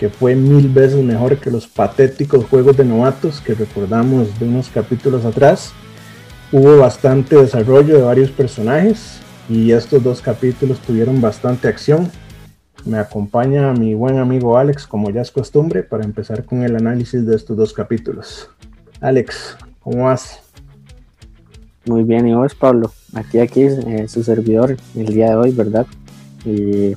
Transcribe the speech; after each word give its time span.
que 0.00 0.08
fue 0.08 0.34
mil 0.34 0.70
veces 0.70 1.04
mejor 1.04 1.36
que 1.36 1.50
los 1.50 1.66
patéticos 1.66 2.46
juegos 2.46 2.74
de 2.74 2.86
novatos 2.86 3.42
que 3.42 3.54
recordamos 3.54 4.40
de 4.40 4.48
unos 4.48 4.70
capítulos 4.70 5.26
atrás. 5.26 5.72
Hubo 6.50 6.78
bastante 6.78 7.36
desarrollo 7.36 7.96
de 7.96 8.02
varios 8.02 8.30
personajes 8.30 9.20
y 9.50 9.72
estos 9.72 10.02
dos 10.02 10.22
capítulos 10.22 10.78
tuvieron 10.80 11.20
bastante 11.20 11.68
acción. 11.68 12.10
Me 12.86 12.96
acompaña 12.96 13.74
mi 13.74 13.92
buen 13.92 14.16
amigo 14.16 14.56
Alex, 14.56 14.86
como 14.86 15.10
ya 15.10 15.20
es 15.20 15.30
costumbre, 15.30 15.82
para 15.82 16.02
empezar 16.02 16.46
con 16.46 16.62
el 16.62 16.76
análisis 16.76 17.26
de 17.26 17.36
estos 17.36 17.58
dos 17.58 17.74
capítulos. 17.74 18.48
Alex, 19.02 19.58
¿cómo 19.80 20.04
vas? 20.04 20.40
Muy 21.84 22.04
bien, 22.04 22.26
y 22.26 22.32
vos, 22.32 22.54
Pablo. 22.54 22.90
Aquí, 23.12 23.38
aquí, 23.38 23.64
eh, 23.64 24.06
su 24.08 24.24
servidor 24.24 24.78
el 24.96 25.06
día 25.12 25.28
de 25.28 25.36
hoy, 25.36 25.50
¿verdad? 25.50 25.86
Y 26.46 26.96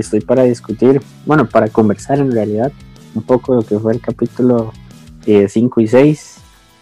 estoy 0.00 0.20
para 0.20 0.42
discutir, 0.44 1.00
bueno, 1.26 1.46
para 1.46 1.68
conversar 1.68 2.18
en 2.18 2.32
realidad 2.32 2.72
un 3.14 3.22
poco 3.22 3.54
de 3.54 3.62
lo 3.62 3.66
que 3.66 3.78
fue 3.78 3.92
el 3.92 4.00
capítulo 4.00 4.72
5 5.24 5.80
eh, 5.80 5.84
y 5.84 5.86
6. 5.86 6.36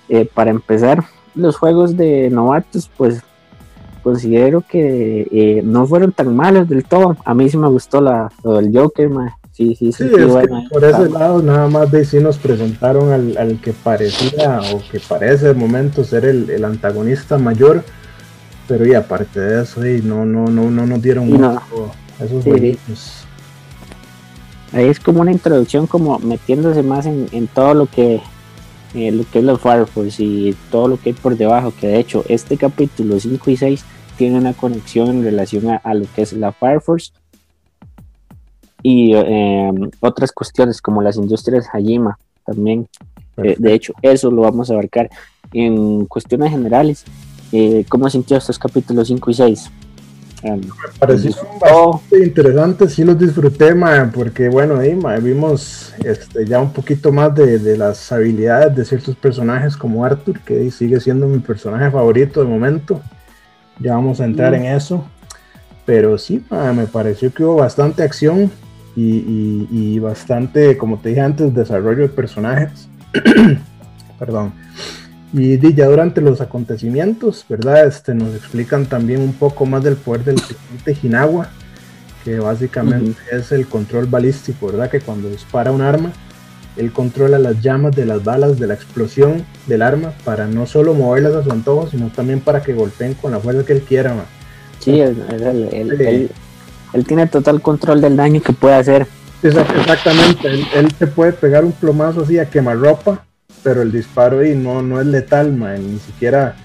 Eh, 0.08 0.28
para 0.32 0.50
empezar, 0.50 1.04
los 1.34 1.56
juegos 1.56 1.96
de 1.96 2.28
novatos, 2.30 2.90
pues 2.96 3.22
considero 4.02 4.62
que 4.62 5.28
eh, 5.30 5.62
no 5.64 5.86
fueron 5.86 6.12
tan 6.12 6.34
malos 6.34 6.68
del 6.68 6.84
todo. 6.84 7.16
A 7.24 7.34
mí 7.34 7.48
sí 7.48 7.56
me 7.56 7.68
gustó 7.68 8.00
la, 8.00 8.30
lo 8.42 8.56
del 8.56 8.76
Joker, 8.76 9.10
Sí, 9.52 9.74
sí, 9.74 9.92
sí, 9.92 10.04
por 10.70 10.82
ese 10.82 11.10
lado 11.10 11.42
nada 11.42 11.68
más 11.68 11.92
de 11.92 12.06
sí 12.06 12.20
nos 12.20 12.38
presentaron 12.38 13.12
al, 13.36 13.60
que 13.60 13.74
parecía 13.74 14.60
o 14.72 14.80
que 14.90 14.98
parece 14.98 15.48
de 15.48 15.54
momento 15.54 16.04
ser 16.04 16.24
el, 16.24 16.64
antagonista 16.64 17.36
mayor, 17.36 17.84
pero 18.66 18.86
y 18.86 18.94
aparte 18.94 19.40
de 19.40 19.62
eso, 19.62 19.86
y 19.86 20.00
no, 20.00 20.24
no, 20.24 20.46
no, 20.46 20.70
no 20.70 20.86
nos 20.86 21.02
dieron 21.02 21.28
esos 22.24 23.26
Ahí 24.72 24.86
es 24.86 24.98
como 25.00 25.20
una 25.20 25.32
introducción, 25.32 25.86
como 25.86 26.18
metiéndose 26.18 26.82
más 26.82 27.04
en, 27.04 27.46
todo 27.48 27.74
lo 27.74 27.86
que, 27.86 28.22
eh, 28.94 29.12
lo 29.12 29.24
que 29.30 29.40
es 29.40 29.44
los 29.44 29.60
Fire 29.60 29.86
Force 29.86 30.22
y 30.22 30.56
todo 30.70 30.88
lo 30.88 30.96
que 30.96 31.10
hay 31.10 31.12
por 31.12 31.36
debajo. 31.36 31.74
Que 31.78 31.88
de 31.88 32.00
hecho, 32.00 32.24
este 32.28 32.56
capítulo 32.56 33.20
5 33.20 33.50
y 33.50 33.56
6 33.56 33.84
tiene 34.16 34.38
una 34.38 34.54
conexión 34.54 35.10
en 35.10 35.24
relación 35.24 35.78
a, 35.82 35.94
lo 35.94 36.06
que 36.14 36.22
es 36.22 36.32
la 36.32 36.52
Fire 36.52 36.80
Force 36.80 37.12
y 38.82 39.14
em, 39.14 39.90
otras 40.00 40.32
cuestiones 40.32 40.80
como 40.80 41.02
las 41.02 41.16
industrias 41.16 41.68
Hajima 41.70 42.18
también. 42.46 42.88
Eh, 43.36 43.56
de 43.58 43.74
hecho, 43.74 43.92
eso 44.00 44.30
lo 44.30 44.42
vamos 44.42 44.70
a 44.70 44.74
abarcar. 44.74 45.10
En 45.52 46.06
cuestiones 46.06 46.50
generales, 46.50 47.04
eh, 47.52 47.84
¿cómo 47.90 48.08
sintió 48.08 48.38
estos 48.38 48.58
capítulos 48.58 49.08
5 49.08 49.30
y 49.30 49.34
6? 49.34 49.70
Me 50.42 50.58
parecieron 50.98 51.46
bastante 51.60 52.24
interesantes, 52.24 52.94
sí 52.94 53.04
los 53.04 53.18
disfruté, 53.18 53.74
porque 54.12 54.48
bueno, 54.48 54.78
ahí 54.78 54.98
vimos 55.20 55.94
este, 56.04 56.44
ya 56.44 56.60
un 56.60 56.72
poquito 56.72 57.12
más 57.12 57.32
de, 57.34 57.76
las 57.76 58.10
habilidades 58.10 58.74
de 58.74 58.84
ciertos 58.84 59.14
personajes 59.14 59.76
como 59.76 60.04
Arthur, 60.04 60.40
que 60.40 60.70
sigue 60.72 60.98
siendo 61.00 61.28
mi 61.28 61.38
personaje 61.38 61.90
favorito 61.90 62.42
de 62.42 62.48
momento. 62.48 63.00
Ya 63.78 63.94
vamos 63.94 64.20
a 64.20 64.24
entrar 64.24 64.54
en 64.54 64.64
eso. 64.64 65.06
Pero 65.84 66.16
sí, 66.16 66.44
me 66.74 66.86
pareció 66.86 67.32
que 67.32 67.44
hubo 67.44 67.56
bastante 67.56 68.02
acción 68.02 68.50
y, 68.94 69.66
y 69.70 69.98
bastante, 69.98 70.76
como 70.76 70.98
te 70.98 71.10
dije 71.10 71.20
antes, 71.20 71.54
desarrollo 71.54 72.02
de 72.02 72.08
personajes. 72.08 72.88
Perdón. 74.18 74.52
Y 75.32 75.74
ya 75.74 75.86
durante 75.86 76.20
los 76.20 76.42
acontecimientos, 76.42 77.46
¿verdad? 77.48 77.86
Este, 77.86 78.14
nos 78.14 78.34
explican 78.34 78.84
también 78.84 79.22
un 79.22 79.32
poco 79.32 79.64
más 79.64 79.82
del 79.82 79.96
poder 79.96 80.24
del 80.24 80.36
de 80.84 80.96
Hinagua, 81.02 81.48
que 82.22 82.38
básicamente 82.38 83.18
es 83.30 83.50
el 83.50 83.66
control 83.66 84.06
balístico, 84.06 84.66
¿verdad? 84.66 84.90
Que 84.90 85.00
cuando 85.00 85.30
dispara 85.30 85.72
un 85.72 85.80
arma, 85.80 86.12
él 86.76 86.92
controla 86.92 87.38
las 87.38 87.62
llamas 87.62 87.96
de 87.96 88.04
las 88.04 88.22
balas 88.22 88.58
de 88.58 88.66
la 88.66 88.74
explosión 88.74 89.44
del 89.66 89.80
arma 89.80 90.12
para 90.24 90.46
no 90.46 90.66
solo 90.66 90.92
moverlas 90.92 91.34
a 91.34 91.42
su 91.42 91.50
antojo, 91.50 91.88
sino 91.88 92.08
también 92.08 92.40
para 92.40 92.62
que 92.62 92.74
golpeen 92.74 93.14
con 93.14 93.32
la 93.32 93.40
fuerza 93.40 93.64
que 93.64 93.72
él 93.72 93.82
quiera. 93.82 94.14
Man. 94.14 94.26
Sí, 94.80 95.00
él, 95.00 96.30
tiene 97.06 97.26
total 97.26 97.62
control 97.62 98.02
del 98.02 98.16
daño 98.16 98.42
que 98.42 98.52
puede 98.52 98.74
hacer. 98.74 99.06
Exactamente, 99.42 100.46
él, 100.46 100.66
él 100.74 100.94
te 100.94 101.06
puede 101.06 101.32
pegar 101.32 101.64
un 101.64 101.72
plomazo 101.72 102.20
así 102.20 102.38
a 102.38 102.48
quemarropa 102.48 103.24
pero 103.62 103.82
el 103.82 103.92
disparo 103.92 104.40
ahí 104.40 104.54
no, 104.54 104.82
no 104.82 105.00
es 105.00 105.06
letal, 105.06 105.58
ni 105.58 105.98
siquiera 105.98 106.56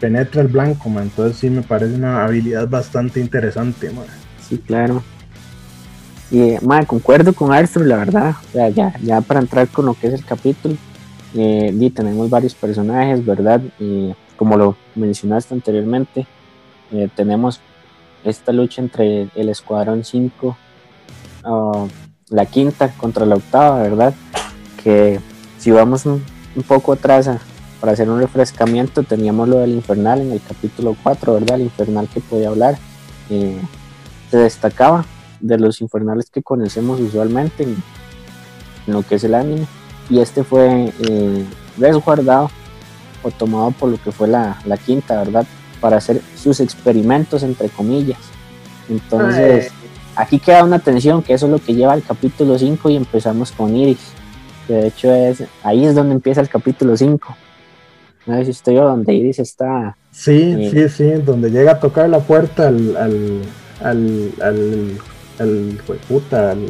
penetra 0.00 0.42
el 0.42 0.48
blanco, 0.48 0.88
entonces 1.00 1.36
sí 1.36 1.50
me 1.50 1.62
parece 1.62 1.94
una 1.94 2.24
habilidad 2.24 2.68
bastante 2.68 3.20
interesante. 3.20 3.90
Sí, 4.40 4.58
claro. 4.58 5.02
Y, 6.30 6.56
concuerdo 6.86 7.32
con 7.32 7.52
Arthur, 7.52 7.86
la 7.86 7.96
verdad, 7.96 8.34
ya, 8.52 8.98
ya 9.00 9.20
para 9.20 9.40
entrar 9.40 9.68
con 9.68 9.86
lo 9.86 9.94
que 9.94 10.08
es 10.08 10.14
el 10.14 10.24
capítulo, 10.24 10.76
eh, 11.34 11.90
tenemos 11.94 12.30
varios 12.30 12.54
personajes, 12.54 13.24
¿verdad? 13.24 13.60
Y 13.78 14.14
como 14.36 14.56
lo 14.56 14.76
mencionaste 14.94 15.54
anteriormente, 15.54 16.26
eh, 16.92 17.08
tenemos 17.14 17.60
esta 18.24 18.52
lucha 18.52 18.80
entre 18.82 19.28
el 19.34 19.48
Escuadrón 19.48 20.04
5, 20.04 20.56
ah, 21.44 21.86
la 22.30 22.46
quinta 22.46 22.88
contra 22.88 23.26
la 23.26 23.36
octava, 23.36 23.82
¿verdad? 23.82 24.14
Que 24.82 25.20
si 25.58 25.70
vamos 25.70 26.06
un, 26.06 26.22
poco 26.66 26.92
atrás 26.92 27.28
para 27.80 27.92
hacer 27.92 28.08
un 28.08 28.20
refrescamiento, 28.20 29.02
teníamos 29.02 29.48
lo 29.48 29.58
del 29.58 29.70
infernal 29.70 30.20
en 30.20 30.32
el 30.32 30.40
capítulo 30.40 30.96
4, 31.02 31.34
¿verdad? 31.34 31.56
El 31.56 31.62
infernal 31.62 32.08
que 32.12 32.20
podía 32.20 32.48
hablar. 32.48 32.78
Eh, 33.30 33.58
se 34.30 34.38
destacaba 34.38 35.04
de 35.40 35.58
los 35.58 35.80
infernales 35.80 36.30
que 36.30 36.42
conocemos 36.42 37.00
usualmente 37.00 37.64
en, 37.64 37.76
lo 38.86 39.02
que 39.02 39.16
es 39.16 39.24
el 39.24 39.34
anime. 39.34 39.66
Y 40.10 40.20
este 40.20 40.44
fue 40.44 40.92
eh, 41.00 41.44
resguardado 41.78 42.50
o 43.22 43.30
tomado 43.30 43.70
por 43.70 43.88
lo 43.88 44.02
que 44.02 44.12
fue 44.12 44.28
la, 44.28 44.58
quinta, 44.84 45.18
¿verdad? 45.18 45.46
Para 45.80 45.96
hacer 45.96 46.20
sus 46.36 46.60
experimentos, 46.60 47.42
entre 47.42 47.68
comillas. 47.68 48.18
Entonces, 48.88 49.72
aquí 50.14 50.38
queda 50.38 50.64
una 50.64 50.78
tensión, 50.78 51.22
que 51.22 51.32
eso 51.32 51.46
es 51.46 51.52
lo 51.52 51.58
que 51.58 51.74
lleva 51.74 51.94
al 51.94 52.02
capítulo 52.02 52.58
5 52.58 52.90
y 52.90 52.96
empezamos 52.96 53.52
con 53.52 53.74
Iris 53.74 54.12
de 54.68 54.86
hecho 54.86 55.12
es 55.12 55.44
ahí 55.62 55.84
es 55.84 55.94
donde 55.94 56.14
empieza 56.14 56.40
el 56.40 56.48
capítulo 56.48 56.96
5. 56.96 57.36
No 58.26 58.36
sé 58.36 58.44
si 58.46 58.50
estoy 58.52 58.74
yo 58.76 58.84
donde 58.84 59.12
Iris 59.12 59.38
está. 59.38 59.96
Sí, 60.10 60.56
eh, 60.58 60.70
sí, 60.70 60.88
sí, 60.88 61.10
donde 61.22 61.50
llega 61.50 61.72
a 61.72 61.80
tocar 61.80 62.08
la 62.08 62.20
puerta 62.20 62.68
al, 62.68 62.96
al, 62.96 63.42
al, 63.82 64.32
al, 64.40 64.98
al, 65.38 65.98
puta, 66.08 66.52
al, 66.52 66.66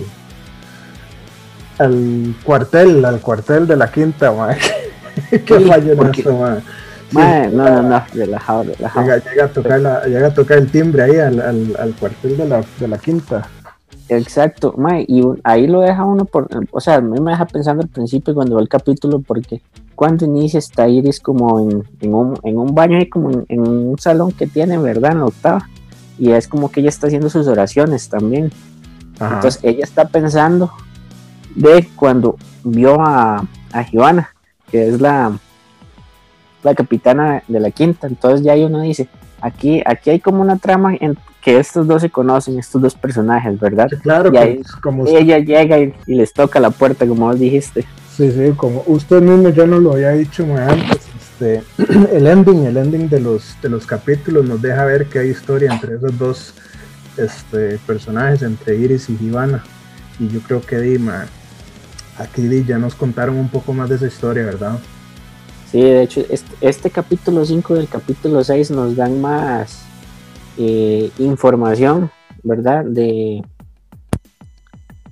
al 1.78 2.34
cuartel, 2.42 3.04
al 3.04 3.20
cuartel 3.20 3.66
de 3.66 3.76
la 3.76 3.90
quinta, 3.90 4.32
man. 4.32 4.56
Qué 5.30 5.60
fallo 5.60 5.94
no, 7.12 7.50
no, 7.50 7.82
no, 7.82 8.04
relajado, 8.12 8.64
relajado. 8.64 9.06
Llega, 9.06 9.30
llega, 9.30 9.44
a 9.44 9.48
tocar 9.48 9.80
la, 9.80 10.04
llega 10.06 10.26
a 10.28 10.34
tocar 10.34 10.58
el 10.58 10.70
timbre 10.70 11.02
ahí 11.04 11.16
al, 11.18 11.40
al, 11.40 11.76
al 11.78 11.94
cuartel 11.94 12.36
de 12.36 12.48
la, 12.48 12.64
de 12.80 12.88
la 12.88 12.98
quinta. 12.98 13.48
Exacto, 14.08 14.74
y 15.06 15.22
ahí 15.44 15.66
lo 15.66 15.80
deja 15.80 16.04
uno 16.04 16.26
por, 16.26 16.48
o 16.70 16.80
sea, 16.80 16.96
a 16.96 17.00
mí 17.00 17.18
me 17.20 17.30
deja 17.30 17.46
pensando 17.46 17.82
al 17.82 17.88
principio 17.88 18.34
cuando 18.34 18.56
va 18.56 18.60
el 18.60 18.68
capítulo, 18.68 19.20
porque 19.20 19.62
cuando 19.94 20.26
inicia 20.26 20.58
está 20.58 20.88
Iris 20.88 21.20
como 21.20 21.58
en, 21.60 21.84
en, 22.00 22.14
un, 22.14 22.38
en 22.42 22.58
un, 22.58 22.74
baño 22.74 22.98
y 23.00 23.08
como 23.08 23.44
en, 23.48 23.60
un 23.60 23.98
salón 23.98 24.32
que 24.32 24.46
tiene, 24.46 24.76
¿verdad? 24.76 25.12
En 25.12 25.18
la 25.20 25.26
octava, 25.26 25.68
y 26.18 26.32
es 26.32 26.48
como 26.48 26.70
que 26.70 26.80
ella 26.80 26.90
está 26.90 27.06
haciendo 27.06 27.30
sus 27.30 27.46
oraciones 27.46 28.08
también. 28.10 28.52
Entonces 29.20 29.60
ella 29.62 29.84
está 29.84 30.06
pensando 30.08 30.70
de 31.54 31.88
cuando 31.96 32.36
vio 32.62 33.00
a, 33.00 33.46
a 33.72 33.82
Giovanna, 33.90 34.34
que 34.70 34.88
es 34.88 35.00
la, 35.00 35.38
la 36.62 36.74
capitana 36.74 37.42
de 37.48 37.60
la 37.60 37.70
quinta, 37.70 38.06
entonces 38.06 38.44
ya 38.44 38.52
ahí 38.52 38.64
uno 38.64 38.80
dice, 38.80 39.08
aquí, 39.44 39.82
aquí 39.84 40.10
hay 40.10 40.20
como 40.20 40.40
una 40.40 40.56
trama 40.56 40.94
en, 40.98 41.16
que 41.42 41.58
estos 41.58 41.86
dos 41.86 42.00
se 42.00 42.08
conocen, 42.08 42.58
estos 42.58 42.80
dos 42.80 42.94
personajes, 42.94 43.60
¿verdad? 43.60 43.88
claro, 44.02 44.30
y 44.32 44.36
ahí, 44.38 44.62
como 44.82 45.06
ella 45.06 45.38
llega 45.38 45.78
y, 45.78 45.92
les 46.06 46.32
toca 46.32 46.58
la 46.58 46.70
puerta, 46.70 47.06
como 47.06 47.26
vos 47.26 47.38
dijiste. 47.38 47.84
Sí, 48.16 48.30
sí, 48.32 48.52
como 48.56 48.82
usted 48.86 49.20
mismo 49.20 49.50
ya 49.50 49.66
nos 49.66 49.82
lo 49.82 49.92
había 49.92 50.12
dicho 50.12 50.46
antes, 50.56 51.00
este, 51.16 51.62
el 52.16 52.26
ending, 52.26 52.64
el 52.64 52.76
ending 52.78 53.08
de 53.08 53.20
los, 53.20 53.56
de 53.60 53.68
los 53.68 53.86
capítulos 53.86 54.46
nos 54.46 54.62
deja 54.62 54.84
ver 54.84 55.06
que 55.06 55.18
hay 55.18 55.28
historia 55.30 55.72
entre 55.72 55.96
esos 55.96 56.16
dos 56.16 56.54
este, 57.18 57.78
personajes, 57.86 58.42
entre 58.42 58.76
Iris 58.76 59.10
y 59.10 59.18
Ivana. 59.20 59.62
Y 60.18 60.28
yo 60.28 60.40
creo 60.40 60.62
que 60.62 60.78
Dima, 60.78 61.26
aquí 62.18 62.64
ya 62.64 62.78
nos 62.78 62.94
contaron 62.94 63.36
un 63.36 63.48
poco 63.48 63.74
más 63.74 63.90
de 63.90 63.96
esa 63.96 64.06
historia, 64.06 64.44
¿verdad? 64.44 64.78
Sí, 65.74 65.82
de 65.82 66.04
hecho, 66.04 66.24
este, 66.60 66.88
capítulo 66.88 67.44
5 67.44 67.74
y 67.74 67.78
el 67.80 67.88
capítulo 67.88 68.44
6 68.44 68.70
nos 68.70 68.94
dan 68.94 69.20
más 69.20 69.82
eh, 70.56 71.10
información, 71.18 72.12
¿verdad? 72.44 72.84
De 72.84 73.42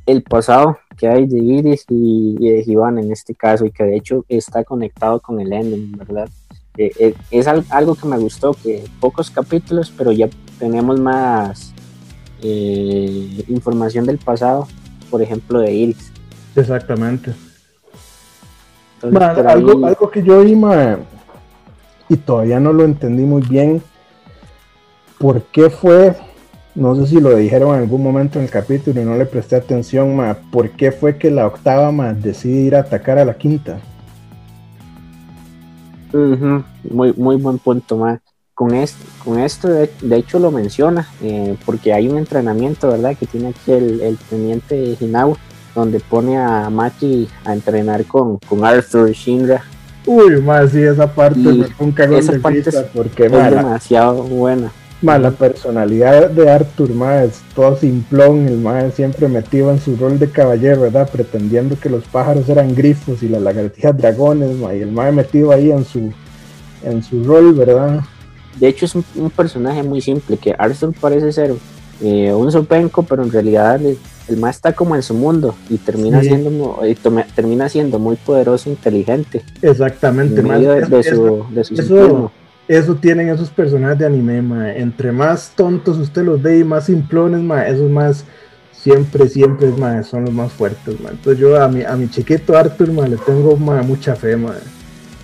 el 0.07 0.23
pasado 0.23 0.79
que 0.97 1.09
hay 1.09 1.27
de 1.27 1.41
Iris 1.41 1.85
y, 1.89 2.37
de 2.37 2.63
Iván 2.65 3.01
en 3.01 3.11
este 3.11 3.35
caso, 3.35 3.67
y 3.67 3.73
que 3.73 3.83
de 3.83 3.97
hecho 3.97 4.25
está 4.29 4.63
conectado 4.63 5.19
con 5.19 5.41
el 5.41 5.53
ending, 5.53 5.99
¿verdad? 5.99 6.29
Eh, 6.77 6.93
eh, 6.97 7.15
es 7.33 7.49
algo 7.49 7.97
que 7.97 8.07
me 8.07 8.19
gustó, 8.19 8.55
que 8.55 8.85
pocos 9.01 9.33
capítulos, 9.33 9.93
pero 9.99 10.13
ya 10.13 10.29
tenemos 10.61 11.01
más 11.01 11.75
información 13.49 14.07
del 14.07 14.19
pasado, 14.19 14.69
por 15.11 15.23
ejemplo, 15.23 15.59
de 15.59 15.73
Iris. 15.73 16.13
Exactamente. 16.55 17.33
Algo, 19.03 19.87
algo 19.87 20.11
que 20.11 20.23
yo 20.23 20.41
vi, 20.41 20.57
y 22.09 22.17
todavía 22.17 22.61
no 22.61 22.73
lo 22.73 22.85
entendí 22.85 23.25
muy 23.25 23.43
bien, 23.43 23.83
¿por 25.19 25.43
qué 25.43 25.71
fue? 25.71 26.15
No 26.75 26.95
sé 26.97 27.07
si 27.07 27.21
lo 27.21 27.37
dijeron 27.37 27.75
en 27.75 27.83
algún 27.83 28.03
momento 28.03 28.39
en 28.39 28.47
el 28.47 28.51
capítulo 28.51 29.01
y 29.01 29.05
no 29.05 29.17
le 29.17 29.27
presté 29.27 29.57
atención, 29.57 30.17
ma, 30.17 30.37
¿por 30.51 30.71
qué 30.71 30.91
fue 30.93 31.17
que 31.19 31.31
la 31.31 31.47
octava 31.47 31.91
ma, 31.93 32.13
decide 32.13 32.61
ir 32.61 32.77
a 32.77 32.81
atacar 32.81 33.19
a 33.19 33.25
la 33.25 33.35
quinta? 33.35 33.79
muy, 36.91 37.13
muy 37.15 37.37
buen 37.37 37.59
punto, 37.59 37.97
ma. 37.97 38.21
Con, 38.55 38.75
esto, 38.75 39.03
con 39.25 39.39
esto, 39.39 39.69
de, 39.69 40.17
hecho, 40.17 40.39
lo 40.39 40.51
menciona, 40.51 41.09
eh, 41.23 41.57
porque 41.65 41.95
hay 41.95 42.09
un 42.09 42.19
entrenamiento, 42.19 42.89
¿verdad?, 42.89 43.17
que 43.17 43.27
tiene 43.27 43.49
aquí 43.49 43.73
el, 43.73 44.19
teniente 44.29 44.97
Hinau, 45.01 45.37
donde 45.75 46.01
pone 46.01 46.39
a 46.39 46.69
Maki 46.71 47.29
a 47.45 47.53
entrenar 47.53 48.05
con, 48.05 48.39
con 48.39 48.65
Arthur 48.65 49.11
y 49.11 49.15
Shinra. 49.15 49.63
Uy, 50.05 50.41
más 50.43 50.71
sí, 50.73 50.83
esa 50.83 51.13
parte 51.13 51.41
fue 51.43 51.87
un 51.87 51.93
cagón 51.93 52.27
de 52.27 52.39
parte 52.41 52.73
porque 52.93 53.27
es 53.27 53.33
demasiado 53.33 54.23
buena 54.25 54.73
la 55.03 55.31
personalidad 55.33 56.31
de 56.31 56.49
Arthur, 56.49 56.91
ma, 56.95 57.25
es 57.25 57.43
todo 57.55 57.77
simplón, 57.77 58.47
el 58.47 58.59
ma 58.59 58.89
siempre 58.91 59.29
metido 59.29 59.71
en 59.71 59.81
su 59.81 59.97
rol 59.97 60.19
de 60.19 60.31
caballero, 60.31 60.83
¿verdad? 60.83 61.11
Pretendiendo 61.11 61.79
que 61.79 61.89
los 61.89 62.05
pájaros 62.05 62.49
eran 62.49 62.75
grifos 62.75 63.23
y 63.23 63.29
las 63.29 63.43
lagartijas 63.43 63.97
dragones, 63.97 64.57
ma, 64.57 64.75
y 64.75 64.81
el 64.81 64.93
ma 64.93 65.11
metido 65.11 65.51
ahí 65.51 65.73
en 65.73 65.85
su, 65.85 66.13
en 66.85 67.03
su 67.03 67.25
rol, 67.25 67.53
¿verdad? 67.55 68.01
De 68.61 68.69
hecho 68.69 68.85
es 68.85 68.95
un, 68.95 69.31
personaje 69.31 69.83
muy 69.83 70.01
simple, 70.01 70.37
que 70.37 70.55
Arthur 70.57 70.95
parece 71.01 71.33
ser 71.33 71.55
eh, 72.01 72.33
un 72.33 72.53
sopenco, 72.53 73.03
pero 73.03 73.25
en 73.25 73.33
realidad 73.33 73.81
el, 74.29 74.37
ma 74.37 74.51
está 74.51 74.73
como 74.73 74.97
en 74.97 75.03
su 75.03 75.15
mundo 75.15 75.55
y 75.69 75.79
termina 75.79 76.23
siendo 76.23 76.81
termina 77.35 77.69
siendo 77.69 77.99
muy 77.99 78.17
poderoso 78.17 78.69
e 78.69 78.73
inteligente. 78.73 79.43
Exactamente, 79.61 80.41
en 80.41 80.49
medio 80.49 80.73
de, 80.73 81.03
su, 81.03 81.45
de 81.51 81.65
su 81.65 82.31
eso 82.69 82.95
tienen 82.95 83.29
esos 83.29 83.51
personajes 83.51 83.99
de 83.99 84.07
anime, 84.07 84.79
Entre 84.79 85.13
más 85.13 85.53
tontos 85.55 85.99
usted 85.99 86.23
los 86.23 86.41
ve 86.41 86.59
y 86.59 86.65
más 86.65 86.87
simplones, 86.87 87.43
ma, 87.43 87.67
esos 87.67 87.91
más 87.91 88.25
siempre, 88.73 89.29
siempre 89.29 89.69
ma, 89.77 90.03
son 90.03 90.25
los 90.25 90.35
más 90.35 90.53
fuertes, 90.53 91.01
ma. 91.01 91.11
Entonces 91.11 91.39
yo 91.39 91.61
a 91.61 91.69
mi, 91.69 91.83
a 91.83 91.97
mi 91.97 92.09
chiquito 92.09 92.57
Arthur, 92.57 92.93
ma, 92.93 93.07
le 93.07 93.17
tengo 93.17 93.57
mucha 93.57 94.15
fe, 94.15 94.37
ma. 94.37 94.55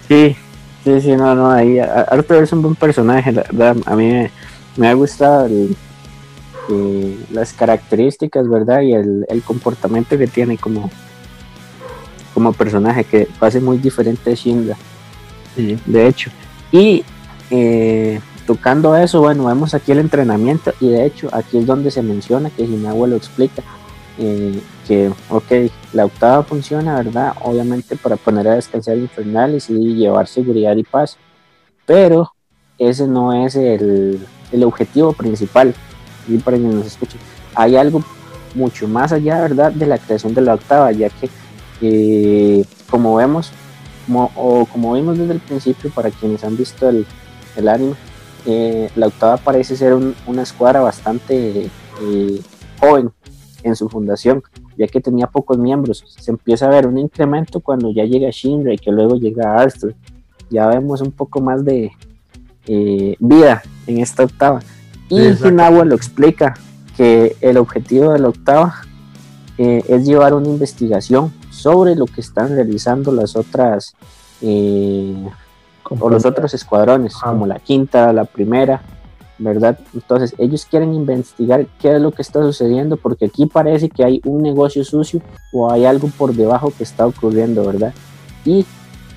Sí, 0.09 0.37
sí, 0.85 1.01
sí, 1.01 1.17
no, 1.17 1.35
no, 1.35 1.51
ahí 1.51 1.79
Arthur 1.79 2.43
es 2.43 2.53
un 2.53 2.63
buen 2.63 2.75
personaje, 2.75 3.31
verdad. 3.31 3.77
A 3.87 3.97
mí 3.97 4.29
me, 4.77 4.89
ha 4.89 4.95
gustado 4.95 5.49
eh, 6.69 7.19
las 7.33 7.53
características, 7.53 8.49
¿verdad? 8.49 8.83
Y 8.83 8.93
el, 8.93 9.43
comportamiento 9.45 10.19
que 10.19 10.27
tiene 10.27 10.59
como, 10.59 10.91
como 12.35 12.53
personaje, 12.53 13.05
que 13.05 13.29
hace 13.41 13.61
muy 13.61 13.79
diferente 13.79 14.31
de 14.31 14.37
Shinra. 14.37 14.77
Sí. 15.57 15.79
De 15.87 16.07
hecho. 16.07 16.31
Y 16.71 17.05
eh, 17.51 18.21
tocando 18.47 18.97
eso, 18.97 19.21
bueno, 19.21 19.47
vemos 19.47 19.75
aquí 19.75 19.93
el 19.93 19.99
entrenamiento 19.99 20.73
y 20.81 20.89
de 20.89 21.05
hecho 21.07 21.29
aquí 21.33 21.59
es 21.59 21.67
donde 21.67 21.91
se 21.91 22.03
menciona 22.03 22.51
que 22.51 22.65
Hinagua 22.65 23.07
lo 23.07 23.17
explica, 23.17 23.63
eh, 24.19 24.61
que, 24.87 25.11
ok, 25.31 25.71
la 25.93 26.07
octava 26.07 26.43
funciona, 26.43 26.97
¿verdad? 26.97 27.35
Obviamente 27.43 27.97
para 27.97 28.17
poner 28.17 28.49
a 28.49 28.55
descansar 28.55 28.97
infernales 28.97 29.69
y 29.71 29.95
llevar 29.95 30.27
seguridad 30.27 30.77
y 30.77 30.83
paz, 30.83 31.17
pero 31.87 32.33
ese 32.79 33.07
no 33.07 33.33
es 33.33 33.55
el, 33.55 34.27
el 34.53 34.65
objetivo 34.65 35.13
principal, 35.13 35.75
y 36.29 36.39
para 36.39 36.57
quienes 36.57 36.77
nos 36.77 36.87
escuchen, 36.87 37.19
hay 37.55 37.77
algo 37.77 38.03
mucho 38.55 38.89
más 38.89 39.13
allá, 39.13 39.41
¿verdad?, 39.41 39.73
de 39.73 39.87
la 39.87 39.99
creación 39.99 40.35
de 40.35 40.41
la 40.43 40.55
octava, 40.55 40.93
ya 40.93 41.09
que, 41.11 41.29
eh, 41.81 42.65
como 42.91 43.17
vemos, 43.17 43.51
o 44.37 44.67
como 44.67 44.95
vimos 44.95 45.19
desde 45.19 45.35
el 45.35 45.41
principio, 45.41 45.91
para 45.91 46.11
quienes 46.11 46.45
han 46.45 46.57
visto 46.57 46.89
el, 46.89 47.07
el 47.57 47.69
anime, 47.69 47.95
eh, 48.47 48.91
la 48.97 49.09
octava 49.09 49.37
parece 49.37 49.77
ser 49.77 49.95
una 49.95 50.43
escuadra 50.43 50.81
bastante 50.81 51.71
eh, 52.03 52.41
joven 52.81 53.11
en 53.63 53.77
su 53.77 53.89
fundación, 53.89 54.43
ya 54.77 54.87
que 54.87 55.01
tenía 55.01 55.27
pocos 55.27 55.59
miembros. 55.59 56.05
Se 56.19 56.31
empieza 56.31 56.67
a 56.67 56.71
ver 56.71 56.87
un 56.87 56.99
incremento 56.99 57.61
cuando 57.61 57.93
ya 57.93 58.05
llega 58.05 58.31
Shinra 58.31 58.73
y 58.73 58.79
que 58.79 58.93
luego 58.93 59.17
llega 59.17 59.57
Arthur. 59.57 59.95
Ya 60.51 60.67
vemos 60.69 61.01
un 61.03 61.13
poco 61.13 61.41
más 61.41 61.65
de 61.65 61.91
vida 62.67 63.63
en 63.87 63.99
esta 63.99 64.25
octava. 64.25 64.61
Y 65.11 65.21
Hinawa 65.21 65.85
lo 65.85 65.95
explica 65.95 66.55
que 66.97 67.37
el 67.41 67.57
objetivo 67.57 68.13
de 68.13 68.19
la 68.19 68.29
octava 68.29 68.75
es 69.57 70.05
llevar 70.05 70.35
una 70.35 70.49
investigación 70.49 71.33
sobre 71.51 71.97
lo 71.97 72.07
que 72.07 72.21
están 72.21 72.51
realizando 72.51 73.11
las 73.13 73.35
otras 73.37 73.95
o 74.41 76.11
los 76.11 76.25
otros 76.25 76.55
escuadrones, 76.55 77.15
como 77.15 77.47
la 77.47 77.59
quinta, 77.59 78.13
la 78.13 78.25
primera, 78.25 78.83
¿verdad? 79.39 79.79
Entonces 79.95 80.35
ellos 80.39 80.67
quieren 80.67 80.95
investigar 80.95 81.67
qué 81.81 81.97
es 81.97 82.01
lo 82.01 82.13
que 82.13 82.23
está 82.23 82.43
sucediendo 82.43 82.97
porque 82.97 83.27
aquí 83.27 83.47
parece 83.47 83.89
que 83.89 84.05
hay 84.05 84.21
un 84.25 84.43
negocio 84.43 84.85
sucio 84.85 85.23
o 85.53 85.71
hay 85.73 85.87
algo 85.87 86.09
por 86.19 86.35
debajo 86.35 86.73
que 86.77 86.85
está 86.85 87.07
ocurriendo, 87.07 87.65
¿verdad? 87.65 87.95
Y 88.45 88.67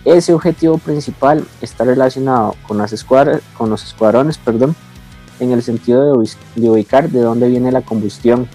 ese 0.06 0.34
objetivo 0.34 0.78
principal 0.78 1.44
está 1.62 1.84
relacionado 1.84 2.56
con 2.68 2.78
las 2.78 2.94
escuadras, 2.94 3.42
con 3.58 3.70
los 3.70 3.84
escuadrones, 3.84 4.38
perdón, 4.38 4.76
en 5.42 5.52
el 5.52 5.64
sentido 5.64 6.22
de, 6.56 6.70
ubicar 6.70 7.10
de 7.10 7.20
dónde 7.20 7.50
viene 7.50 7.72
la 7.72 7.82
combustión 7.82 8.48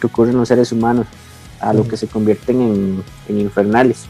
que 0.00 0.06
ocurre 0.06 0.30
en 0.30 0.38
los 0.38 0.48
seres 0.48 0.72
humanos 0.72 1.06
a 1.60 1.72
lo 1.72 1.86
que 1.86 1.96
se 1.96 2.06
convierten 2.06 2.60
en, 2.60 3.04
en 3.28 3.40
infernales. 3.40 4.06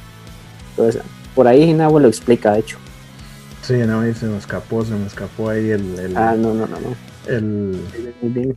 Entonces, 0.70 1.02
por 1.34 1.48
ahí 1.48 1.62
Hinabo 1.62 1.98
lo 1.98 2.08
explica, 2.08 2.52
de 2.52 2.60
hecho. 2.60 2.78
Sí, 3.62 3.74
no, 3.86 4.06
y 4.06 4.12
se 4.14 4.26
me 4.26 4.36
escapó, 4.36 4.84
se 4.84 4.92
me 4.92 5.06
escapó 5.06 5.48
ahí 5.48 5.70
el. 5.70 6.14
ah, 6.16 6.34
no, 6.36 6.52
no, 6.52 6.66
no, 6.66 6.76
no. 6.80 6.96
El. 7.26 8.56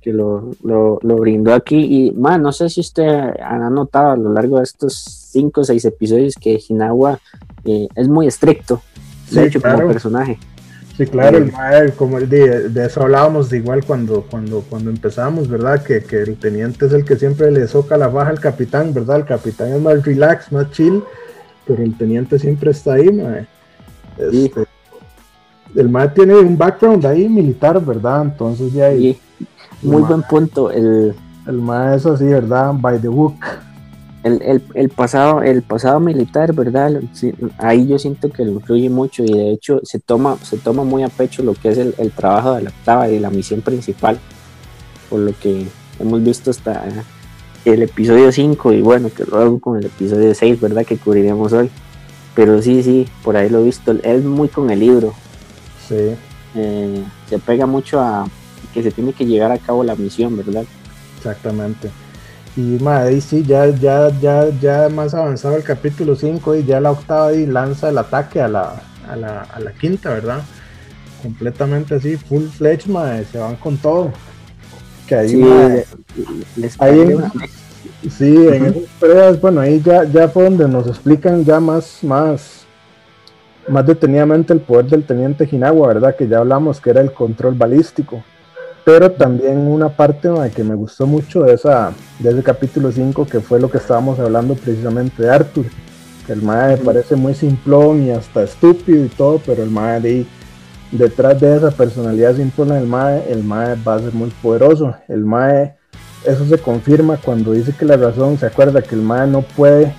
Que 0.00 0.12
lo, 0.12 0.50
lo, 0.64 0.98
lo, 1.02 1.16
brindó 1.16 1.54
aquí. 1.54 1.76
Y, 1.76 2.10
más, 2.12 2.40
no 2.40 2.52
sé 2.52 2.68
si 2.68 2.80
usted 2.80 3.04
ha 3.04 3.70
notado 3.70 4.12
a 4.12 4.16
lo 4.16 4.32
largo 4.32 4.58
de 4.58 4.64
estos 4.64 4.94
cinco 4.94 5.60
o 5.60 5.64
seis 5.64 5.84
episodios 5.84 6.34
que 6.34 6.60
Hinawa 6.68 7.20
eh, 7.64 7.88
es 7.94 8.08
muy 8.08 8.26
estricto, 8.26 8.82
de 9.30 9.46
hecho, 9.46 9.60
como 9.60 9.88
personaje. 9.88 10.38
Sí, 10.96 11.06
claro, 11.06 11.38
el 11.38 11.94
como 11.94 12.20
de, 12.20 12.68
de, 12.68 12.86
eso 12.86 13.02
hablábamos 13.02 13.48
de 13.48 13.58
igual 13.58 13.82
cuando, 13.84 14.26
cuando, 14.30 14.60
cuando 14.68 14.90
empezamos, 14.90 15.48
¿verdad? 15.48 15.82
Que, 15.82 16.02
que, 16.02 16.22
el 16.22 16.36
teniente 16.36 16.84
es 16.84 16.92
el 16.92 17.04
que 17.04 17.16
siempre 17.16 17.50
le 17.50 17.66
soca 17.66 17.96
la 17.96 18.08
baja 18.08 18.30
al 18.30 18.40
capitán, 18.40 18.92
¿verdad? 18.92 19.16
El 19.16 19.24
capitán 19.24 19.72
es 19.72 19.80
más 19.80 20.04
relax, 20.04 20.52
más 20.52 20.70
chill, 20.70 21.02
pero 21.66 21.82
el 21.82 21.96
teniente 21.96 22.38
siempre 22.38 22.72
está 22.72 22.94
ahí, 22.94 23.10
mae. 23.10 23.46
Este, 24.18 24.66
el 25.74 25.88
mae 25.88 26.08
tiene 26.08 26.34
un 26.34 26.58
background 26.58 27.06
ahí 27.06 27.26
militar, 27.26 27.82
¿verdad? 27.82 28.22
Entonces 28.22 28.72
ya 28.72 28.86
ahí. 28.86 29.18
Muy 29.80 30.02
buen 30.02 30.22
punto. 30.22 30.70
El, 30.70 31.14
el 31.46 31.56
mae 31.56 31.96
es 31.96 32.04
así, 32.04 32.24
¿verdad? 32.24 32.72
By 32.74 33.00
the 33.00 33.08
book. 33.08 33.34
El, 34.24 34.62
el, 34.74 34.88
pasado 34.88 35.42
el 35.42 35.62
pasado 35.62 35.98
militar 35.98 36.52
verdad 36.52 36.92
ahí 37.58 37.88
yo 37.88 37.98
siento 37.98 38.30
que 38.30 38.44
lo 38.44 38.52
influye 38.52 38.88
mucho 38.88 39.24
y 39.24 39.32
de 39.32 39.50
hecho 39.50 39.80
se 39.82 39.98
toma 39.98 40.36
se 40.42 40.58
toma 40.58 40.84
muy 40.84 41.02
a 41.02 41.08
pecho 41.08 41.42
lo 41.42 41.54
que 41.54 41.70
es 41.70 41.78
el, 41.78 41.92
el 41.98 42.12
trabajo 42.12 42.54
de 42.54 42.62
la 42.62 42.70
octava 42.70 43.08
y 43.08 43.18
la 43.18 43.30
misión 43.30 43.62
principal 43.62 44.20
por 45.10 45.18
lo 45.18 45.32
que 45.38 45.66
hemos 45.98 46.22
visto 46.22 46.50
hasta 46.50 46.84
el 47.64 47.82
episodio 47.82 48.32
5 48.32 48.72
y 48.72 48.82
bueno, 48.82 49.10
que 49.14 49.24
luego 49.24 49.60
con 49.60 49.78
el 49.78 49.86
episodio 49.86 50.34
6, 50.34 50.60
¿verdad? 50.60 50.84
Que 50.84 50.96
cubriremos 50.96 51.52
hoy. 51.52 51.70
Pero 52.34 52.62
sí, 52.62 52.82
sí, 52.82 53.06
por 53.22 53.36
ahí 53.36 53.48
lo 53.50 53.60
he 53.60 53.64
visto. 53.64 53.92
Es 54.02 54.24
muy 54.24 54.48
con 54.48 54.70
el 54.70 54.80
libro. 54.80 55.14
Sí. 55.86 56.14
Eh, 56.54 57.04
se 57.28 57.38
pega 57.38 57.66
mucho 57.66 58.00
a 58.00 58.26
que 58.72 58.82
se 58.82 58.90
tiene 58.90 59.12
que 59.12 59.26
llegar 59.26 59.52
a 59.52 59.58
cabo 59.58 59.84
la 59.84 59.94
misión, 59.94 60.36
¿verdad? 60.36 60.64
Exactamente. 61.18 61.90
Y 62.56 62.78
madre, 62.82 63.20
sí, 63.20 63.42
ya, 63.42 63.68
ya, 63.68 64.10
ya, 64.20 64.48
ya 64.60 64.88
más 64.88 65.14
avanzado 65.14 65.56
el 65.56 65.62
capítulo 65.62 66.14
5 66.14 66.56
y 66.56 66.64
ya 66.64 66.80
la 66.80 66.90
octava 66.90 67.32
y 67.32 67.46
lanza 67.46 67.88
el 67.88 67.98
ataque 67.98 68.40
a 68.40 68.48
la, 68.48 68.82
a 69.08 69.16
la, 69.16 69.42
a 69.42 69.60
la 69.60 69.72
quinta, 69.72 70.10
¿verdad? 70.10 70.42
Completamente 71.22 71.94
así, 71.94 72.16
full 72.16 72.44
fledged, 72.44 72.90
madre, 72.90 73.24
se 73.24 73.38
van 73.38 73.56
con 73.56 73.76
todo 73.78 74.12
ahí, 75.14 75.84
Sí, 78.10 78.36
en 78.36 78.64
esas 78.66 78.82
peleas, 79.00 79.40
bueno, 79.40 79.60
ahí 79.60 79.80
ya, 79.80 80.04
ya 80.04 80.28
fue 80.28 80.44
donde 80.44 80.68
nos 80.68 80.86
explican 80.88 81.44
ya 81.44 81.60
más, 81.60 82.02
más, 82.02 82.64
más 83.68 83.86
detenidamente 83.86 84.52
el 84.52 84.60
poder 84.60 84.86
del 84.86 85.04
teniente 85.04 85.46
Jinagua, 85.46 85.88
¿verdad? 85.88 86.16
Que 86.16 86.26
ya 86.26 86.38
hablamos 86.38 86.80
que 86.80 86.90
era 86.90 87.00
el 87.00 87.12
control 87.12 87.54
balístico. 87.54 88.24
Pero 88.84 89.12
también 89.12 89.58
una 89.58 89.90
parte 89.90 90.28
que 90.54 90.64
me 90.64 90.74
gustó 90.74 91.06
mucho 91.06 91.42
de, 91.42 91.54
esa, 91.54 91.92
de 92.18 92.30
ese 92.30 92.42
capítulo 92.42 92.90
5, 92.90 93.26
que 93.26 93.40
fue 93.40 93.60
lo 93.60 93.70
que 93.70 93.78
estábamos 93.78 94.18
hablando 94.18 94.54
precisamente 94.54 95.22
de 95.22 95.30
Arthur. 95.30 95.66
Que 96.26 96.32
el 96.32 96.42
Mae 96.42 96.76
parece 96.78 97.16
muy 97.16 97.34
simplón 97.34 98.02
y 98.02 98.10
hasta 98.10 98.42
estúpido 98.42 99.04
y 99.04 99.08
todo, 99.08 99.40
pero 99.44 99.62
el 99.62 99.70
Mae 99.70 100.00
de, 100.00 100.26
detrás 100.90 101.40
de 101.40 101.56
esa 101.56 101.70
personalidad 101.70 102.36
simplona 102.36 102.76
del 102.76 102.86
Mae, 102.86 103.30
el 103.30 103.44
Mae 103.44 103.76
va 103.86 103.96
a 103.96 104.00
ser 104.00 104.12
muy 104.12 104.30
poderoso. 104.42 104.94
El 105.08 105.24
Mae 105.24 105.76
eso 106.24 106.46
se 106.46 106.58
confirma 106.58 107.16
cuando 107.16 107.52
dice 107.52 107.74
que 107.76 107.84
la 107.84 107.96
razón 107.96 108.38
se 108.38 108.46
acuerda 108.46 108.82
que 108.82 108.94
el 108.94 109.02
Mae 109.02 109.26
no 109.26 109.42
puede 109.42 109.92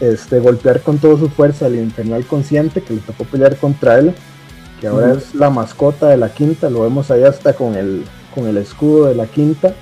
este, 0.00 0.40
golpear 0.40 0.80
con 0.80 0.98
toda 0.98 1.18
su 1.18 1.28
fuerza 1.28 1.66
al 1.66 1.76
infernal 1.76 2.24
consciente 2.24 2.82
que 2.82 2.94
le 2.94 3.00
tocó 3.00 3.24
pelear 3.24 3.56
contra 3.56 3.98
él, 3.98 4.14
que 4.80 4.86
ahora 4.86 5.12
es 5.12 5.34
la 5.34 5.50
mascota 5.50 6.08
de 6.08 6.16
la 6.16 6.32
quinta, 6.32 6.70
lo 6.70 6.82
vemos 6.82 7.10
ahí 7.10 7.22
hasta 7.22 7.52
con 7.52 7.74
el, 7.76 8.04
con 8.34 8.46
el 8.46 8.56
escudo 8.56 9.06
de 9.06 9.14
la 9.14 9.26
quinta. 9.26 9.74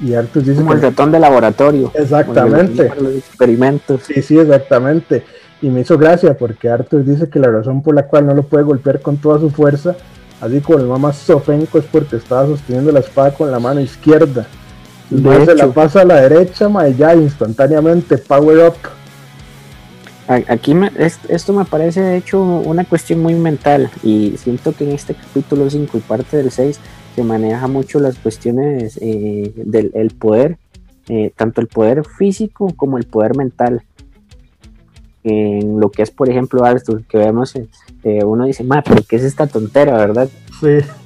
Y 0.00 0.14
Arthur 0.14 0.42
dice 0.42 0.56
Como 0.56 0.72
el 0.72 0.82
ratón 0.82 1.12
de 1.12 1.20
laboratorio. 1.20 1.92
Exactamente. 1.94 2.92
Los 3.00 3.14
experimentos. 3.14 4.02
Sí, 4.04 4.20
sí, 4.22 4.38
exactamente. 4.38 5.24
Y 5.60 5.70
me 5.70 5.80
hizo 5.80 5.96
gracia 5.96 6.36
porque 6.36 6.68
Arthur 6.68 7.04
dice 7.04 7.28
que 7.28 7.38
la 7.38 7.48
razón 7.48 7.82
por 7.82 7.94
la 7.94 8.06
cual 8.06 8.26
no 8.26 8.34
lo 8.34 8.42
puede 8.42 8.64
golpear 8.64 9.00
con 9.00 9.16
toda 9.16 9.38
su 9.38 9.50
fuerza, 9.50 9.94
así 10.40 10.60
como 10.60 10.78
el 10.78 10.86
mamá 10.86 11.12
sofénico, 11.12 11.78
es 11.78 11.84
porque 11.84 12.16
estaba 12.16 12.46
sosteniendo 12.46 12.90
la 12.90 13.00
espada 13.00 13.32
con 13.32 13.50
la 13.50 13.60
mano 13.60 13.80
izquierda 13.80 14.46
se 15.44 15.54
la 15.54 15.68
pasa 15.68 16.02
a 16.02 16.04
la 16.04 16.20
derecha, 16.20 16.68
ma, 16.68 16.88
ya 16.88 17.14
instantáneamente, 17.14 18.18
power 18.18 18.68
up. 18.68 18.74
Aquí 20.48 20.74
esto 21.28 21.52
me 21.52 21.64
parece 21.64 22.00
de 22.00 22.16
hecho 22.16 22.40
una 22.40 22.84
cuestión 22.84 23.20
muy 23.20 23.34
mental 23.34 23.90
y 24.02 24.34
siento 24.38 24.72
que 24.72 24.84
en 24.84 24.92
este 24.92 25.14
capítulo 25.14 25.68
5 25.68 25.98
y 25.98 26.00
parte 26.00 26.38
del 26.38 26.50
6 26.50 26.78
se 27.14 27.22
maneja 27.22 27.66
mucho 27.66 28.00
las 28.00 28.18
cuestiones 28.18 28.98
eh, 29.00 29.52
del 29.56 30.10
poder, 30.10 30.58
eh, 31.08 31.32
tanto 31.36 31.60
el 31.60 31.66
poder 31.66 32.04
físico 32.04 32.72
como 32.76 32.98
el 32.98 33.04
poder 33.04 33.36
mental. 33.36 33.82
En 35.24 35.78
lo 35.78 35.90
que 35.90 36.02
es, 36.02 36.10
por 36.10 36.28
ejemplo, 36.28 36.64
Arthur, 36.64 37.04
que 37.04 37.18
vemos, 37.18 37.54
eh, 37.54 38.24
uno 38.24 38.44
dice, 38.44 38.64
ma, 38.64 38.82
pero 38.82 39.02
¿qué 39.08 39.16
es 39.16 39.22
esta 39.22 39.46
tontera, 39.46 39.96
verdad? 39.96 40.28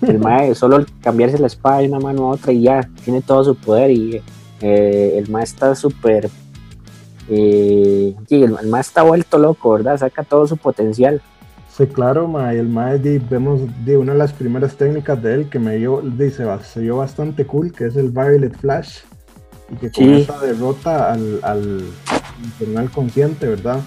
El 0.02 0.18
mae 0.18 0.54
solo 0.54 0.84
cambiarse 1.02 1.38
la 1.38 1.46
espada 1.46 1.78
de 1.78 1.88
una 1.88 1.98
mano 1.98 2.25
a 2.25 2.34
otra 2.34 2.52
y 2.52 2.62
ya, 2.62 2.88
tiene 3.04 3.22
todo 3.22 3.42
su 3.42 3.56
poder 3.56 3.90
y 3.90 4.22
el 4.60 5.28
mae 5.28 5.44
está 5.44 5.75
súper... 5.75 6.30
Eh, 7.28 8.14
el, 8.30 8.68
mae 8.68 8.80
está 8.80 9.02
vuelto 9.02 9.38
loco, 9.38 9.72
¿verdad? 9.72 9.98
Saca 9.98 10.22
todo 10.22 10.46
su 10.46 10.56
potencial. 10.56 11.22
Sí, 11.76 11.87
claro, 11.87 12.26
mae, 12.26 12.59
el 12.59 12.68
mae 12.68 12.99
vemos 13.28 13.61
de 13.85 13.99
una 13.99 14.12
de 14.12 14.18
las 14.18 14.33
primeras 14.33 14.76
técnicas 14.76 15.23
de 15.23 15.35
él 15.35 15.50
que 15.50 15.59
me 15.59 15.76
dio, 15.76 16.00
dice, 16.00 16.45
se 16.62 16.80
vio 16.80 16.97
bastante 16.97 17.45
cool, 17.45 17.71
que 17.71 17.85
es 17.85 17.97
el 17.97 18.11
Violet 18.11 18.56
Flash, 18.56 19.00
y 19.71 19.76
que 19.76 19.90
con 19.90 20.14
esa 20.14 20.38
derrota 20.38 21.12
al, 21.12 21.40
al 21.42 21.83
infernal 22.42 22.90
consciente, 22.90 23.47
¿verdad? 23.47 23.80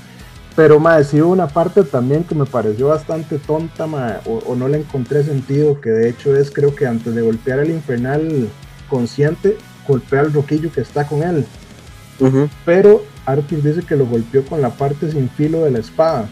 Pero, 0.56 0.80
mae, 0.80 1.04
sí 1.04 1.20
hubo 1.20 1.32
una 1.32 1.48
parte 1.48 1.84
también 1.84 2.24
que 2.24 2.36
me 2.36 2.46
pareció 2.46 2.90
bastante 2.90 3.40
tonta, 3.40 3.88
o, 4.26 4.56
no 4.56 4.68
le 4.68 4.78
encontré 4.78 5.24
sentido, 5.24 5.82
que 5.82 5.90
de 5.90 6.10
hecho 6.10 6.36
es, 6.36 6.52
creo 6.52 6.76
que 6.76 6.86
antes 6.86 7.16
de 7.16 7.24
golpear 7.24 7.60
al 7.60 7.72
infernal 7.72 8.50
consciente, 8.88 9.58
golpea 9.88 10.20
al 10.20 10.34
roquillo 10.34 10.72
que 10.72 10.82
está 10.82 11.08
con 11.08 11.24
él. 11.24 11.44
Pero 12.66 13.02
Arthur 13.26 13.64
dice 13.64 13.82
que 13.82 13.96
lo 13.96 14.06
golpeó 14.06 14.46
con 14.46 14.62
la 14.62 14.70
parte 14.70 15.12
sin 15.12 15.28
filo 15.30 15.64
de 15.64 15.72
la 15.72 15.80
espada. 15.80 16.30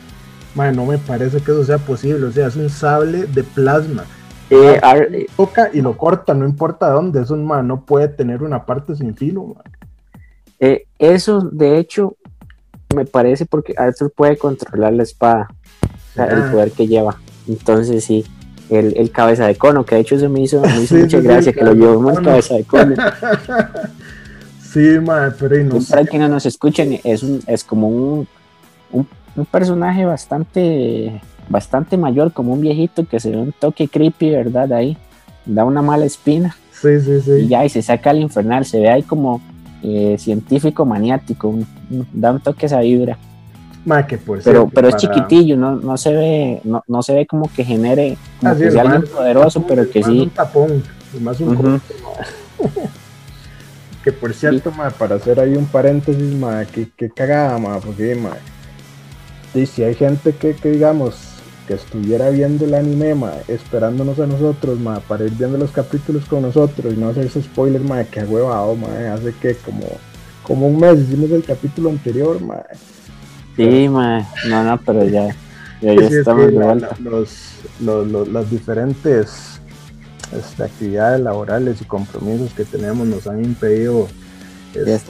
Mae, 0.57 0.73
no 0.73 0.87
me 0.87 0.97
parece 0.97 1.39
que 1.39 1.51
eso 1.51 1.63
sea 1.63 1.77
posible, 1.77 2.25
o 2.25 2.31
sea, 2.31 2.47
es 2.47 2.55
un 2.55 2.69
sable 2.69 3.27
de 3.27 3.43
plasma. 3.43 4.05
Eh, 4.49 5.27
toca 5.35 5.69
y 5.71 5.81
lo 5.81 5.95
corta, 5.95 6.33
no 6.33 6.45
importa 6.45 6.89
dónde, 6.89 7.21
eso 7.21 7.37
mae, 7.37 7.61
no 7.61 7.81
puede 7.81 8.07
tener 8.07 8.41
una 8.41 8.65
parte 8.65 8.95
sin 8.95 9.15
filo. 9.15 9.55
Eh, 10.59 10.87
eso, 10.97 11.41
de 11.41 11.77
hecho, 11.77 12.17
me 12.95 13.05
parece 13.05 13.45
porque 13.45 13.75
Arthur 13.77 14.11
puede 14.11 14.35
controlar 14.35 14.93
la 14.93 15.03
espada, 15.03 15.47
el 16.15 16.23
ah. 16.23 16.49
poder 16.51 16.71
que 16.71 16.87
lleva. 16.87 17.19
Entonces 17.47 18.03
sí, 18.03 18.25
el, 18.71 19.11
cabeza 19.11 19.45
de 19.45 19.55
cono, 19.55 19.85
que 19.85 19.93
de 19.93 20.01
hecho 20.01 20.15
eso 20.15 20.27
me 20.27 20.41
hizo, 20.41 20.61
me 20.61 20.81
hizo 20.81 20.95
mucha 20.97 21.19
gracia 21.19 21.53
que 21.53 21.63
lo 21.63 21.73
llevó 21.73 22.15
cabeza 22.15 22.55
de 22.55 22.63
cono. 22.63 22.95
sí, 24.73 24.99
madre, 25.05 25.35
pero 25.39 25.63
no 25.65 25.79
Para 25.87 26.03
que 26.03 26.17
no 26.17 26.27
nos 26.27 26.47
escuchen, 26.47 26.99
es, 27.03 27.21
un, 27.21 27.43
es 27.45 27.63
como 27.63 27.89
un, 27.89 28.27
un, 28.91 29.07
personaje 29.45 30.05
bastante, 30.05 31.21
bastante 31.49 31.97
mayor, 31.97 32.33
como 32.33 32.53
un 32.53 32.61
viejito 32.61 33.07
que 33.07 33.19
se 33.19 33.31
ve 33.31 33.37
un 33.37 33.51
toque 33.51 33.87
creepy, 33.87 34.31
¿verdad? 34.31 34.71
Ahí, 34.73 34.97
da 35.45 35.65
una 35.65 35.81
mala 35.81 36.05
espina. 36.05 36.55
Sí, 36.71 36.99
sí, 36.99 37.21
sí. 37.21 37.31
Y 37.31 37.47
ya, 37.47 37.65
y 37.65 37.69
se 37.69 37.81
saca 37.81 38.11
al 38.11 38.19
infernal, 38.19 38.65
se 38.65 38.79
ve 38.79 38.89
ahí 38.89 39.03
como 39.03 39.41
eh, 39.83 40.15
científico 40.19 40.85
maniático, 40.85 41.55
da 42.13 42.31
un 42.31 42.39
toque 42.39 42.65
esa 42.65 42.81
vibra. 42.81 43.17
pero, 44.43 44.69
pero 44.69 44.89
es 44.89 44.97
chiquitillo, 44.97 45.55
no, 45.55 45.75
no 45.75 45.97
se 45.97 46.13
ve, 46.13 46.61
no, 46.63 46.83
no, 46.87 47.03
se 47.03 47.13
ve 47.13 47.25
como 47.25 47.49
que 47.53 47.63
genere 47.63 48.17
como 48.39 48.57
que 48.57 48.71
sea 48.71 48.81
alguien 48.81 49.03
poderoso, 49.03 49.63
pero 49.67 49.89
que 49.89 50.03
sí. 50.03 50.21
Un 50.21 50.29
tapón, 50.29 50.83
más 51.21 51.39
un 51.39 51.81
que 54.03 54.11
por 54.11 54.33
cierto, 54.33 54.71
para 54.97 55.15
hacer 55.15 55.39
ahí 55.39 55.55
un 55.55 55.65
paréntesis, 55.65 56.35
que, 56.71 56.89
que 56.95 57.09
cagada, 57.09 57.79
porque 57.79 58.17
si 59.53 59.83
hay 59.83 59.95
gente 59.95 60.33
que, 60.33 60.55
que 60.55 60.71
digamos 60.71 61.37
que 61.67 61.73
estuviera 61.73 62.29
viendo 62.29 62.65
el 62.65 62.73
anime, 62.73 63.13
esperándonos 63.47 64.19
a 64.19 64.25
nosotros, 64.25 64.79
ma, 64.79 64.99
para 65.01 65.25
ir 65.25 65.31
viendo 65.31 65.57
los 65.57 65.71
capítulos 65.71 66.25
con 66.25 66.41
nosotros 66.41 66.93
y 66.93 66.97
no 66.97 67.09
hacerse 67.09 67.41
spoiler, 67.41 67.81
ma, 67.81 68.03
que 68.05 68.21
huevado, 68.21 68.75
ma, 68.75 68.87
hace 69.13 69.33
que 69.33 69.55
como, 69.55 69.85
como 70.43 70.67
un 70.67 70.79
mes 70.79 70.99
hicimos 70.99 71.29
el 71.31 71.43
capítulo 71.43 71.89
anterior, 71.89 72.41
ma. 72.41 72.63
Sí, 73.57 73.89
ma, 73.89 74.25
no, 74.47 74.63
no, 74.63 74.77
pero 74.77 75.03
ya, 75.03 75.35
ya, 75.81 75.91
estamos 75.93 76.47
de 76.47 76.51
vuelta. 76.51 76.95
los, 77.01 78.27
las 78.29 78.49
diferentes 78.49 79.59
este, 80.31 80.63
actividades 80.63 81.19
laborales 81.19 81.81
y 81.81 81.85
compromisos 81.85 82.53
que 82.53 82.63
tenemos 82.63 83.07
nos 83.07 83.27
han 83.27 83.43
impedido. 83.43 84.07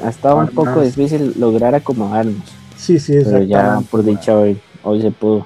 ha 0.04 0.10
estado 0.10 0.38
un 0.38 0.48
poco 0.48 0.82
difícil 0.82 1.34
lograr 1.38 1.76
acomodarnos. 1.76 2.57
Sí, 2.78 3.00
sí, 3.00 3.18
Pero 3.24 3.44
ya 3.44 3.82
por 3.92 4.04
dicha 4.04 4.38
hoy, 4.38 4.58
hoy 4.84 5.02
se 5.02 5.12
pudo 5.12 5.46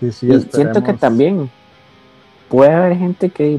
y 0.00 0.12
siento 0.12 0.82
que 0.82 0.92
también 0.94 1.50
puede 2.48 2.72
haber 2.72 2.96
gente 2.96 3.30
que 3.30 3.58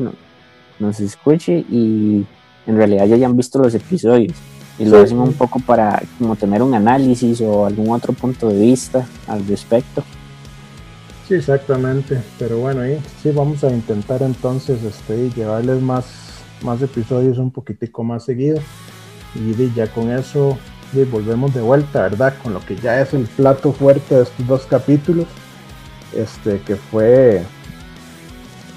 nos 0.80 1.00
escuche 1.00 1.66
y 1.70 2.26
en 2.68 2.78
realidad 2.78 3.06
ya 3.08 3.16
hayan 3.16 3.36
visto 3.36 3.60
los 3.60 3.74
episodios 3.74 4.34
y 4.78 4.86
lo 4.86 5.02
hacen 5.02 5.20
un 5.20 5.34
poco 5.34 5.60
para 5.60 6.04
como 6.20 6.36
tener 6.36 6.62
un 6.62 6.74
análisis 6.74 7.42
o 7.42 7.66
algún 7.66 7.90
otro 7.92 8.14
punto 8.14 8.50
de 8.50 8.60
vista 8.60 9.08
al 9.28 9.48
respecto. 9.48 10.04
Sí, 11.28 11.36
exactamente. 11.36 12.22
Pero 12.38 12.60
bueno, 12.60 12.82
sí 13.24 13.32
vamos 13.32 13.64
a 13.64 13.72
intentar 13.72 14.22
entonces 14.22 14.84
este, 14.84 15.30
llevarles 15.32 15.82
más, 15.82 16.06
más 16.62 16.82
episodios 16.82 17.38
un 17.38 17.52
poquitico 17.52 18.04
más 18.04 18.26
seguido. 18.26 18.60
Y 19.34 19.74
ya 19.74 19.88
con 19.88 20.12
eso 20.12 20.58
volvemos 21.12 21.54
de 21.54 21.62
vuelta, 21.62 22.04
¿verdad? 22.04 22.34
Con 22.42 22.54
lo 22.54 22.60
que 22.60 22.76
ya 22.76 23.02
es 23.02 23.14
el 23.14 23.26
plato 23.26 23.74
fuerte 23.74 24.16
de 24.16 24.24
estos 24.24 24.48
dos 24.48 24.66
capítulos 24.66 25.28
este, 26.16 26.60
que 26.62 26.76
fue 26.76 27.44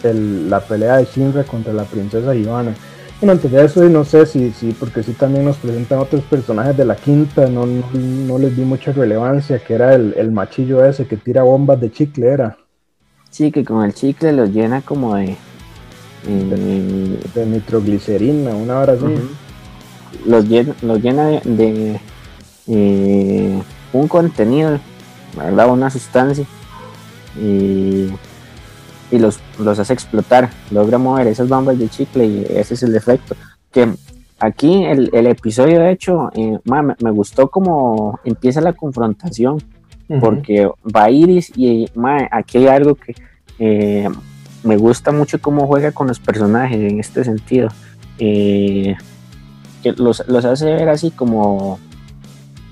la 0.02 0.60
pelea 0.60 0.98
de 0.98 1.04
Shinra 1.04 1.44
contra 1.44 1.72
la 1.72 1.84
princesa 1.84 2.34
Ivana. 2.34 2.74
Bueno, 3.20 3.32
antes 3.32 3.50
de 3.50 3.64
eso, 3.64 3.82
no 3.88 4.04
sé 4.04 4.26
si, 4.26 4.52
sí, 4.52 4.76
porque 4.78 5.02
sí 5.02 5.12
también 5.12 5.44
nos 5.44 5.56
presentan 5.56 5.98
otros 5.98 6.22
personajes 6.22 6.76
de 6.76 6.84
la 6.84 6.94
quinta, 6.94 7.48
no, 7.48 7.66
no, 7.66 8.38
les 8.38 8.56
di 8.56 8.62
mucha 8.62 8.92
relevancia, 8.92 9.58
que 9.58 9.74
era 9.74 9.94
el, 9.94 10.30
machillo 10.30 10.84
ese 10.84 11.06
que 11.06 11.16
tira 11.16 11.42
bombas 11.42 11.80
de 11.80 11.90
chicle, 11.90 12.28
era. 12.28 12.56
Sí, 13.28 13.50
que 13.50 13.64
con 13.64 13.84
el 13.84 13.92
chicle 13.92 14.32
los 14.32 14.50
llena 14.50 14.82
como 14.82 15.16
de... 15.16 15.36
de, 16.24 17.46
nitroglicerina, 17.46 18.50
una 18.54 18.78
hora 18.78 18.92
así. 18.92 19.04
Los, 20.26 20.48
llena, 20.48 20.74
los 20.82 21.02
llena 21.02 21.40
de, 21.44 22.00
eh, 22.66 23.62
un 23.92 24.08
contenido, 24.08 24.78
¿verdad? 25.36 25.70
Una 25.70 25.90
sustancia 25.90 26.44
y, 27.40 28.08
los, 29.10 29.40
los 29.58 29.78
hace 29.78 29.92
explotar, 29.92 30.50
logra 30.70 30.98
mover 30.98 31.28
esas 31.28 31.48
bombas 31.48 31.78
de 31.78 31.88
chicle 31.88 32.26
y 32.26 32.46
ese 32.50 32.74
es 32.74 32.82
el 32.82 32.94
efecto. 32.94 33.34
Que 33.72 33.94
aquí 34.38 34.84
el, 34.84 35.26
episodio 35.26 35.80
de 35.80 35.92
hecho 35.92 36.30
eh, 36.34 36.58
me, 36.64 37.10
gustó 37.10 37.48
como 37.48 38.20
empieza 38.24 38.60
la 38.60 38.72
confrontación, 38.72 39.62
porque 40.20 40.70
va 40.84 41.10
Iris 41.10 41.52
y 41.54 41.86
aquí 42.30 42.58
hay 42.58 42.66
algo 42.68 42.94
que 42.94 43.14
eh, 43.58 44.08
me 44.62 44.76
gusta 44.76 45.12
mucho 45.12 45.40
cómo 45.40 45.66
juega 45.66 45.92
con 45.92 46.08
los 46.08 46.18
personajes 46.18 46.78
en 46.78 47.00
este 47.00 47.24
sentido. 47.24 47.68
Eh, 48.18 48.96
que 49.82 49.92
los, 49.92 50.22
los, 50.28 50.44
hace 50.44 50.66
ver 50.66 50.88
así 50.88 51.10
como 51.10 51.78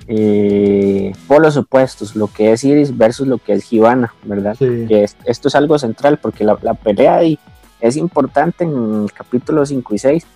eh, 0.09 1.13
polos 1.27 1.57
opuestos, 1.57 2.15
lo 2.15 2.29
que 2.29 2.53
es 2.53 2.63
Iris 2.63 2.97
versus 2.97 3.27
lo 3.27 3.39
que 3.39 3.55
es 3.55 3.65
Givana, 3.65 4.15
¿verdad? 4.23 4.57
Que 4.57 5.09
esto 5.25 5.49
es 5.49 5.55
algo 5.55 5.79
central 5.79 6.19
porque 6.19 6.45
la, 6.45 6.57
pelea 6.75 7.17
ahí 7.17 7.39
es 7.81 7.97
importante 7.97 8.65
en 8.65 9.03
el 9.03 9.13
capítulo 9.13 9.67
5 9.67 9.95
y 9.95 9.99
6, 9.99 10.27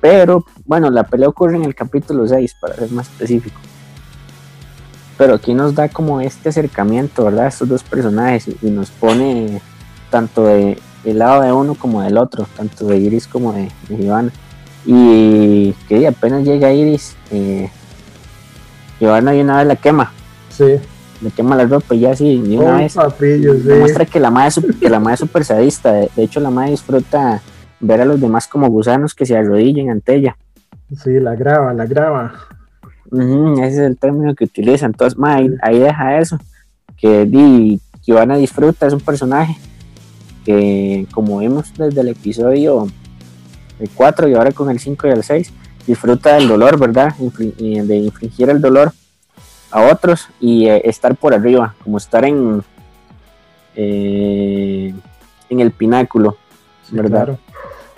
pero 0.00 0.44
bueno, 0.64 0.90
la 0.90 1.04
pelea 1.04 1.28
ocurre 1.28 1.56
en 1.56 1.64
el 1.64 1.74
capítulo 1.74 2.26
6 2.26 2.56
para 2.60 2.76
ser 2.76 2.90
más 2.92 3.08
específico. 3.08 3.60
Pero 5.18 5.34
aquí 5.34 5.54
nos 5.54 5.74
da 5.74 5.88
como 5.88 6.20
este 6.20 6.50
acercamiento, 6.50 7.24
¿verdad? 7.24 7.46
Estos 7.46 7.68
dos 7.68 7.82
personajes 7.82 8.48
y, 8.62 8.70
nos 8.70 8.90
pone 8.90 9.60
tanto 10.10 10.44
de, 10.44 10.78
del 11.02 11.18
lado 11.18 11.42
de 11.42 11.52
uno 11.52 11.74
como 11.74 12.02
del 12.02 12.18
otro, 12.18 12.46
tanto 12.56 12.86
de 12.86 12.98
Iris 12.98 13.26
como 13.26 13.54
de, 13.54 13.72
de 13.88 13.96
Y 14.86 15.72
que 15.88 16.06
apenas 16.06 16.44
llega 16.44 16.72
Iris, 16.72 17.16
eh, 17.32 17.68
Giovanna 19.00 19.34
y 19.34 19.40
una 19.40 19.58
vez 19.58 19.66
la 19.66 19.76
quema. 19.76 20.12
Sí. 20.48 20.78
Le 21.20 21.30
quema 21.30 21.56
la 21.56 21.64
ropa 21.64 21.94
y 21.94 22.00
ya 22.00 22.12
así, 22.12 22.42
y 22.46 22.56
una 22.56 22.76
vez. 22.76 22.96
Demuestra 23.64 24.04
que 24.04 24.20
la 24.20 24.30
madre 24.30 24.48
es, 24.48 24.60
que 24.78 24.88
la 24.88 25.00
madre 25.00 25.14
es 25.14 25.20
súper 25.20 25.44
sadista. 25.44 25.92
De, 25.92 26.10
hecho, 26.16 26.40
la 26.40 26.50
madre 26.50 26.70
disfruta 26.70 27.42
ver 27.80 28.00
a 28.00 28.04
los 28.04 28.20
demás 28.20 28.46
como 28.46 28.68
gusanos 28.68 29.14
que 29.14 29.26
se 29.26 29.36
arrodillen 29.36 29.90
ante 29.90 30.14
ella. 30.14 30.36
Sí, 31.02 31.18
la 31.18 31.34
graba, 31.34 31.72
la 31.72 31.86
graba. 31.86 32.32
ese 33.10 33.66
es 33.66 33.78
el 33.78 33.96
término 33.96 34.34
que 34.34 34.44
utiliza. 34.44 34.86
Entonces, 34.86 35.18
ahí, 35.62 35.78
deja 35.78 36.18
eso. 36.18 36.38
Que 36.96 37.24
di, 37.24 37.80
Giovanna 38.02 38.36
disfruta, 38.36 38.86
es 38.86 38.92
un 38.92 39.00
personaje 39.00 39.56
que, 40.44 41.06
como 41.12 41.38
vimos 41.38 41.72
desde 41.76 42.02
el 42.02 42.08
episodio 42.08 42.86
4 43.94 44.28
y 44.28 44.34
ahora 44.34 44.52
con 44.52 44.70
el 44.70 44.78
5 44.78 45.06
y 45.06 45.10
el 45.10 45.22
6, 45.22 45.52
disfruta 45.86 46.34
del 46.34 46.48
dolor, 46.48 46.78
¿verdad? 46.78 47.14
de 47.16 47.96
infligir 47.96 48.50
el 48.50 48.60
dolor 48.60 48.92
a 49.70 49.82
otros 49.82 50.28
y 50.40 50.68
eh, 50.68 50.82
estar 50.84 51.14
por 51.16 51.34
arriba, 51.34 51.74
como 51.82 51.98
estar 51.98 52.24
en, 52.24 52.62
eh, 53.74 54.94
en 55.48 55.60
el 55.60 55.70
pináculo, 55.70 56.36
¿verdad? 56.90 57.38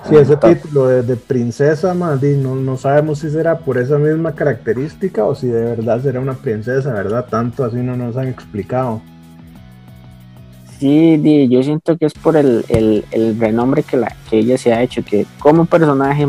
Sí, 0.08 0.14
ese 0.16 0.36
título 0.36 0.86
de, 0.86 1.16
princesa, 1.16 1.92
más 1.92 2.22
no, 2.22 2.54
no, 2.54 2.76
sabemos 2.76 3.18
si 3.18 3.30
será 3.30 3.58
por 3.58 3.78
esa 3.78 3.98
misma 3.98 4.32
característica 4.32 5.24
o 5.24 5.34
si 5.34 5.48
de 5.48 5.60
verdad 5.64 6.00
será 6.00 6.20
una 6.20 6.34
princesa, 6.34 6.92
¿verdad? 6.92 7.26
Tanto 7.28 7.64
así 7.64 7.76
no 7.76 7.96
nos 7.96 8.16
han 8.16 8.28
explicado. 8.28 9.02
Sí, 10.78 11.48
yo 11.50 11.62
siento 11.62 11.96
que 11.98 12.06
es 12.06 12.14
por 12.14 12.36
el, 12.36 12.64
renombre 13.38 13.82
que, 13.82 13.96
la, 13.96 14.14
que 14.30 14.38
ella 14.38 14.56
se 14.56 14.72
ha 14.72 14.82
hecho, 14.82 15.02
que 15.04 15.26
como 15.38 15.64
personaje, 15.64 16.26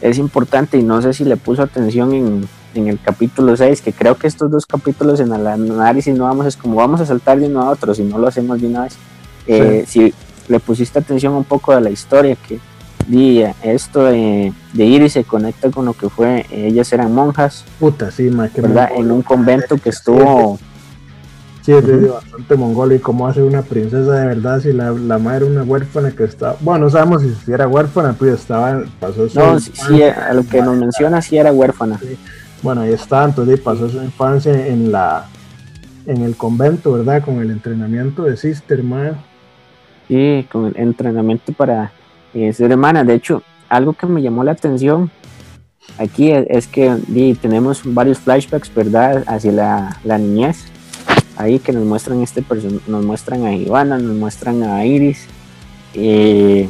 es 0.00 0.18
importante 0.18 0.78
y 0.78 0.82
no 0.82 1.02
sé 1.02 1.12
si 1.12 1.24
le 1.24 1.36
puso 1.36 1.62
atención 1.62 2.14
en, 2.14 2.48
el 2.74 2.98
capítulo 3.00 3.56
6, 3.56 3.82
que 3.82 3.92
creo 3.92 4.16
que 4.16 4.28
estos 4.28 4.50
dos 4.50 4.64
capítulos 4.64 5.20
en 5.20 5.32
el 5.32 5.46
análisis 5.46 6.16
no 6.16 6.24
vamos, 6.24 6.46
es 6.46 6.56
como 6.56 6.76
vamos 6.76 7.00
a 7.00 7.06
saltar 7.06 7.38
de 7.38 7.46
uno 7.46 7.62
a 7.62 7.70
otro, 7.70 7.94
si 7.94 8.02
no 8.02 8.16
lo 8.16 8.28
hacemos 8.28 8.60
de 8.60 8.68
una 8.68 8.84
vez. 8.84 8.96
Eh, 9.46 9.84
si 9.86 10.14
le 10.48 10.60
pusiste 10.60 10.98
atención 10.98 11.34
un 11.34 11.44
poco 11.44 11.74
de 11.74 11.80
la 11.80 11.90
historia, 11.90 12.36
que 12.36 12.60
di, 13.08 13.42
esto 13.62 14.04
de, 14.04 14.52
Iris 14.74 15.14
se 15.14 15.24
conecta 15.24 15.70
con 15.70 15.84
lo 15.84 15.92
que 15.92 16.08
fue, 16.08 16.46
ellas 16.50 16.92
eran 16.92 17.12
monjas. 17.12 17.64
Puta, 17.78 18.10
sí, 18.10 18.28
¿verdad? 18.28 18.90
En 18.96 19.10
un 19.10 19.22
convento 19.22 19.76
que 19.76 19.90
estuvo 19.90 20.58
Sí, 21.62 21.72
es 21.72 22.10
bastante 22.10 22.56
mongol 22.56 22.94
y 22.94 22.98
cómo 22.98 23.26
hace 23.28 23.42
una 23.42 23.60
princesa 23.60 24.12
de 24.12 24.26
verdad 24.28 24.60
si 24.60 24.72
la, 24.72 24.92
la 24.92 25.18
madre 25.18 25.46
era 25.46 25.46
una 25.46 25.62
huérfana 25.62 26.10
que 26.10 26.24
estaba, 26.24 26.56
bueno, 26.60 26.86
no 26.86 26.90
sabemos 26.90 27.22
si, 27.22 27.52
era 27.52 27.68
huérfana, 27.68 28.14
pues 28.14 28.34
estaba, 28.34 28.82
pasó 28.98 29.28
su 29.28 29.38
No, 29.38 29.60
sí, 29.60 30.02
a 30.02 30.32
lo 30.32 30.46
que 30.46 30.62
nos 30.62 30.76
menciona 30.76 31.20
sí 31.20 31.36
era 31.36 31.52
huérfana. 31.52 32.00
Bueno, 32.62 32.80
ahí 32.82 32.92
está, 32.92 33.24
entonces 33.24 33.60
pasó 33.60 33.88
su 33.88 34.02
infancia 34.02 34.66
en 34.66 34.90
la 34.90 35.26
en 36.06 36.22
el 36.22 36.34
convento, 36.34 36.92
¿verdad? 36.92 37.22
Con 37.22 37.40
el 37.40 37.50
entrenamiento 37.50 38.24
de 38.24 38.36
Sister, 38.36 38.82
madre. 38.82 39.14
Sí, 40.08 40.46
con 40.50 40.66
el 40.66 40.76
entrenamiento 40.76 41.52
para 41.52 41.92
eh, 42.32 42.52
ser 42.54 42.72
hermana. 42.72 43.04
De 43.04 43.14
hecho, 43.14 43.42
algo 43.68 43.92
que 43.92 44.06
me 44.06 44.22
llamó 44.22 44.42
la 44.42 44.52
atención 44.52 45.10
aquí 45.98 46.32
es, 46.32 46.66
que 46.66 46.96
tenemos 47.40 47.82
varios 47.84 48.18
flashbacks, 48.18 48.74
¿verdad? 48.74 49.24
Hacia 49.26 49.52
la, 49.52 49.96
la 50.04 50.18
niñez 50.18 50.64
ahí 51.40 51.58
que 51.58 51.72
nos 51.72 51.84
muestran 51.84 52.22
este 52.22 52.44
nos 52.86 53.04
muestran 53.04 53.44
a 53.44 53.54
Ivana, 53.54 53.98
nos 53.98 54.16
muestran 54.16 54.62
a 54.62 54.84
Iris, 54.84 55.26
eh, 55.94 56.68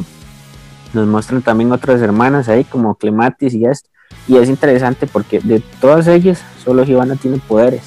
nos 0.92 1.06
muestran 1.06 1.42
también 1.42 1.72
otras 1.72 2.00
hermanas 2.00 2.48
ahí 2.48 2.64
como 2.64 2.94
Clematis 2.94 3.54
y 3.54 3.64
esto. 3.64 3.88
Y 4.26 4.36
es 4.36 4.48
interesante 4.48 5.06
porque 5.06 5.40
de 5.40 5.60
todas 5.80 6.06
ellas, 6.06 6.42
solo 6.64 6.84
Ivana 6.84 7.16
tiene 7.16 7.38
poderes. 7.38 7.82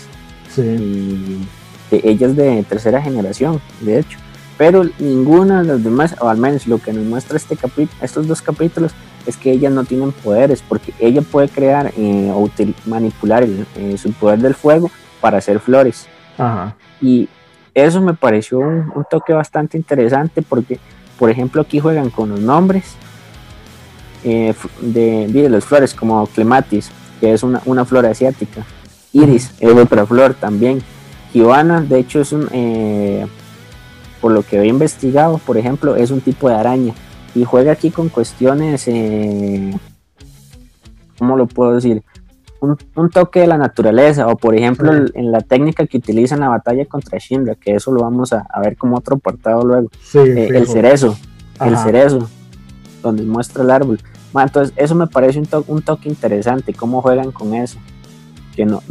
Sí. 0.53 0.61
Y 0.61 1.47
de 1.91 2.01
ellas 2.09 2.35
de 2.35 2.63
tercera 2.63 3.01
generación, 3.01 3.61
de 3.81 3.99
hecho. 3.99 4.17
Pero 4.57 4.83
ninguna 4.99 5.61
de 5.61 5.67
las 5.67 5.83
demás, 5.83 6.15
o 6.19 6.29
al 6.29 6.37
menos 6.37 6.67
lo 6.67 6.77
que 6.77 6.93
nos 6.93 7.05
muestra 7.05 7.37
este 7.37 7.57
estos 8.01 8.27
dos 8.27 8.41
capítulos, 8.41 8.93
es 9.25 9.37
que 9.37 9.51
ellas 9.51 9.71
no 9.71 9.83
tienen 9.83 10.11
poderes, 10.11 10.63
porque 10.67 10.93
ella 10.99 11.21
puede 11.21 11.49
crear 11.49 11.91
eh, 11.97 12.31
o 12.33 12.49
manipular 12.85 13.43
eh, 13.43 13.97
su 13.97 14.11
poder 14.13 14.39
del 14.39 14.53
fuego 14.53 14.91
para 15.21 15.37
hacer 15.37 15.59
flores. 15.59 16.07
Y 17.01 17.29
eso 17.73 18.01
me 18.01 18.13
pareció 18.13 18.59
un, 18.59 19.05
toque 19.09 19.33
bastante 19.33 19.77
interesante 19.77 20.41
porque, 20.41 20.79
por 21.17 21.29
ejemplo, 21.29 21.61
aquí 21.61 21.79
juegan 21.79 22.09
con 22.09 22.29
los 22.29 22.39
nombres 22.39 22.95
eh, 24.23 24.53
de, 24.81 25.27
de 25.27 25.49
las 25.49 25.65
flores, 25.65 25.93
como 25.93 26.25
Clematis, 26.27 26.91
que 27.19 27.33
es 27.33 27.41
una, 27.41 27.85
flor 27.85 28.05
asiática. 28.05 28.65
Iris 29.11 29.53
es 29.59 29.71
otra 29.71 30.05
flor 30.05 30.33
también. 30.33 30.81
Giovanna, 31.33 31.81
de 31.81 31.99
hecho, 31.99 32.19
es 32.21 32.31
un, 32.31 32.47
eh, 32.51 33.25
por 34.21 34.31
lo 34.31 34.43
que 34.43 34.59
he 34.59 34.67
investigado, 34.67 35.37
por 35.37 35.57
ejemplo, 35.57 35.95
es 35.95 36.11
un 36.11 36.21
tipo 36.21 36.49
de 36.49 36.55
araña. 36.55 36.93
Y 37.33 37.43
juega 37.45 37.71
aquí 37.71 37.89
con 37.89 38.09
cuestiones, 38.09 38.87
eh, 38.87 39.73
¿cómo 41.17 41.35
lo 41.35 41.47
puedo 41.47 41.75
decir? 41.75 42.03
Un, 42.63 43.09
toque 43.09 43.41
de 43.41 43.47
la 43.47 43.57
naturaleza, 43.57 44.27
o 44.27 44.37
por 44.37 44.55
ejemplo 44.55 44.91
en 45.13 45.31
la 45.31 45.41
técnica 45.41 45.85
que 45.85 45.97
utiliza 45.97 46.35
en 46.35 46.41
la 46.41 46.49
batalla 46.49 46.85
contra 46.85 47.17
Shinra, 47.17 47.55
que 47.55 47.75
eso 47.75 47.91
lo 47.91 48.01
vamos 48.01 48.31
a, 48.33 48.45
ver 48.61 48.77
como 48.77 48.97
otro 48.97 49.17
apartado 49.17 49.63
luego. 49.63 49.89
Eh, 50.13 50.49
el 50.53 50.67
cerezo, 50.67 51.17
el 51.59 51.77
cerezo, 51.77 52.29
donde 53.01 53.23
muestra 53.23 53.63
el 53.63 53.71
árbol. 53.71 53.99
entonces, 54.33 54.73
eso 54.77 54.95
me 54.95 55.07
parece 55.07 55.39
un, 55.39 55.47
un, 55.67 55.81
toque 55.81 56.07
interesante, 56.07 56.73
cómo 56.73 57.01
juegan 57.01 57.31
con 57.31 57.53
eso. 57.53 57.77
Que 58.55 58.65
no, 58.65 58.83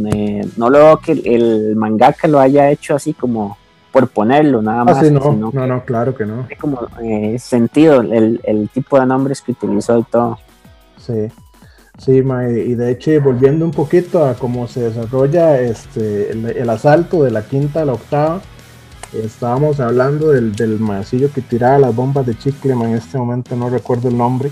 no 0.56 0.70
lo 0.70 0.78
veo 0.78 0.96
que 0.98 1.12
el, 1.12 1.76
mangaka 1.76 2.26
lo 2.26 2.40
haya 2.40 2.70
hecho 2.70 2.96
así 2.96 3.14
como 3.14 3.56
por 3.92 4.08
ponerlo, 4.08 4.61
nada 4.61 4.80
ah, 4.80 4.85
más. 4.85 5.12
no, 5.12 5.52
no, 5.52 5.66
no, 5.66 5.85
claro 5.85 6.14
que 6.14 6.26
no. 6.26 6.46
Es 6.48 6.58
como 6.58 6.88
eh, 7.02 7.38
sentido 7.38 8.00
el, 8.00 8.40
el 8.42 8.68
tipo 8.70 8.98
de 8.98 9.06
nombres 9.06 9.40
que 9.40 9.52
utilizó 9.52 9.98
y 9.98 10.02
todo. 10.04 10.38
Sí. 10.98 11.30
Sí, 11.98 12.12
y 12.12 12.74
de 12.74 12.90
hecho, 12.90 13.20
volviendo 13.20 13.64
un 13.64 13.70
poquito 13.70 14.24
a 14.24 14.35
cómo 14.35 14.66
se 14.66 14.81
desarrolla 14.81 15.61
este, 15.61 16.33
el, 16.33 16.70
asalto 16.70 17.22
de 17.22 17.31
la 17.31 17.42
quinta 17.42 17.83
a 17.83 17.85
la 17.85 17.92
octava, 17.92 18.40
estábamos 19.12 19.78
hablando 19.78 20.31
del, 20.31 20.57
del 20.57 20.81
maecillo 20.81 21.31
que 21.33 21.42
tiraba 21.42 21.78
las 21.78 21.94
bombas 21.94 22.26
de 22.26 22.37
chicle, 22.37 22.72
en 22.72 22.94
este 22.94 23.18
momento 23.18 23.55
no 23.57 23.68
recuerdo 23.68 24.09
el 24.09 24.16
nombre, 24.16 24.50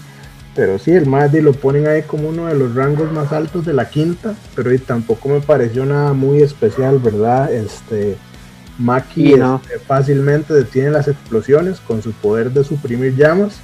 pero 0.55 0.79
sí, 0.79 0.91
el 0.91 1.07
Maddy 1.07 1.41
lo 1.41 1.53
ponen 1.53 1.87
ahí 1.87 2.03
como 2.03 2.29
uno 2.29 2.47
de 2.47 2.55
los 2.55 2.75
rangos 2.75 3.11
más 3.11 3.33
altos 3.33 3.65
de 3.65 3.73
la 3.73 3.89
quinta, 3.89 4.35
pero 4.55 4.71
tampoco 4.81 5.31
me 5.31 5.41
pareció 5.41 5.87
nada 5.87 6.13
muy 6.13 6.43
especial, 6.43 6.99
¿verdad? 6.99 7.53
Este, 7.53 8.17
Maki 8.79 9.33
este, 9.33 9.79
fácilmente 9.87 10.53
detiene 10.53 10.91
las 10.91 11.09
explosiones 11.09 11.81
con 11.81 12.03
su 12.03 12.13
poder 12.13 12.51
de 12.51 12.65
suprimir 12.65 13.17
llamas 13.17 13.61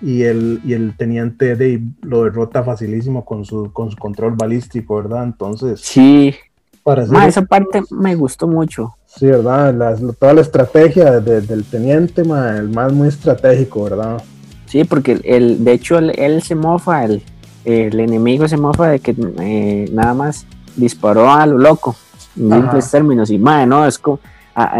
y 0.00 0.22
el, 0.22 0.60
y 0.64 0.72
el 0.72 0.96
teniente 0.96 1.56
de 1.56 1.82
lo 2.02 2.24
derrota 2.24 2.62
facilísimo 2.62 3.24
con 3.24 3.44
su, 3.44 3.72
con 3.72 3.90
su 3.90 3.96
control 3.96 4.34
balístico, 4.34 4.96
¿verdad? 4.96 5.24
Entonces. 5.24 5.80
Sí. 5.80 6.34
Para 6.82 7.04
esa 7.26 7.42
parte 7.42 7.82
me 7.90 8.14
gustó 8.14 8.46
mucho. 8.46 8.94
Sí, 9.06 9.26
¿verdad? 9.26 9.74
toda 10.18 10.34
la 10.34 10.42
estrategia 10.42 11.20
del 11.20 11.64
teniente, 11.64 12.22
el 12.22 12.68
más 12.68 12.92
muy 12.92 13.08
estratégico, 13.08 13.84
¿verdad? 13.84 14.22
Sí, 14.66 14.84
porque 14.84 15.20
el, 15.24 15.64
de 15.64 15.72
hecho 15.72 15.98
él, 15.98 16.42
se 16.42 16.54
mofa, 16.54 17.04
el, 17.04 17.22
el, 17.64 18.00
enemigo 18.00 18.48
se 18.48 18.58
mofa 18.58 18.88
de 18.88 18.98
que 18.98 19.14
eh, 19.40 19.88
nada 19.92 20.12
más 20.12 20.46
disparó 20.76 21.30
a 21.30 21.46
lo 21.46 21.56
loco, 21.56 21.96
en 22.36 22.52
simples 22.52 22.90
términos, 22.90 23.30
y 23.30 23.38
madre, 23.38 23.66
no, 23.66 23.86
es 23.86 23.98
como 23.98 24.18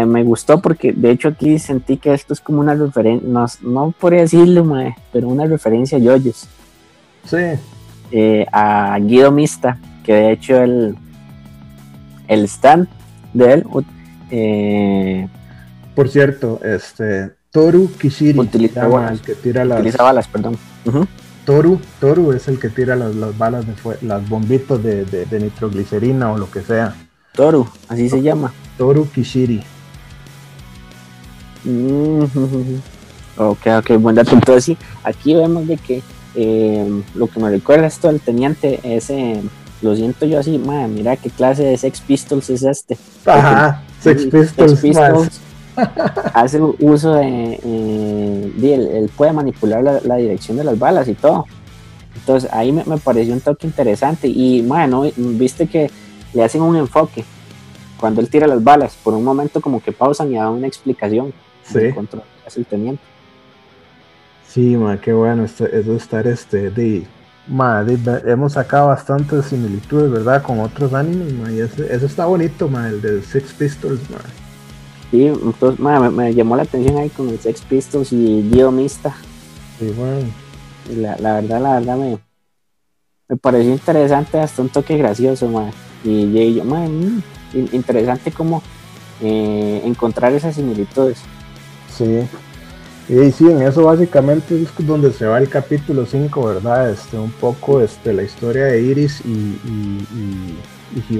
me 0.07 0.23
gustó 0.23 0.61
porque 0.61 0.93
de 0.93 1.11
hecho 1.11 1.29
aquí 1.29 1.59
sentí 1.59 1.97
que 1.97 2.13
esto 2.13 2.33
es 2.33 2.39
como 2.39 2.59
una 2.59 2.75
referencia, 2.75 3.27
no, 3.27 3.45
no 3.61 3.91
podría 3.91 4.21
decirlo, 4.21 4.65
pero 5.11 5.27
una 5.27 5.45
referencia 5.45 5.97
a 5.97 6.01
Yoyos. 6.01 6.47
Sí. 7.25 7.59
Eh, 8.11 8.45
a 8.51 8.97
Guido 8.99 9.31
Mista, 9.31 9.77
que 10.03 10.13
de 10.13 10.31
hecho 10.31 10.61
el, 10.61 10.95
el 12.27 12.43
stand 12.45 12.87
de 13.33 13.53
él. 13.53 13.65
Eh, 14.31 15.27
Por 15.93 16.09
cierto, 16.09 16.59
este 16.63 17.31
Toru 17.51 17.89
Kishiri, 17.97 18.37
utilizaba, 18.37 19.13
que 19.25 19.33
tira 19.33 19.63
las, 19.63 19.79
utiliza 19.79 20.03
balas, 20.03 20.27
perdón. 20.27 20.57
Toru, 21.45 21.79
Toru 21.99 22.33
es 22.33 22.47
el 22.47 22.59
que 22.59 22.69
tira 22.69 22.95
las, 22.95 23.37
balas 23.37 23.65
de 23.65 23.73
las 24.01 24.27
bombitos 24.27 24.83
de, 24.83 25.05
de, 25.05 25.39
nitroglicerina 25.39 26.31
o 26.31 26.37
lo 26.37 26.49
que 26.49 26.61
sea. 26.61 26.93
Toru, 27.35 27.67
así 27.87 28.09
se 28.09 28.21
llama. 28.21 28.53
Toru 28.77 29.07
Kishiri. 29.09 29.61
Mm, 31.63 32.23
ok, 33.37 33.67
ok, 33.79 33.91
buen 33.99 34.15
dato. 34.15 34.31
Entonces 34.31 34.63
sí, 34.63 34.77
aquí 35.03 35.35
vemos 35.35 35.67
de 35.67 35.77
que 35.77 36.01
eh, 36.35 37.01
lo 37.13 37.27
que 37.27 37.39
me 37.39 37.49
recuerda 37.49 37.87
esto 37.87 38.07
del 38.07 38.21
teniente 38.21 38.79
es, 38.83 39.11
lo 39.81 39.95
siento 39.95 40.25
yo 40.25 40.39
así, 40.39 40.57
madre, 40.57 40.87
mira 40.87 41.15
qué 41.17 41.29
clase 41.29 41.63
de 41.63 41.77
Sex 41.77 42.01
Pistols 42.01 42.49
es 42.49 42.63
este. 42.63 42.97
Ajá, 43.25 43.83
Sex 44.01 44.25
Pistols. 44.25 45.41
hace 46.33 46.61
uso 46.61 47.15
de, 47.15 47.59
eh, 47.63 48.51
él, 48.61 49.11
puede 49.15 49.33
manipular 49.33 49.83
la, 49.83 50.15
dirección 50.15 50.57
de 50.57 50.63
las 50.63 50.79
balas 50.79 51.07
y 51.07 51.13
todo. 51.13 51.45
Entonces 52.15 52.49
ahí 52.53 52.71
me, 52.71 52.83
pareció 52.97 53.33
un 53.33 53.41
toque 53.41 53.67
interesante 53.67 54.27
y 54.27 54.61
bueno, 54.61 55.03
viste 55.15 55.67
que 55.67 55.91
le 56.35 56.43
hacen 56.43 56.61
un 56.61 56.75
enfoque 56.75 57.25
cuando 57.99 58.21
él 58.21 58.29
tira 58.29 58.45
las 58.45 58.63
balas, 58.63 58.95
por 59.03 59.13
un 59.13 59.23
momento 59.23 59.61
como 59.61 59.81
que 59.81 59.91
pausan 59.91 60.31
y 60.31 60.35
dan 60.35 60.49
una 60.49 60.67
explicación 60.67 61.33
sí. 61.63 61.91
control 61.93 62.23
hace 62.45 62.59
el 62.59 62.65
teniente. 62.65 63.01
Sí, 64.47 64.77
ma, 64.77 64.99
qué 64.99 65.13
bueno 65.13 65.45
eso 65.45 65.65
estar 65.65 66.27
este 66.27 66.69
de, 66.69 67.07
hemos 68.25 68.53
sacado 68.53 68.87
bastantes 68.87 69.45
similitudes, 69.45 70.11
¿verdad? 70.11 70.43
Con 70.43 70.59
otros 70.59 70.93
animes, 70.93 71.33
y 71.51 71.59
eso, 71.59 72.05
está 72.05 72.25
bonito, 72.25 72.67
ma, 72.67 72.89
el 72.89 73.01
de 73.01 73.21
Six 73.21 73.53
Pistols, 73.53 74.09
ma. 74.09 74.17
Sí, 75.11 75.27
entonces, 75.27 75.79
me, 75.79 76.33
llamó 76.33 76.57
la 76.57 76.63
atención 76.63 76.97
ahí 76.97 77.09
con 77.09 77.29
el 77.29 77.39
Sex 77.39 77.61
Pistols 77.61 78.11
y 78.11 78.41
Dio 78.41 78.71
Mista. 78.71 79.15
Sí, 79.79 79.93
bueno. 79.95 80.27
La, 80.95 81.15
la, 81.17 81.35
verdad, 81.35 81.61
la 81.61 81.79
verdad 81.79 81.97
me, 81.97 82.19
me 83.29 83.37
pareció 83.37 83.71
interesante, 83.71 84.39
hasta 84.39 84.61
un 84.61 84.69
toque 84.69 84.97
gracioso, 84.97 85.47
man. 85.47 85.71
Y, 86.05 86.55
yo, 86.55 86.63
man, 86.63 87.23
mm, 87.53 87.73
interesante 87.73 88.31
como 88.31 88.61
eh, 89.21 89.81
encontrar 89.83 90.31
esas 90.33 90.55
similitudes. 90.55 91.19
Sí. 91.89 92.27
Y 93.07 93.31
sí, 93.31 93.49
en 93.49 93.61
eso 93.61 93.83
básicamente 93.83 94.59
es 94.59 94.69
donde 94.79 95.11
se 95.13 95.25
va 95.25 95.37
el 95.37 95.49
capítulo 95.49 96.05
5, 96.05 96.47
¿verdad? 96.47 96.89
Este, 96.89 97.17
un 97.17 97.31
poco 97.31 97.81
este, 97.81 98.13
la 98.13 98.23
historia 98.23 98.65
de 98.65 98.81
Iris 98.81 99.21
y, 99.23 99.29
y, 99.29 100.57
y, 100.95 101.17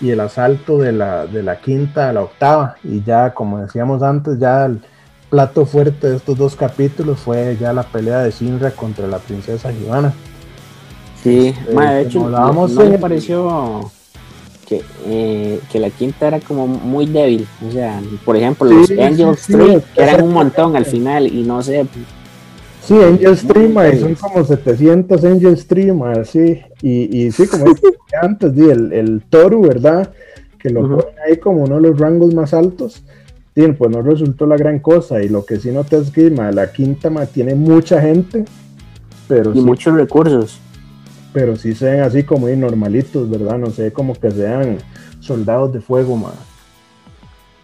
y 0.00 0.10
el 0.10 0.20
asalto 0.20 0.78
de 0.78 0.92
la, 0.92 1.26
de 1.26 1.42
la 1.42 1.60
quinta 1.60 2.08
a 2.08 2.12
la 2.12 2.22
octava. 2.22 2.76
Y 2.82 3.02
ya, 3.02 3.34
como 3.34 3.58
decíamos 3.58 4.02
antes, 4.02 4.38
ya 4.38 4.66
el 4.66 4.80
plato 5.28 5.66
fuerte 5.66 6.10
de 6.10 6.16
estos 6.16 6.36
dos 6.36 6.56
capítulos 6.56 7.20
fue 7.20 7.56
ya 7.60 7.72
la 7.72 7.82
pelea 7.82 8.20
de 8.20 8.32
Sinra 8.32 8.70
contra 8.70 9.06
la 9.06 9.18
princesa 9.18 9.72
Gibana. 9.72 10.14
Sí, 11.22 11.48
este, 11.48 11.74
de 11.74 12.02
hecho, 12.02 12.28
no, 12.28 12.68
me 12.68 12.98
pareció 12.98 13.90
que, 14.66 14.82
eh, 15.06 15.60
que, 15.70 15.78
la 15.78 15.90
quinta 15.90 16.28
era 16.28 16.40
como 16.40 16.66
muy 16.66 17.06
débil. 17.06 17.46
O 17.68 17.72
sea, 17.72 18.00
por 18.24 18.36
ejemplo, 18.36 18.70
los 18.70 18.90
Angels 18.90 19.46
que 19.46 19.82
eran 19.96 20.22
un 20.22 20.32
montón 20.32 20.76
al 20.76 20.86
final 20.86 21.26
y 21.26 21.42
no 21.42 21.62
sé, 21.62 21.86
Sí, 22.82 22.94
Angel 22.94 23.36
Stream, 23.36 23.74
son 24.00 24.14
como 24.14 24.44
700 24.44 25.24
Angel 25.24 25.56
Stream, 25.56 26.00
sí. 26.24 26.60
Y, 26.82 27.24
y 27.24 27.30
sí, 27.30 27.46
como 27.46 27.66
antes, 28.22 28.54
di, 28.54 28.68
el, 28.68 28.92
el 28.92 29.22
Toru, 29.28 29.60
¿verdad? 29.60 30.10
Que 30.58 30.70
lo 30.70 30.82
ponen 30.82 31.14
ahí 31.26 31.36
como 31.36 31.64
uno 31.64 31.76
de 31.76 31.82
los 31.82 31.98
rangos 31.98 32.34
más 32.34 32.54
altos. 32.54 33.02
Sí, 33.54 33.66
pues 33.76 33.90
no 33.90 34.02
resultó 34.02 34.46
la 34.46 34.56
gran 34.56 34.78
cosa. 34.78 35.22
Y 35.22 35.28
lo 35.28 35.44
que 35.44 35.58
sí 35.58 35.70
noté 35.70 35.98
es 35.98 36.10
que 36.10 36.30
la 36.30 36.72
quinta 36.72 37.10
ma, 37.10 37.26
tiene 37.26 37.54
mucha 37.54 38.00
gente. 38.00 38.44
Pero 39.28 39.52
y 39.54 39.60
muchos 39.60 39.94
recursos. 39.94 40.58
Pero 41.32 41.56
sí 41.56 41.74
se 41.74 41.86
ven 41.86 42.00
así 42.00 42.24
como 42.24 42.48
normalitos, 42.48 43.30
¿verdad? 43.30 43.58
No 43.58 43.70
sé, 43.70 43.92
como 43.92 44.14
que 44.14 44.30
sean 44.30 44.78
soldados 45.20 45.72
de 45.72 45.80
fuego, 45.80 46.16
más 46.16 46.50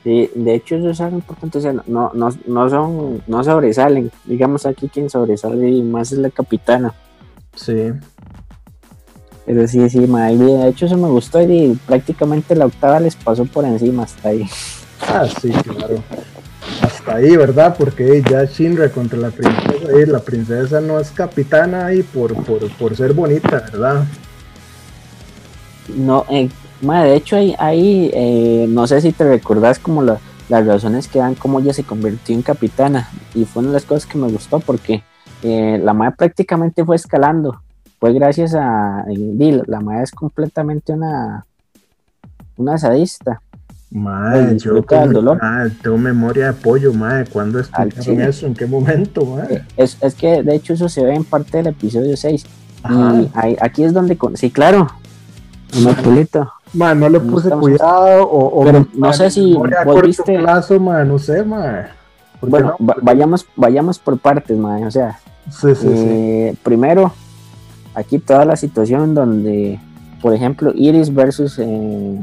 de 0.06 0.54
hecho 0.54 0.76
eso 0.76 0.90
es 0.90 1.00
algo 1.00 1.16
importante, 1.16 1.58
o 1.58 1.60
sea, 1.60 1.72
no, 1.72 1.82
no, 2.14 2.28
no 2.46 2.70
son, 2.70 3.22
no 3.26 3.42
sobresalen, 3.42 4.12
digamos 4.24 4.64
aquí 4.64 4.88
quien 4.88 5.10
sobresale 5.10 5.82
más 5.82 6.12
es 6.12 6.18
la 6.18 6.30
capitana. 6.30 6.94
Sí. 7.56 7.90
Pero 9.44 9.66
sí, 9.66 9.88
sí, 9.90 9.98
de 9.98 10.68
hecho 10.68 10.86
eso 10.86 10.96
me 10.96 11.08
gustó 11.08 11.42
y 11.42 11.76
prácticamente 11.86 12.54
la 12.54 12.66
octava 12.66 13.00
les 13.00 13.16
pasó 13.16 13.44
por 13.46 13.64
encima 13.64 14.04
hasta 14.04 14.28
ahí. 14.28 14.44
Ah, 15.08 15.26
sí, 15.40 15.50
claro. 15.50 16.02
Ahí, 17.06 17.36
¿verdad? 17.36 17.76
Porque 17.78 18.22
ya 18.28 18.44
Shinra 18.44 18.90
contra 18.90 19.18
la 19.18 19.30
princesa, 19.30 20.06
la 20.06 20.20
princesa 20.20 20.80
no 20.80 20.98
es 20.98 21.10
capitana 21.10 21.86
ahí 21.86 22.02
por, 22.02 22.34
por, 22.44 22.68
por 22.76 22.96
ser 22.96 23.12
bonita, 23.12 23.64
¿verdad? 23.72 24.04
No, 25.94 26.24
eh, 26.28 26.48
de 26.80 27.14
hecho, 27.14 27.36
ahí, 27.58 28.10
eh, 28.12 28.66
no 28.68 28.86
sé 28.86 29.00
si 29.00 29.12
te 29.12 29.24
recordás 29.24 29.78
como 29.78 30.02
las 30.02 30.20
razones 30.48 31.08
que 31.08 31.20
dan 31.20 31.34
cómo 31.34 31.60
ella 31.60 31.72
se 31.72 31.84
convirtió 31.84 32.34
en 32.34 32.42
capitana. 32.42 33.08
Y 33.34 33.44
fue 33.44 33.60
una 33.60 33.70
de 33.70 33.74
las 33.74 33.84
cosas 33.84 34.06
que 34.06 34.18
me 34.18 34.28
gustó 34.28 34.60
porque 34.60 35.02
eh, 35.42 35.80
la 35.82 35.94
madre 35.94 36.16
prácticamente 36.16 36.84
fue 36.84 36.96
escalando. 36.96 37.60
Fue 37.98 38.12
gracias 38.12 38.54
a 38.54 39.04
Bill. 39.08 39.62
La 39.66 39.80
madre 39.80 40.04
es 40.04 40.10
completamente 40.10 40.92
una, 40.92 41.46
una 42.56 42.76
sadista. 42.78 43.40
Madre, 43.90 44.58
yo 44.58 44.82
tengo 44.82 45.98
memoria 45.98 46.44
de 46.44 46.50
apoyo, 46.50 46.92
madre. 46.92 47.24
¿Cuándo 47.32 47.60
explicaron 47.60 48.20
eso? 48.20 48.46
¿En 48.46 48.54
qué 48.54 48.66
momento, 48.66 49.24
madre? 49.24 49.64
Es, 49.76 49.96
es, 50.00 50.14
que 50.14 50.42
de 50.42 50.54
hecho 50.56 50.74
eso 50.74 50.88
se 50.88 51.04
ve 51.04 51.14
en 51.14 51.24
parte 51.24 51.58
del 51.58 51.68
episodio 51.68 52.16
6. 52.16 52.44
Y 52.88 53.56
aquí 53.60 53.84
es 53.84 53.92
donde. 53.92 54.18
Sí, 54.34 54.50
claro. 54.50 54.88
Un 55.76 56.28
Man, 56.72 57.00
no 57.00 57.08
le 57.08 57.20
puse 57.20 57.48
cuidado 57.50 58.28
o, 58.28 58.64
pero 58.64 58.86
no 58.94 59.12
sé 59.12 59.30
si 59.30 59.54
volviste 59.54 60.38
plazo, 60.38 60.78
man, 60.80 61.08
no 61.08 61.18
sé, 61.18 61.42
man. 61.44 61.86
Bueno, 62.40 62.76
vayamos 62.78 63.46
vayamos 63.56 63.98
por 63.98 64.18
partes, 64.18 64.56
man, 64.58 64.84
o 64.84 64.90
sea, 64.90 65.18
sí, 65.50 65.74
sí, 65.74 65.86
eh, 65.88 66.54
primero 66.62 67.12
aquí 67.94 68.18
toda 68.18 68.44
la 68.44 68.56
situación 68.56 69.14
donde 69.14 69.80
por 70.20 70.34
ejemplo 70.34 70.72
Iris 70.74 71.12
versus 71.12 71.58
eh, 71.58 72.20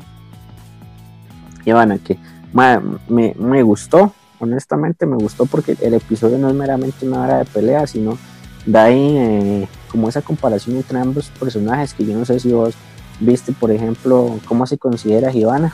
Ivana 1.66 1.98
que 1.98 2.18
me, 2.54 3.34
me 3.38 3.64
gustó 3.64 4.14
honestamente 4.40 5.06
me 5.06 5.16
gustó 5.16 5.46
porque 5.46 5.78
el 5.82 5.94
episodio 5.94 6.38
no 6.38 6.50
es 6.50 6.56
meramente 6.56 7.08
una 7.08 7.22
hora 7.22 7.38
de 7.40 7.46
pelea 7.46 7.88
sino 7.88 8.18
da 8.66 8.86
ahí 8.86 9.18
eh, 9.18 9.68
como 9.90 10.10
esa 10.10 10.22
comparación 10.22 10.76
entre 10.76 11.00
ambos 11.00 11.30
personajes 11.40 11.94
que 11.94 12.06
yo 12.06 12.18
no 12.18 12.26
sé 12.26 12.40
si 12.40 12.52
vos 12.52 12.76
viste, 13.20 13.52
por 13.52 13.72
ejemplo, 13.72 14.40
cómo 14.46 14.66
se 14.66 14.78
considera 14.78 15.32
Givana. 15.32 15.74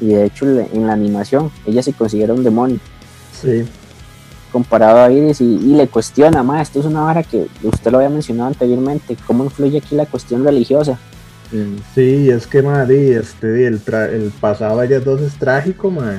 Y 0.00 0.08
de 0.08 0.26
hecho, 0.26 0.46
en 0.46 0.86
la 0.86 0.92
animación, 0.92 1.50
ella 1.66 1.82
se 1.82 1.92
considera 1.92 2.34
un 2.34 2.44
demonio. 2.44 2.78
Sí. 3.40 3.64
Comparado 4.52 5.00
a 5.00 5.10
Iris 5.10 5.40
y, 5.40 5.58
le 5.58 5.88
cuestiona, 5.88 6.42
más 6.42 6.62
esto 6.62 6.80
es 6.80 6.86
una 6.86 7.02
vara 7.02 7.22
que 7.22 7.46
usted 7.62 7.90
lo 7.90 7.98
había 7.98 8.10
mencionado 8.10 8.48
anteriormente, 8.48 9.16
cómo 9.26 9.44
influye 9.44 9.78
aquí 9.78 9.94
la 9.94 10.06
cuestión 10.06 10.44
religiosa. 10.44 10.98
Sí, 11.94 12.30
es 12.30 12.46
que, 12.46 12.62
madre, 12.62 13.16
este, 13.16 13.66
el, 13.66 13.80
el 14.12 14.32
pasado 14.40 14.80
de 14.80 14.86
ellas 14.86 15.04
dos 15.04 15.20
es 15.20 15.34
trágico, 15.38 15.90
madre. 15.90 16.18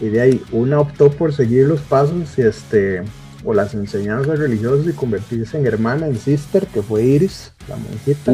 Y 0.00 0.08
de 0.08 0.20
ahí, 0.20 0.42
una 0.52 0.80
optó 0.80 1.10
por 1.10 1.32
seguir 1.32 1.66
los 1.66 1.80
pasos 1.80 2.38
y 2.38 2.42
este, 2.42 3.02
o 3.44 3.54
las 3.54 3.74
enseñanzas 3.74 4.38
religiosas 4.38 4.86
y 4.86 4.92
convertirse 4.92 5.58
en 5.58 5.66
hermana, 5.66 6.06
en 6.06 6.16
sister, 6.16 6.66
que 6.66 6.82
fue 6.82 7.04
Iris, 7.04 7.52
la 7.68 7.76
monjita. 7.76 8.32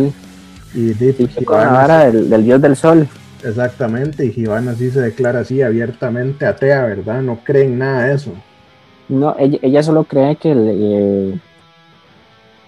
Y 0.72 0.94
de, 0.94 1.12
del, 1.12 2.44
dios 2.44 2.62
del 2.62 2.76
sol. 2.76 3.08
Exactamente, 3.42 4.24
y 4.24 4.32
Gibana 4.32 4.74
sí 4.74 4.90
se 4.90 5.00
declara 5.00 5.40
así 5.40 5.62
abiertamente 5.62 6.46
atea, 6.46 6.84
¿verdad? 6.84 7.22
No 7.22 7.40
cree 7.42 7.64
en 7.64 7.78
nada 7.78 8.04
de 8.04 8.14
eso. 8.14 8.32
No, 9.08 9.34
ella, 9.38 9.82
solo 9.82 10.04
cree 10.04 10.36
que 10.36 10.52
el, 10.52 10.68
eh, 10.70 11.40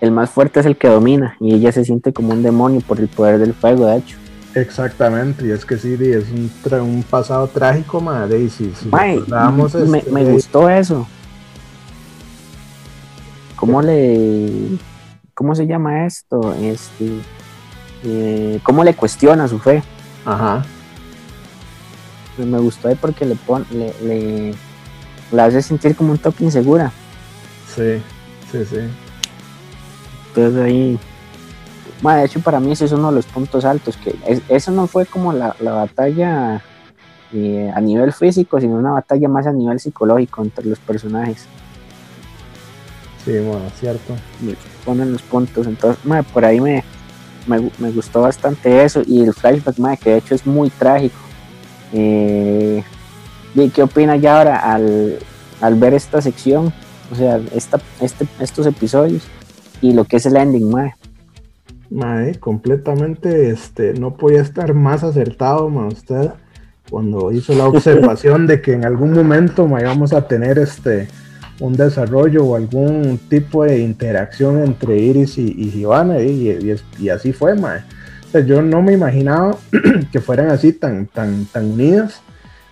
el 0.02 0.10
más 0.10 0.30
fuerte 0.30 0.58
es 0.58 0.66
el 0.66 0.76
que 0.76 0.88
domina, 0.88 1.36
y 1.38 1.54
ella 1.54 1.70
se 1.70 1.84
siente 1.84 2.12
como 2.12 2.32
un 2.32 2.42
demonio 2.42 2.80
por 2.80 2.98
el 2.98 3.06
poder 3.06 3.38
del 3.38 3.54
fuego, 3.54 3.86
de 3.86 3.98
hecho. 3.98 4.18
Exactamente, 4.52 5.46
y 5.46 5.52
es 5.52 5.64
que 5.64 5.78
sí, 5.78 5.96
es 6.00 6.24
un, 6.28 6.50
un 6.80 7.04
pasado 7.04 7.46
trágico, 7.46 8.00
madre, 8.00 8.40
y 8.40 8.50
si, 8.50 8.72
me, 8.90 9.14
este, 9.14 10.10
me, 10.10 10.24
gustó 10.24 10.68
eso. 10.68 11.06
¿Cómo 13.54 13.80
le... 13.80 14.76
¿Cómo 15.34 15.54
se 15.54 15.68
llama 15.68 16.04
esto? 16.04 16.52
Este 16.60 17.20
eh, 18.02 18.58
cómo 18.64 18.82
le 18.82 18.94
cuestiona 18.94 19.46
su 19.46 19.60
fe. 19.60 19.84
Ajá. 20.24 20.64
Me 22.38 22.58
gustó 22.58 22.88
ahí 22.88 22.96
porque 23.00 23.24
le, 23.24 23.36
pone 23.36 23.64
le, 23.70 23.94
le, 24.02 24.54
la 25.30 25.44
hace 25.44 25.62
sentir 25.62 25.94
como 25.94 26.10
un 26.10 26.18
toque 26.18 26.42
insegura. 26.42 26.90
Sí, 27.72 28.02
sí, 28.50 28.64
sí. 28.64 28.78
Entonces 30.34 30.62
ahí, 30.62 30.98
bueno, 32.00 32.20
de 32.20 32.24
hecho 32.24 32.40
para 32.40 32.58
mí 32.58 32.72
ese 32.72 32.86
es 32.86 32.92
uno 32.92 33.10
de 33.10 33.16
los 33.16 33.26
puntos 33.26 33.66
altos, 33.66 33.98
que 33.98 34.16
eso 34.48 34.70
no 34.70 34.86
fue 34.86 35.04
como 35.04 35.32
la, 35.32 35.54
batalla 35.60 36.62
eh, 37.34 37.70
a 37.74 37.80
nivel 37.80 38.12
físico, 38.14 38.58
sino 38.58 38.76
una 38.76 38.92
batalla 38.92 39.28
más 39.28 39.46
a 39.46 39.52
nivel 39.52 39.78
psicológico 39.78 40.42
entre 40.42 40.64
los 40.66 40.78
personajes. 40.78 41.46
Sí, 43.24 43.32
bueno, 43.38 43.70
cierto. 43.78 44.14
ponen 44.84 45.12
los 45.12 45.22
puntos. 45.22 45.66
Entonces, 45.66 46.02
por 46.32 46.44
ahí 46.44 46.60
me, 46.60 46.82
me, 47.46 47.90
gustó 47.90 48.22
bastante 48.22 48.84
eso. 48.84 49.02
Y 49.06 49.22
el 49.22 49.32
flashback, 49.32 50.00
que 50.00 50.10
de 50.10 50.16
hecho 50.18 50.34
es 50.34 50.46
muy 50.46 50.70
trágico. 50.70 51.18
Eh, 51.92 52.82
¿Y 53.54 53.68
qué 53.68 53.82
opina 53.82 54.16
ya 54.16 54.38
ahora 54.38 54.56
al, 54.56 55.18
al, 55.60 55.74
ver 55.76 55.94
esta 55.94 56.20
sección? 56.20 56.72
O 57.12 57.14
sea, 57.14 57.38
esta, 57.54 57.78
este, 58.00 58.26
estos 58.40 58.66
episodios 58.66 59.22
y 59.82 59.92
lo 59.92 60.04
que 60.04 60.16
es 60.16 60.26
el 60.26 60.36
ending, 60.36 60.70
mae. 60.70 60.94
Mae, 61.90 62.36
completamente, 62.36 63.50
este, 63.50 63.92
no 63.92 64.16
podía 64.16 64.40
estar 64.40 64.72
más 64.72 65.02
acertado, 65.04 65.68
mae, 65.68 65.88
usted, 65.88 66.30
cuando 66.88 67.32
hizo 67.32 67.52
la 67.54 67.66
observación 67.68 68.46
de 68.46 68.62
que 68.62 68.72
en 68.72 68.86
algún 68.86 69.12
momento 69.12 69.66
mae, 69.66 69.84
vamos 69.84 70.14
a 70.14 70.26
tener 70.26 70.58
este 70.58 71.08
un 71.60 71.74
desarrollo 71.74 72.44
o 72.44 72.56
algún 72.56 73.20
tipo 73.28 73.64
de 73.64 73.78
interacción 73.78 74.62
entre 74.64 74.96
Iris 74.98 75.38
y, 75.38 75.46
y 75.46 75.84
y, 75.84 76.76
y, 76.98 77.08
así 77.08 77.32
fue, 77.32 77.54
mae. 77.54 77.82
yo 78.46 78.62
no 78.62 78.82
me 78.82 78.94
imaginaba 78.94 79.56
que 80.12 80.20
fueran 80.20 80.48
así 80.48 80.72
tan, 80.72 81.06
tan, 81.06 81.44
tan 81.46 81.72
unidas. 81.72 82.22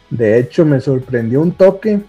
De 0.09 0.39
hecho, 0.39 0.65
me 0.65 0.81
sorprendió 0.81 1.41
un 1.41 1.53
toque 1.53 2.01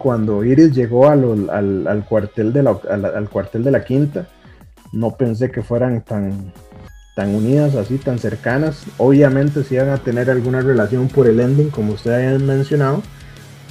cuando 0.00 0.44
Iris 0.44 0.74
llegó 0.74 1.08
al, 1.08 1.48
al, 1.50 2.04
cuartel 2.08 2.52
de 2.52 2.62
la, 2.62 2.76
al, 2.90 3.28
cuartel 3.28 3.62
de 3.62 3.70
la 3.70 3.84
quinta. 3.84 4.26
No 4.92 5.16
pensé 5.16 5.52
que 5.52 5.62
fueran 5.62 6.00
tan, 6.00 6.52
tan 7.14 7.34
unidas, 7.34 7.76
así, 7.76 7.98
tan 7.98 8.18
cercanas. 8.18 8.84
Obviamente 8.98 9.62
si 9.62 9.76
iban 9.76 9.90
a 9.90 9.98
tener 9.98 10.30
alguna 10.30 10.62
relación 10.62 11.06
por 11.06 11.28
el 11.28 11.38
ending, 11.38 11.70
como 11.70 11.92
ustedes 11.92 12.26
habían 12.26 12.46
mencionado 12.46 13.02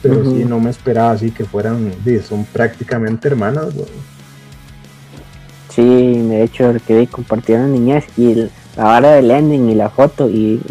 pero 0.02 0.24
sí 0.24 0.46
no 0.46 0.60
me 0.60 0.70
esperaba 0.70 1.12
así 1.12 1.32
que 1.32 1.46
fueran, 1.46 1.92
son 2.28 2.46
prácticamente 2.46 3.28
hermanas. 3.28 3.68
Sí, 5.70 5.84
de 5.84 6.44
hecho, 6.44 6.74
que 6.86 7.08
compartieron 7.08 7.74
niñez 7.74 8.06
y 8.18 8.50
la 8.76 8.84
vara 8.84 9.12
del 9.12 9.32
ending 9.32 9.70
y 9.70 9.76
la 9.76 9.89
foto 9.89 10.30
y 10.30 10.62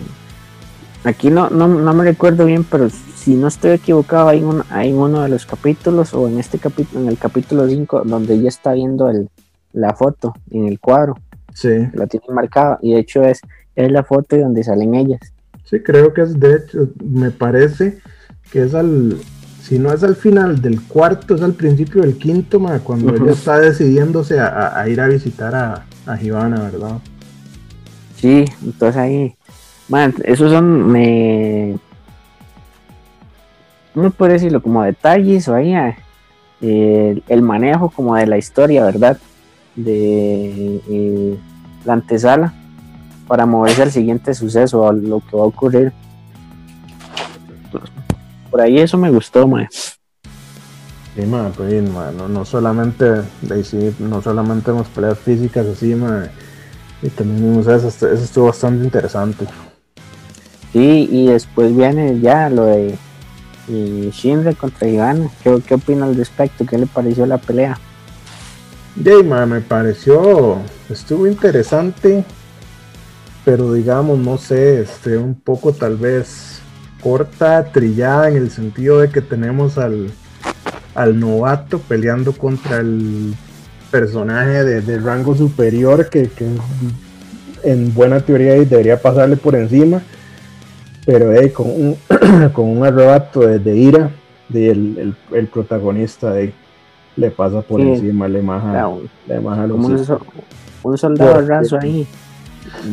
aquí 1.04 1.30
no, 1.30 1.50
no, 1.50 1.68
me 1.68 2.04
recuerdo 2.04 2.46
bien, 2.46 2.64
pero 2.64 2.88
si 3.28 3.34
no 3.34 3.48
estoy 3.48 3.72
equivocado, 3.72 4.30
hay, 4.30 4.42
un, 4.42 4.62
hay 4.70 4.90
uno 4.90 5.20
de 5.20 5.28
los 5.28 5.44
capítulos 5.44 6.14
o 6.14 6.28
en 6.28 6.38
este 6.38 6.58
capítulo, 6.58 7.02
en 7.02 7.08
el 7.08 7.18
capítulo 7.18 7.68
5, 7.68 8.04
donde 8.06 8.32
ella 8.32 8.48
está 8.48 8.72
viendo 8.72 9.10
el, 9.10 9.28
la 9.74 9.92
foto 9.92 10.32
en 10.50 10.66
el 10.66 10.80
cuadro. 10.80 11.14
Sí. 11.52 11.68
La 11.92 12.06
tiene 12.06 12.24
marcada 12.30 12.78
y 12.80 12.94
de 12.94 13.00
hecho 13.00 13.22
es, 13.22 13.42
es 13.76 13.92
la 13.92 14.02
foto 14.02 14.38
donde 14.38 14.64
salen 14.64 14.94
ellas. 14.94 15.20
Sí, 15.64 15.80
creo 15.80 16.14
que 16.14 16.22
es 16.22 16.40
de 16.40 16.56
hecho, 16.56 16.88
me 17.04 17.30
parece 17.30 17.98
que 18.50 18.62
es 18.62 18.72
al, 18.72 19.18
si 19.60 19.78
no 19.78 19.92
es 19.92 20.02
al 20.04 20.16
final 20.16 20.62
del 20.62 20.80
cuarto, 20.80 21.34
es 21.34 21.42
al 21.42 21.52
principio 21.52 22.00
del 22.00 22.16
quinto, 22.16 22.58
cuando 22.82 23.14
ella 23.14 23.32
está 23.32 23.58
decidiéndose 23.60 24.40
a, 24.40 24.82
ir 24.88 25.02
a 25.02 25.06
visitar 25.06 25.54
a, 25.54 25.84
a 26.06 26.16
¿verdad? 26.16 26.96
Sí, 28.16 28.46
entonces 28.64 28.96
ahí, 28.96 29.36
man, 29.90 30.14
esos 30.24 30.50
son, 30.50 30.90
me, 30.90 31.78
no 33.94 34.10
puede 34.10 34.34
decirlo 34.34 34.62
como 34.62 34.82
detalles 34.82 35.48
o 35.48 35.54
ahí, 35.54 35.74
eh, 36.60 37.20
el 37.28 37.42
manejo 37.42 37.90
como 37.90 38.16
de 38.16 38.26
la 38.26 38.38
historia, 38.38 38.84
¿verdad? 38.84 39.18
De 39.76 40.80
eh, 40.88 41.38
la 41.84 41.92
antesala 41.94 42.54
para 43.26 43.46
moverse 43.46 43.82
al 43.82 43.90
siguiente 43.90 44.34
suceso, 44.34 44.88
a 44.88 44.92
lo 44.92 45.20
que 45.20 45.36
va 45.36 45.42
a 45.42 45.46
ocurrir 45.46 45.92
por 48.50 48.60
ahí 48.60 48.78
eso 48.78 48.96
me 48.98 49.10
gustó, 49.10 49.46
mae. 49.46 49.68
Sí, 49.70 51.26
mae, 51.26 51.50
pues, 51.50 51.82
no, 51.82 52.28
no, 52.28 52.44
solamente, 52.44 53.22
no 53.98 54.22
solamente 54.22 54.70
hemos 54.70 54.88
peleas 54.88 55.18
físicas 55.18 55.66
así, 55.66 55.94
mae, 55.94 56.30
y 57.02 57.08
también 57.10 57.42
vimos 57.42 57.66
eso, 57.66 57.88
eso 57.88 58.06
estuvo 58.06 58.46
bastante 58.46 58.84
interesante. 58.84 59.46
Sí, 60.72 61.08
y 61.10 61.26
después 61.26 61.74
viene 61.74 62.20
ya 62.20 62.48
lo 62.50 62.64
de 62.66 62.96
y 63.68 64.10
Shinra 64.10 64.52
contra 64.54 64.88
Iván. 64.88 65.30
¿Qué, 65.42 65.60
¿Qué 65.66 65.74
opina 65.74 66.06
al 66.06 66.16
respecto? 66.16 66.66
¿Qué 66.66 66.78
le 66.78 66.86
pareció 66.86 67.26
la 67.26 67.38
pelea? 67.38 67.78
Sí, 69.02 69.22
me 69.22 69.60
pareció, 69.60 70.58
estuvo 70.90 71.28
interesante, 71.28 72.24
pero 73.44 73.72
digamos, 73.72 74.18
no 74.18 74.38
sé, 74.38 74.80
este, 74.80 75.16
un 75.16 75.36
poco 75.36 75.72
tal 75.72 75.96
vez 75.96 76.60
corta, 77.00 77.64
trillada 77.70 78.28
en 78.28 78.36
el 78.36 78.50
sentido 78.50 78.98
de 78.98 79.08
que 79.10 79.20
tenemos 79.20 79.78
al, 79.78 80.10
al 80.96 81.20
novato 81.20 81.78
peleando 81.78 82.32
contra 82.32 82.78
el 82.78 83.34
personaje 83.92 84.64
de, 84.64 84.98
rango 84.98 85.36
superior 85.36 86.10
que, 86.10 86.28
en 87.62 87.94
buena 87.94 88.20
teoría 88.20 88.54
debería 88.54 89.00
pasarle 89.00 89.36
por 89.36 89.54
encima, 89.54 90.02
pero 91.08 91.30
con, 91.54 91.66
un, 91.68 91.96
con 92.52 92.66
un 92.66 92.84
arrebato 92.84 93.40
de, 93.40 93.76
ira 93.78 94.10
de 94.50 94.68
el, 94.68 95.46
protagonista 95.46 96.32
de, 96.32 96.52
le 97.16 97.30
pasa 97.30 97.62
por 97.62 97.80
encima, 97.80 98.28
le 98.28 98.42
maja, 98.42 98.90
le 99.26 99.40
maja 99.40 99.64
un, 100.82 100.98
soldado 100.98 101.46
raso 101.46 101.78
ahí, 101.80 102.06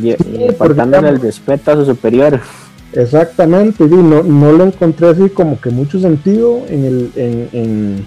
y, 0.02 0.12
el 0.12 1.20
respeto 1.20 1.72
a 1.72 1.74
su 1.74 1.84
superior. 1.84 2.40
Exactamente, 2.94 3.84
no, 3.84 4.22
no 4.22 4.52
lo 4.52 4.64
encontré 4.64 5.08
así 5.08 5.28
como 5.28 5.60
que 5.60 5.68
mucho 5.68 6.00
sentido 6.00 6.62
en 6.70 6.84
el, 6.86 7.12
en, 7.16 8.06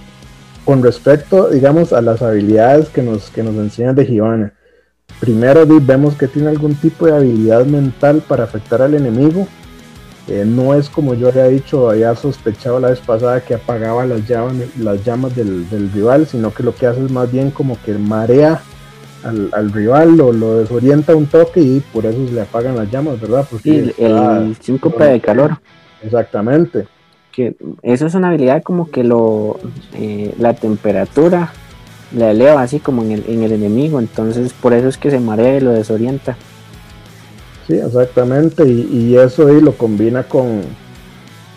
con 0.66 0.82
respecto, 0.82 1.50
digamos, 1.50 1.94
a 1.94 2.02
las 2.02 2.24
habilidades 2.24 2.90
que 2.90 3.04
nos, 3.04 3.30
que 3.30 3.44
nos 3.44 3.54
enseñan 3.54 3.94
de 3.94 4.08
Giovanna. 4.08 4.54
Primero 5.20 5.68
vemos 5.68 6.16
que 6.16 6.28
tiene 6.28 6.50
algún 6.50 6.74
tipo 6.74 7.06
de 7.06 7.16
habilidad 7.16 7.64
mental 7.66 8.24
para 8.28 8.46
afectar 8.46 8.82
al 8.82 8.96
enemigo. 8.96 9.48
Eh, 10.30 10.46
no 10.46 10.76
es 10.76 10.90
como 10.90 11.16
yo 11.16 11.30
había 11.30 11.46
dicho, 11.46 11.90
había 11.90 12.16
sospechado 12.16 12.80
la 12.80 12.90
vez 12.90 13.00
pasada 13.00 13.42
que 13.42 13.56
apagaba 13.56 14.06
las 14.06 14.28
llamas, 14.28 14.54
las 14.78 15.04
llamas 15.04 15.36
del, 15.36 15.68
del 15.70 15.92
rival, 15.92 16.28
sino 16.28 16.54
que 16.54 16.62
lo 16.62 16.76
que 16.76 16.86
hace 16.86 17.04
es 17.04 17.12
más 17.12 17.32
bien 17.32 17.50
como 17.50 17.82
que 17.84 17.94
marea 17.94 18.62
al, 19.24 19.72
rival, 19.74 20.16
lo, 20.16 20.32
lo, 20.32 20.60
desorienta 20.60 21.16
un 21.16 21.26
toque 21.26 21.60
y 21.62 21.80
por 21.80 22.06
eso 22.06 22.28
se 22.28 22.34
le 22.34 22.42
apagan 22.42 22.76
las 22.76 22.90
llamas, 22.90 23.20
¿verdad? 23.20 23.46
Porque 23.50 23.94
el, 23.98 24.56
síncope 24.62 25.04
de 25.04 25.20
calor. 25.20 25.58
Exactamente. 26.02 26.88
Que 27.32 27.56
eso 27.82 28.06
es 28.06 28.14
una 28.14 28.30
habilidad 28.30 28.64
como 28.64 28.90
que 28.90 29.04
lo 29.04 29.60
eh, 29.96 30.34
la 30.38 30.54
temperatura 30.54 31.52
la 32.16 32.32
eleva 32.32 32.62
así 32.62 32.80
como 32.80 33.04
en 33.04 33.12
el, 33.12 33.24
en 33.28 33.44
el 33.44 33.52
enemigo, 33.52 34.00
entonces 34.00 34.54
por 34.54 34.74
eso 34.74 34.88
es 34.88 34.98
que 34.98 35.12
se 35.12 35.20
marea 35.20 35.58
y 35.58 35.62
lo 35.62 35.72
desorienta. 35.72 36.38
Sí, 37.70 37.76
exactamente, 37.76 38.68
y, 38.68 39.16
eso 39.16 39.48
ahí 39.48 39.62
lo 39.62 39.78
combina 39.78 40.24
con, 40.24 40.64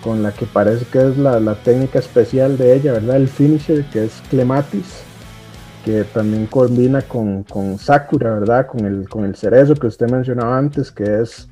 con 0.05 0.23
la 0.23 0.31
que 0.31 0.47
parece 0.47 0.85
que 0.85 1.09
es 1.09 1.19
la, 1.19 1.41
la 1.41 1.57
técnica 1.57 1.99
especial 1.99 2.57
de 2.57 2.77
ella, 2.77 2.93
¿verdad? 2.93 3.17
El 3.17 3.29
finisher, 3.29 3.85
que 3.87 4.05
es 4.05 4.23
Clematis 4.31 5.03
que 5.85 6.05
también 6.05 6.47
combina 6.47 7.03
con, 7.03 7.45
Sakura, 7.79 8.39
¿verdad? 8.39 8.67
Con 8.67 8.85
el, 8.85 9.09
con 9.09 9.25
el 9.25 9.35
cerezo 9.35 9.75
que 9.75 9.87
usted 9.87 10.11
mencionaba 10.11 10.57
antes, 10.57 10.91
que 10.91 11.23
es... 11.23 11.49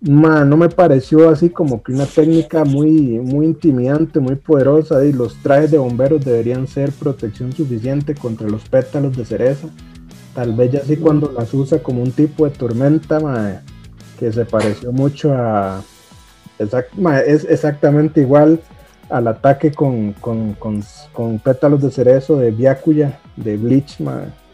no 0.00 0.56
me 0.56 0.68
pareció 0.68 1.28
así 1.28 1.50
como 1.50 1.82
que 1.82 1.92
una 1.92 2.06
técnica 2.06 2.64
muy, 2.64 3.18
muy 3.18 3.46
intimidante, 3.46 4.20
muy 4.20 4.36
poderosa. 4.36 5.04
Y 5.04 5.12
los 5.12 5.34
trajes 5.42 5.70
de 5.70 5.78
bomberos 5.78 6.24
deberían 6.24 6.66
ser 6.66 6.92
protección 6.92 7.52
suficiente 7.52 8.14
contra 8.14 8.48
los 8.48 8.68
pétalos 8.68 9.16
de 9.16 9.24
cereza. 9.24 9.68
Tal 10.40 10.54
vez 10.54 10.72
ya 10.72 10.80
así 10.80 10.96
cuando 10.96 11.30
las 11.32 11.52
usa 11.52 11.80
como 11.82 12.02
un 12.02 12.12
tipo 12.12 12.46
de 12.46 12.50
tormenta, 12.52 13.60
que 14.18 14.32
se 14.32 14.46
pareció 14.46 14.90
mucho 14.90 15.34
a... 15.34 15.82
es 16.58 17.44
exactamente 17.44 18.22
igual 18.22 18.58
al 19.10 19.28
ataque 19.28 19.70
con, 19.70 20.14
con, 20.14 20.54
con, 20.54 20.82
con, 21.12 21.38
pétalos 21.40 21.82
de 21.82 21.90
cerezo 21.90 22.38
de 22.38 22.52
Byakuya, 22.52 23.20
de 23.36 23.58
Bleach, 23.58 24.00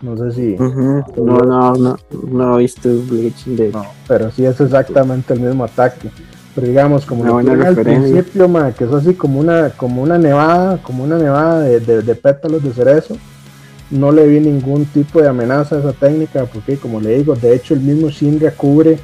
no 0.03 0.17
sé 0.17 0.33
si... 0.33 0.57
No, 0.57 1.39
no, 1.39 1.75
no, 1.75 1.97
no 2.33 2.59
he 2.59 2.63
visto 2.63 2.89
Bleach 3.09 3.45
de... 3.45 3.71
No, 3.71 3.85
pero 4.09 4.33
sí 4.33 4.45
es 4.45 4.61
exactamente 4.61 5.35
el 5.35 5.41
mismo 5.41 5.63
ataque. 5.63 6.11
Pero 6.57 6.67
digamos, 6.67 7.07
como 7.07 7.23
lo 7.23 7.37
al 7.37 7.77
principio, 7.77 8.51
que 8.77 8.85
es 8.87 8.93
así 8.93 9.15
como 9.15 9.39
una, 9.39 9.71
como 9.71 10.03
una 10.03 10.19
nevada, 10.19 10.83
como 10.83 11.05
una 11.05 11.17
nevada 11.17 11.61
de, 11.61 11.79
de, 11.79 12.15
pétalos 12.17 12.65
de 12.65 12.73
cerezo, 12.73 13.17
no 13.91 14.13
le 14.13 14.27
vi 14.27 14.41
ningún 14.41 14.85
tipo 14.87 15.21
de 15.21 15.29
amenaza 15.29 15.77
a 15.77 15.79
esa 15.81 15.93
técnica, 15.93 16.45
porque 16.47 16.77
como 16.77 17.01
le 17.01 17.19
digo, 17.19 17.35
de 17.35 17.55
hecho 17.55 17.75
el 17.75 17.81
mismo 17.81 18.09
Shinra 18.09 18.51
cubre 18.51 18.99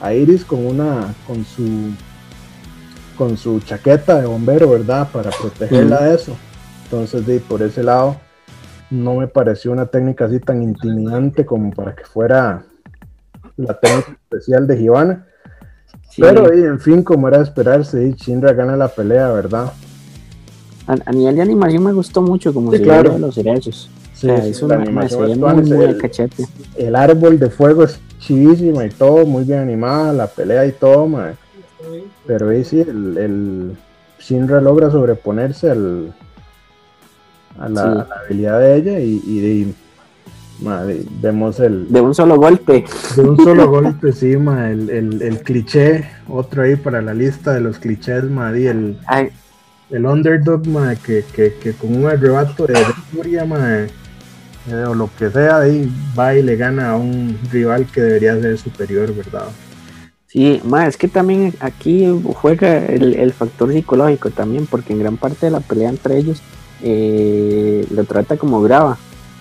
a 0.00 0.12
Iris 0.12 0.44
con 0.44 0.64
una, 0.66 1.14
con 1.26 1.44
su 1.44 1.92
con 3.16 3.36
su 3.36 3.58
chaqueta 3.60 4.20
de 4.20 4.26
bombero, 4.26 4.70
¿verdad? 4.70 5.08
Para 5.12 5.30
protegerla 5.30 6.04
de 6.04 6.14
eso. 6.14 6.36
Entonces, 6.84 7.26
de, 7.26 7.40
por 7.40 7.62
ese 7.62 7.82
lado, 7.82 8.16
no 8.90 9.16
me 9.16 9.26
pareció 9.26 9.72
una 9.72 9.86
técnica 9.86 10.26
así 10.26 10.38
tan 10.38 10.62
intimidante 10.62 11.44
como 11.44 11.72
para 11.72 11.96
que 11.96 12.04
fuera 12.04 12.62
la 13.56 13.74
técnica 13.74 14.16
especial 14.30 14.68
de 14.68 14.80
Giovanna. 14.80 15.26
Pero, 16.16 16.52
en 16.52 16.78
fin, 16.78 17.02
como 17.02 17.26
era 17.26 17.38
de 17.38 17.44
esperarse, 17.44 18.14
Shinra 18.16 18.52
gana 18.52 18.76
la 18.76 18.86
pelea, 18.86 19.32
¿verdad? 19.32 19.72
a, 20.88 21.12
nivel 21.12 21.36
de 21.36 21.42
animación 21.42 21.84
me 21.84 21.92
gustó 21.92 22.22
mucho 22.22 22.54
como 22.54 22.70
se 22.70 22.80
claro. 22.80 23.18
los 23.18 23.34
cerezos. 23.34 23.90
Sí, 24.18 24.28
eso 24.28 24.66
la 24.66 24.74
animación 24.74 25.38
muy, 25.38 25.62
muy 25.62 25.84
el, 25.84 25.96
cachete. 25.96 26.44
El 26.76 26.96
árbol 26.96 27.38
de 27.38 27.50
fuego 27.50 27.84
es 27.84 28.00
chivísimo 28.18 28.82
y 28.82 28.88
todo, 28.88 29.24
muy 29.24 29.44
bien 29.44 29.60
animada, 29.60 30.12
la 30.12 30.26
pelea 30.26 30.66
y 30.66 30.72
todo. 30.72 31.08
Pero 32.26 32.48
ahí 32.48 32.64
sí, 32.64 32.80
el, 32.80 33.16
el 33.16 33.76
Shinra 34.18 34.60
logra 34.60 34.90
sobreponerse 34.90 35.70
al, 35.70 36.12
a, 37.60 37.68
la, 37.68 38.08
habilidad 38.24 38.58
de 38.58 38.76
ella 38.76 38.98
y, 38.98 39.22
y 39.24 39.74
vemos 41.22 41.60
el... 41.60 41.88
De 41.88 42.00
un 42.00 42.12
solo 42.12 42.38
golpe. 42.38 42.84
De 43.14 43.22
un 43.22 43.36
solo 43.36 43.68
golpe, 43.70 44.10
sí, 44.10 44.32
el, 44.32 44.90
el, 44.90 45.22
el, 45.22 45.42
cliché, 45.44 46.08
otro 46.28 46.62
ahí 46.62 46.74
para 46.74 47.00
la 47.00 47.14
lista 47.14 47.54
de 47.54 47.60
los 47.60 47.78
clichés, 47.78 48.24
ma, 48.24 48.50
y 48.58 48.66
el, 48.66 48.98
el 49.90 50.06
underdog, 50.06 50.66
ma, 50.66 50.96
que, 50.96 51.24
que, 51.32 51.54
que, 51.54 51.72
con 51.74 51.94
un 51.94 52.06
arrebato 52.06 52.66
de 52.66 52.74
furia, 53.12 53.44
eh, 53.44 53.86
o 54.72 54.94
lo 54.94 55.10
que 55.18 55.30
sea, 55.30 55.58
ahí 55.58 55.90
va 56.18 56.34
y 56.34 56.42
le 56.42 56.56
gana 56.56 56.90
a 56.90 56.96
un 56.96 57.38
rival 57.50 57.86
que 57.86 58.00
debería 58.00 58.40
ser 58.40 58.58
superior, 58.58 59.14
¿verdad? 59.14 59.46
Sí, 60.26 60.60
ma, 60.64 60.86
es 60.86 60.96
que 60.96 61.08
también 61.08 61.54
aquí 61.60 62.06
juega 62.34 62.84
el, 62.84 63.14
el 63.14 63.32
factor 63.32 63.72
psicológico 63.72 64.30
también, 64.30 64.66
porque 64.66 64.92
en 64.92 64.98
gran 64.98 65.16
parte 65.16 65.46
de 65.46 65.52
la 65.52 65.60
pelea 65.60 65.88
entre 65.88 66.18
ellos 66.18 66.42
eh, 66.82 67.86
lo 67.90 68.04
trata 68.04 68.36
como 68.36 68.60
grava. 68.62 68.98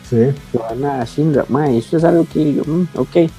Sí. 0.10 0.30
Joana 0.54 1.04
Shinra, 1.04 1.46
ma, 1.50 1.70
eso 1.70 1.98
es 1.98 2.04
algo 2.04 2.26
que 2.32 2.54
yo, 2.54 2.64
mm, 2.66 2.88
ok, 2.96 3.30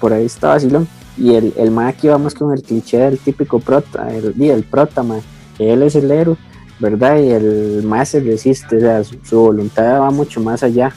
por 0.00 0.12
ahí 0.12 0.26
está 0.26 0.48
vacilón. 0.48 0.88
Y 1.16 1.34
el, 1.34 1.52
el 1.56 1.70
ma 1.70 1.88
aquí 1.88 2.08
vamos 2.08 2.34
con 2.34 2.52
el 2.52 2.62
cliché 2.62 2.98
del 2.98 3.18
típico 3.18 3.60
prota, 3.60 4.08
el, 4.14 4.34
el 4.40 4.62
prota, 4.64 5.02
ma, 5.02 5.20
que 5.56 5.72
él 5.72 5.82
es 5.82 5.94
el 5.96 6.10
héroe, 6.10 6.36
¿verdad? 6.78 7.18
Y 7.18 7.30
el 7.30 7.82
ma 7.84 8.04
se 8.04 8.20
resiste, 8.20 8.76
o 8.76 8.80
sea, 8.80 9.04
su, 9.04 9.38
voluntad 9.38 10.00
va 10.00 10.10
mucho 10.10 10.40
más 10.40 10.62
allá. 10.62 10.92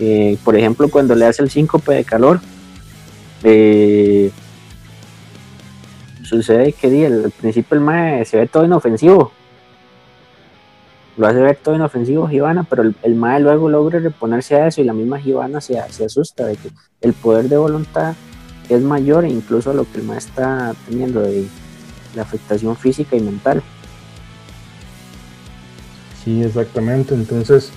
Eh, 0.00 0.38
por 0.44 0.56
ejemplo, 0.56 0.88
cuando 0.88 1.14
le 1.14 1.26
hace 1.26 1.42
el 1.42 1.50
síncope 1.50 1.92
de 1.94 2.04
calor, 2.04 2.40
eh, 3.44 4.30
sucede 6.22 6.72
que 6.72 7.06
al 7.06 7.30
principio 7.38 7.76
el 7.76 7.84
ma 7.84 8.24
se 8.24 8.38
ve 8.38 8.46
todo 8.46 8.64
inofensivo, 8.64 9.32
lo 11.20 11.26
hace 11.26 11.40
ver 11.40 11.56
todo 11.56 11.74
inofensivo 11.74 12.28
Gibana, 12.28 12.64
pero 12.64 12.82
el, 12.82 12.96
el 13.02 13.14
MAE 13.14 13.40
luego 13.40 13.68
logra 13.68 13.98
reponerse 13.98 14.56
a 14.56 14.66
eso 14.66 14.80
y 14.80 14.84
la 14.84 14.94
misma 14.94 15.18
Gibana 15.18 15.60
se, 15.60 15.78
asusta 15.78 16.46
de 16.46 16.56
que 16.56 16.70
el 17.02 17.12
poder 17.12 17.50
de 17.50 17.58
voluntad 17.58 18.14
es 18.70 18.80
mayor 18.80 19.26
incluso 19.26 19.70
a 19.70 19.74
lo 19.74 19.84
que 19.84 19.98
el 19.98 20.04
MAE 20.04 20.16
está 20.16 20.74
teniendo 20.88 21.20
de 21.20 21.46
la 22.14 22.22
afectación 22.22 22.74
física 22.74 23.16
y 23.16 23.20
mental. 23.20 23.62
Sí, 26.24 26.42
exactamente. 26.42 27.14
Entonces, 27.14 27.70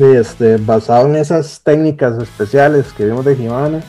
este, 0.00 0.56
basado 0.56 1.08
en 1.08 1.16
esas 1.16 1.60
técnicas 1.62 2.20
especiales 2.22 2.92
que 2.92 3.06
vimos 3.06 3.24
de 3.24 3.36
Gibana, 3.36 3.80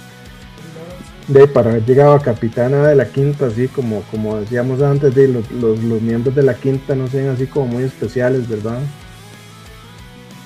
de 1.27 1.47
para 1.47 1.69
haber 1.69 1.85
llegado 1.85 2.13
a 2.13 2.21
capitana 2.21 2.87
de 2.87 2.95
la 2.95 3.05
quinta, 3.05 3.47
así 3.47 3.67
como, 3.67 4.01
como 4.11 4.37
decíamos 4.37 4.81
antes, 4.81 5.13
de 5.15 5.27
los, 5.27 5.49
los, 5.51 5.79
miembros 5.79 6.35
de 6.35 6.43
la 6.43 6.55
quinta 6.55 6.95
no 6.95 7.07
sean 7.07 7.29
así 7.29 7.47
como 7.47 7.67
muy 7.67 7.83
especiales, 7.83 8.47
¿verdad? 8.47 8.79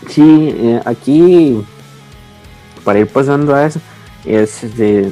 Sí, 0.08 0.54
eh, 0.56 0.82
aquí 0.86 1.64
para 2.84 3.00
ir 3.00 3.08
pasando 3.08 3.56
a 3.56 3.66
eso, 3.66 3.82
es 4.26 4.78
de, 4.78 5.12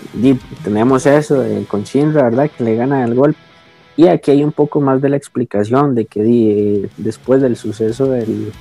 tenemos 0.63 1.05
eso 1.05 1.43
con 1.67 1.83
Shinra, 1.83 2.23
¿verdad? 2.23 2.49
Que 2.55 2.63
le 2.63 2.75
gana 2.75 3.03
el 3.03 3.15
golpe. 3.15 3.39
Y 3.97 4.07
aquí 4.07 4.31
hay 4.31 4.43
un 4.43 4.51
poco 4.51 4.81
más 4.81 5.01
de 5.01 5.09
la 5.09 5.17
explicación 5.17 5.93
de 5.93 6.05
que 6.05 6.21
eh, 6.23 6.89
después 6.97 7.41
del 7.41 7.55
suceso 7.57 8.07
del, 8.07 8.51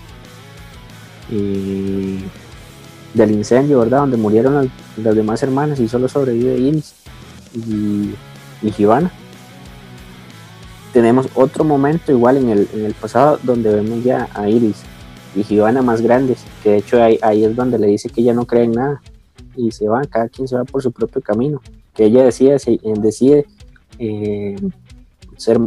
del 3.15 3.31
incendio, 3.31 3.81
¿verdad? 3.81 4.01
Donde 4.01 4.17
murieron 4.17 4.71
las, 4.97 5.15
demás 5.15 5.43
hermanas 5.43 5.81
y 5.81 5.89
solo 5.89 6.09
sobrevive 6.09 6.59
Iris 6.59 6.95
y, 7.55 8.15
y 8.63 8.87
Tenemos 10.93 11.29
otro 11.35 11.65
momento 11.65 12.13
igual 12.13 12.37
en 12.39 12.49
el, 12.51 12.69
en 12.73 12.85
el 12.87 12.95
pasado 12.95 13.39
donde 13.43 13.75
vemos 13.75 14.05
ya 14.05 14.29
a 14.35 14.49
Iris 14.49 14.83
y 15.35 15.43
Gibana 15.43 15.83
más 15.83 16.03
grandes, 16.03 16.45
que 16.63 16.71
de 16.71 16.77
hecho 16.79 17.03
ahí, 17.03 17.19
ahí, 17.23 17.45
es 17.45 17.57
donde 17.57 17.79
le 17.79 17.87
dice 17.87 18.09
que 18.11 18.21
ella 18.21 18.35
no 18.35 18.47
cree 18.47 18.65
en 18.65 18.73
nada 18.73 19.01
y 19.57 19.71
se 19.71 19.89
va, 19.89 20.03
cada 20.05 20.29
quien 20.29 20.47
se 20.47 20.57
va 20.57 20.65
por 20.65 20.83
su 20.83 20.93
propio 20.93 21.23
camino, 21.23 21.61
que 21.95 22.05
ella 22.05 22.25
decide, 22.25 22.57
eh, 22.67 22.79
decide 22.99 23.47
eh, 23.99 24.57
ser 25.37 25.59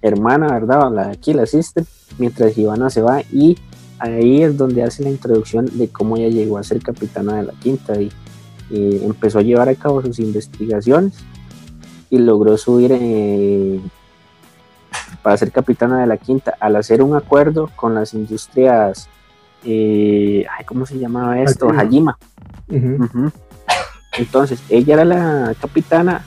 hermana, 0.00 0.48
¿verdad? 0.48 0.90
La, 0.92 1.08
aquí 1.10 1.34
la 1.34 1.42
asiste, 1.42 1.84
mientras 2.18 2.54
Gibana 2.54 2.90
se 2.90 3.02
va 3.02 3.20
y 3.32 3.58
ahí 3.98 4.42
es 4.42 4.56
donde 4.56 4.82
hace 4.82 5.02
la 5.02 5.10
introducción 5.10 5.66
de 5.72 5.88
cómo 5.88 6.16
ella 6.16 6.28
llegó 6.28 6.58
a 6.58 6.62
ser 6.62 6.82
capitana 6.82 7.36
de 7.36 7.44
la 7.44 7.52
quinta 7.52 8.00
y, 8.00 8.10
empezó 8.68 9.38
a 9.38 9.42
llevar 9.42 9.68
a 9.68 9.76
cabo 9.76 10.02
sus 10.02 10.18
investigaciones 10.18 11.14
y 12.10 12.18
logró 12.18 12.56
subir 12.58 12.90
eh, 12.92 13.80
para 15.22 15.36
ser 15.36 15.52
capitana 15.52 16.00
de 16.00 16.08
la 16.08 16.16
quinta. 16.16 16.56
Al 16.58 16.74
hacer 16.74 17.00
un 17.00 17.14
acuerdo 17.14 17.70
con 17.76 17.94
las 17.94 18.12
industrias 18.12 19.08
eh, 19.64 20.46
¿cómo 20.64 20.86
se 20.86 20.98
llamaba 20.98 21.40
esto? 21.40 21.68
Hajima. 21.70 22.18
Entonces 24.18 24.62
ella 24.68 24.94
era 24.94 25.04
la 25.04 25.54
capitana 25.60 26.24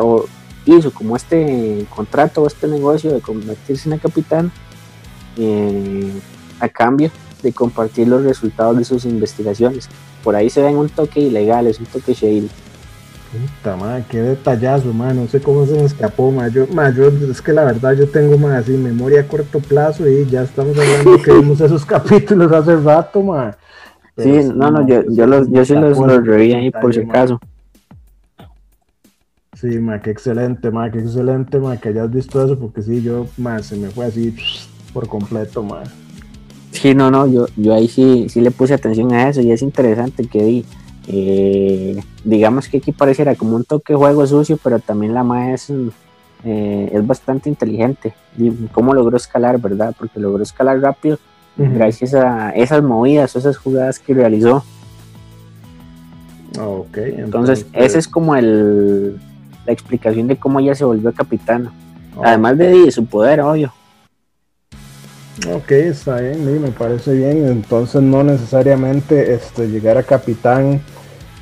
o, 0.00 0.24
hizo 0.66 0.92
como 0.92 1.16
este 1.16 1.86
contrato 1.94 2.42
o 2.42 2.46
este 2.46 2.66
negocio 2.68 3.12
de 3.12 3.20
convertirse 3.20 3.88
en 3.88 3.96
la 3.96 3.98
capitana 3.98 4.50
eh, 5.36 6.12
a 6.60 6.68
cambio 6.68 7.10
de 7.42 7.52
compartir 7.52 8.08
los 8.08 8.22
resultados 8.24 8.76
de 8.76 8.84
sus 8.84 9.04
investigaciones. 9.04 9.88
Por 10.22 10.34
ahí 10.34 10.50
se 10.50 10.62
ven 10.62 10.76
un 10.76 10.88
toque 10.88 11.20
ilegal, 11.20 11.66
es 11.66 11.78
un 11.78 11.86
toque 11.86 12.14
shady. 12.14 12.48
Puta 13.32 13.76
madre, 13.76 14.04
qué 14.08 14.20
detallazo, 14.20 14.92
man. 14.92 15.16
No 15.16 15.28
sé 15.28 15.40
cómo 15.40 15.66
se 15.66 15.72
me 15.72 15.84
escapó, 15.84 16.30
man. 16.30 16.52
Yo, 16.52 16.64
es 17.30 17.42
que 17.42 17.52
la 17.52 17.64
verdad 17.64 17.92
yo 17.92 18.08
tengo 18.08 18.38
más 18.38 18.62
así 18.62 18.72
memoria 18.72 19.20
a 19.20 19.28
corto 19.28 19.60
plazo 19.60 20.08
y 20.08 20.26
ya 20.26 20.42
estamos 20.42 20.76
hablando 20.78 21.22
que 21.22 21.32
vimos 21.32 21.60
esos 21.60 21.84
capítulos 21.86 22.50
hace 22.52 22.76
rato, 22.76 23.22
man. 23.22 23.54
sí, 24.16 24.30
no, 24.54 24.70
no, 24.70 24.86
yo, 24.86 25.02
yo, 25.10 25.26
los, 25.26 25.50
yo 25.50 25.64
sí 25.64 25.74
los, 25.74 25.98
los 25.98 26.24
reví 26.24 26.52
ahí 26.54 26.70
por 26.70 26.94
si 26.94 27.00
acaso. 27.00 27.38
Sí, 29.54 29.78
ma, 29.78 30.00
qué 30.00 30.10
excelente, 30.10 30.70
ma, 30.70 30.90
qué 30.90 30.98
excelente, 30.98 31.58
ma, 31.58 31.78
que 31.78 31.88
hayas 31.88 32.10
visto 32.10 32.44
eso, 32.44 32.58
porque 32.58 32.82
sí, 32.82 33.02
yo, 33.02 33.26
ma, 33.38 33.62
se 33.62 33.76
me 33.76 33.88
fue 33.88 34.06
así 34.06 34.36
por 34.92 35.08
completo, 35.08 35.62
ma. 35.62 35.82
Sí, 36.80 36.94
no, 36.94 37.10
no, 37.10 37.26
yo, 37.26 37.46
yo 37.56 37.74
ahí 37.74 37.88
sí, 37.88 38.28
sí 38.28 38.40
le 38.40 38.50
puse 38.50 38.74
atención 38.74 39.12
a 39.12 39.28
eso 39.28 39.40
y 39.40 39.50
es 39.50 39.62
interesante 39.62 40.26
que 40.26 40.42
vi. 40.44 40.64
Eh, 41.08 42.02
digamos 42.24 42.68
que 42.68 42.78
aquí 42.78 42.92
pareciera 42.92 43.34
como 43.34 43.56
un 43.56 43.64
toque 43.64 43.94
juego 43.94 44.26
sucio, 44.26 44.58
pero 44.62 44.78
también 44.78 45.14
la 45.14 45.22
MAE 45.22 45.54
es, 45.54 45.72
eh, 46.44 46.90
es 46.92 47.06
bastante 47.06 47.48
inteligente. 47.48 48.14
Y 48.36 48.50
cómo 48.72 48.92
logró 48.92 49.16
escalar, 49.16 49.58
¿verdad? 49.58 49.94
Porque 49.98 50.20
logró 50.20 50.42
escalar 50.42 50.80
rápido 50.80 51.18
gracias 51.56 52.12
a 52.12 52.50
esas 52.50 52.82
movidas, 52.82 53.34
esas 53.34 53.56
jugadas 53.56 53.98
que 53.98 54.12
realizó. 54.12 54.62
Ok, 56.60 56.98
entonces, 56.98 57.66
esa 57.72 57.98
es 57.98 58.08
como 58.08 58.36
el, 58.36 59.16
la 59.64 59.72
explicación 59.72 60.26
de 60.26 60.36
cómo 60.36 60.60
ella 60.60 60.74
se 60.74 60.84
volvió 60.84 61.12
capitana. 61.14 61.72
Además 62.22 62.58
de 62.58 62.90
su 62.90 63.06
poder, 63.06 63.40
obvio. 63.40 63.72
Ok, 65.44 65.70
está 65.72 66.20
bien, 66.20 66.62
me 66.62 66.70
parece 66.70 67.12
bien. 67.14 67.46
Entonces 67.46 68.00
no 68.00 68.24
necesariamente 68.24 69.34
este, 69.34 69.68
llegar 69.68 69.98
a 69.98 70.02
capitán, 70.02 70.80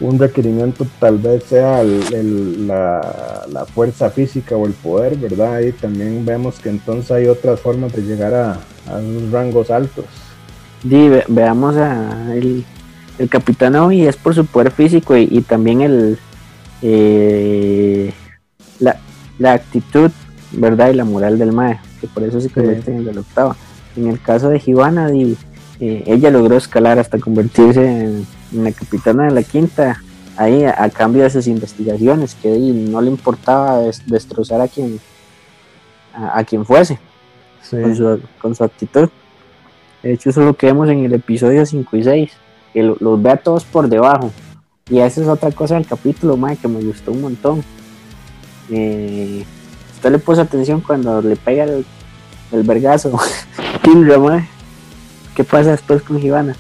un 0.01 0.19
requerimiento 0.19 0.85
tal 0.99 1.19
vez 1.19 1.45
sea 1.45 1.83
la, 1.85 3.67
fuerza 3.73 4.11
física 4.11 4.57
o 4.57 4.67
el 4.67 4.73
poder, 4.73 5.17
¿verdad? 5.17 5.61
Y 5.61 5.73
también 5.73 6.25
vemos 6.27 6.59
que 6.59 6.71
entonces 6.71 7.11
hay 7.13 7.27
otras 7.27 7.61
formas 7.61 7.93
de 7.93 8.03
llegar 8.03 8.35
a, 8.35 8.53
a 8.89 8.97
unos 8.99 9.31
rangos 9.31 9.71
altos. 9.71 10.07
Sí, 10.83 11.11
veamos 11.29 11.77
a 11.77 12.35
el, 12.35 12.65
el 13.19 13.29
capitán 13.29 13.77
hoy 13.77 14.07
es 14.07 14.17
por 14.17 14.35
su 14.35 14.45
poder 14.45 14.73
físico 14.73 15.17
y, 15.17 15.41
también 15.43 15.81
el 15.81 16.19
eh, 16.83 18.13
la, 18.81 18.99
la, 19.39 19.53
actitud, 19.53 20.11
¿verdad? 20.53 20.91
Y 20.91 20.95
la 20.95 21.05
moral 21.05 21.39
del 21.39 21.53
mae, 21.53 21.81
que 22.01 22.09
por 22.09 22.25
eso 22.25 22.41
se 22.41 22.51
convierte 22.51 22.91
en 22.91 23.09
el 23.09 23.19
octavo. 23.19 23.57
En 23.97 24.09
el 24.09 24.21
caso 24.21 24.49
de 24.49 24.59
Gibana, 24.59 25.11
eh, 25.13 26.05
ella 26.07 26.31
logró 26.31 26.57
escalar 26.57 26.99
hasta 26.99 27.19
convertirse 27.19 28.05
en, 28.05 28.27
la 28.53 28.73
capitana 28.73 29.25
de 29.25 29.33
la 29.33 29.43
quinta, 29.43 30.01
ahí 30.37 30.65
a, 30.65 30.89
cambio 30.91 31.25
de 31.25 31.31
sus 31.31 31.47
investigaciones, 31.47 32.37
que 32.37 32.57
no 32.57 33.01
le 33.01 33.11
importaba 33.11 33.81
destrozar 34.07 34.61
a 34.61 34.69
quien, 34.69 35.01
a, 36.13 36.43
quien 36.45 36.65
fuese, 36.65 36.99
con, 38.41 38.55
su, 38.55 38.65
actitud. 38.65 39.09
De 40.03 40.13
hecho, 40.13 40.31
eso 40.31 40.41
es 40.41 40.47
lo 40.47 40.55
que 40.55 40.67
vemos 40.67 40.89
en 40.89 41.05
el 41.05 41.13
episodio 41.15 41.67
5 41.67 41.97
y 41.97 42.05
6, 42.05 42.33
que 42.73 42.83
los 42.83 43.23
ve 43.23 43.31
a 43.31 43.37
todos 43.37 43.65
por 43.65 43.89
debajo. 43.89 44.31
Y 44.89 44.99
esa 44.99 45.23
es 45.23 45.29
otra 45.29 45.51
cosa 45.51 45.75
del 45.75 45.87
capítulo, 45.87 46.37
mae, 46.37 46.57
que 46.57 46.69
me 46.69 46.81
gustó 46.83 47.11
un 47.11 47.23
montón. 47.23 47.65
Eh, 48.71 49.45
usted 49.95 50.13
le 50.13 50.19
puso 50.19 50.43
atención 50.43 50.81
cuando 50.81 51.23
le 51.23 51.37
pega 51.37 51.65
el, 51.65 51.85
el 52.55 52.63
vergazo 52.63 53.19
Shinra, 53.85 54.49
¿Qué 55.35 55.45
pasa 55.45 55.73
después 55.73 56.03
con 56.03 56.23
Hibana? 56.23 56.57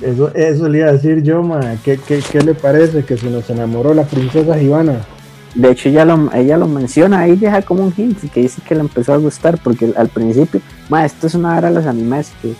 Eso, 0.00 0.32
eso 0.34 0.68
le 0.68 0.78
iba 0.78 0.88
a 0.88 0.92
decir 0.92 1.22
yo, 1.22 1.42
ma. 1.42 1.60
¿Qué, 1.84 1.98
qué, 1.98 2.40
le 2.40 2.54
parece 2.54 3.04
que 3.04 3.16
se 3.16 3.28
nos 3.28 3.48
enamoró 3.50 3.92
la 3.92 4.04
princesa 4.04 4.60
Hibana? 4.60 5.04
De 5.54 5.70
hecho, 5.70 5.88
ella 5.88 6.04
lo, 6.04 6.32
ella 6.32 6.56
lo 6.56 6.66
menciona 6.66 7.20
ahí, 7.20 7.36
deja 7.36 7.62
como 7.62 7.84
un 7.84 7.92
hint 7.96 8.18
que 8.32 8.40
dice 8.40 8.62
que 8.66 8.74
le 8.74 8.80
empezó 8.80 9.12
a 9.12 9.18
gustar, 9.18 9.58
porque 9.62 9.92
al 9.96 10.08
principio, 10.08 10.60
ma, 10.88 11.04
esto 11.04 11.26
es 11.26 11.34
una 11.34 11.56
hora 11.56 11.68
de 11.68 11.74
los 11.74 11.86
animes 11.86 12.32
que 12.40 12.54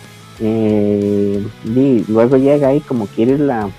eh, 0.44 1.46
y 1.64 2.04
luego 2.08 2.36
llega 2.36 2.68
ahí 2.68 2.80
como 2.80 3.06
quiere 3.06 3.38
la. 3.38 3.70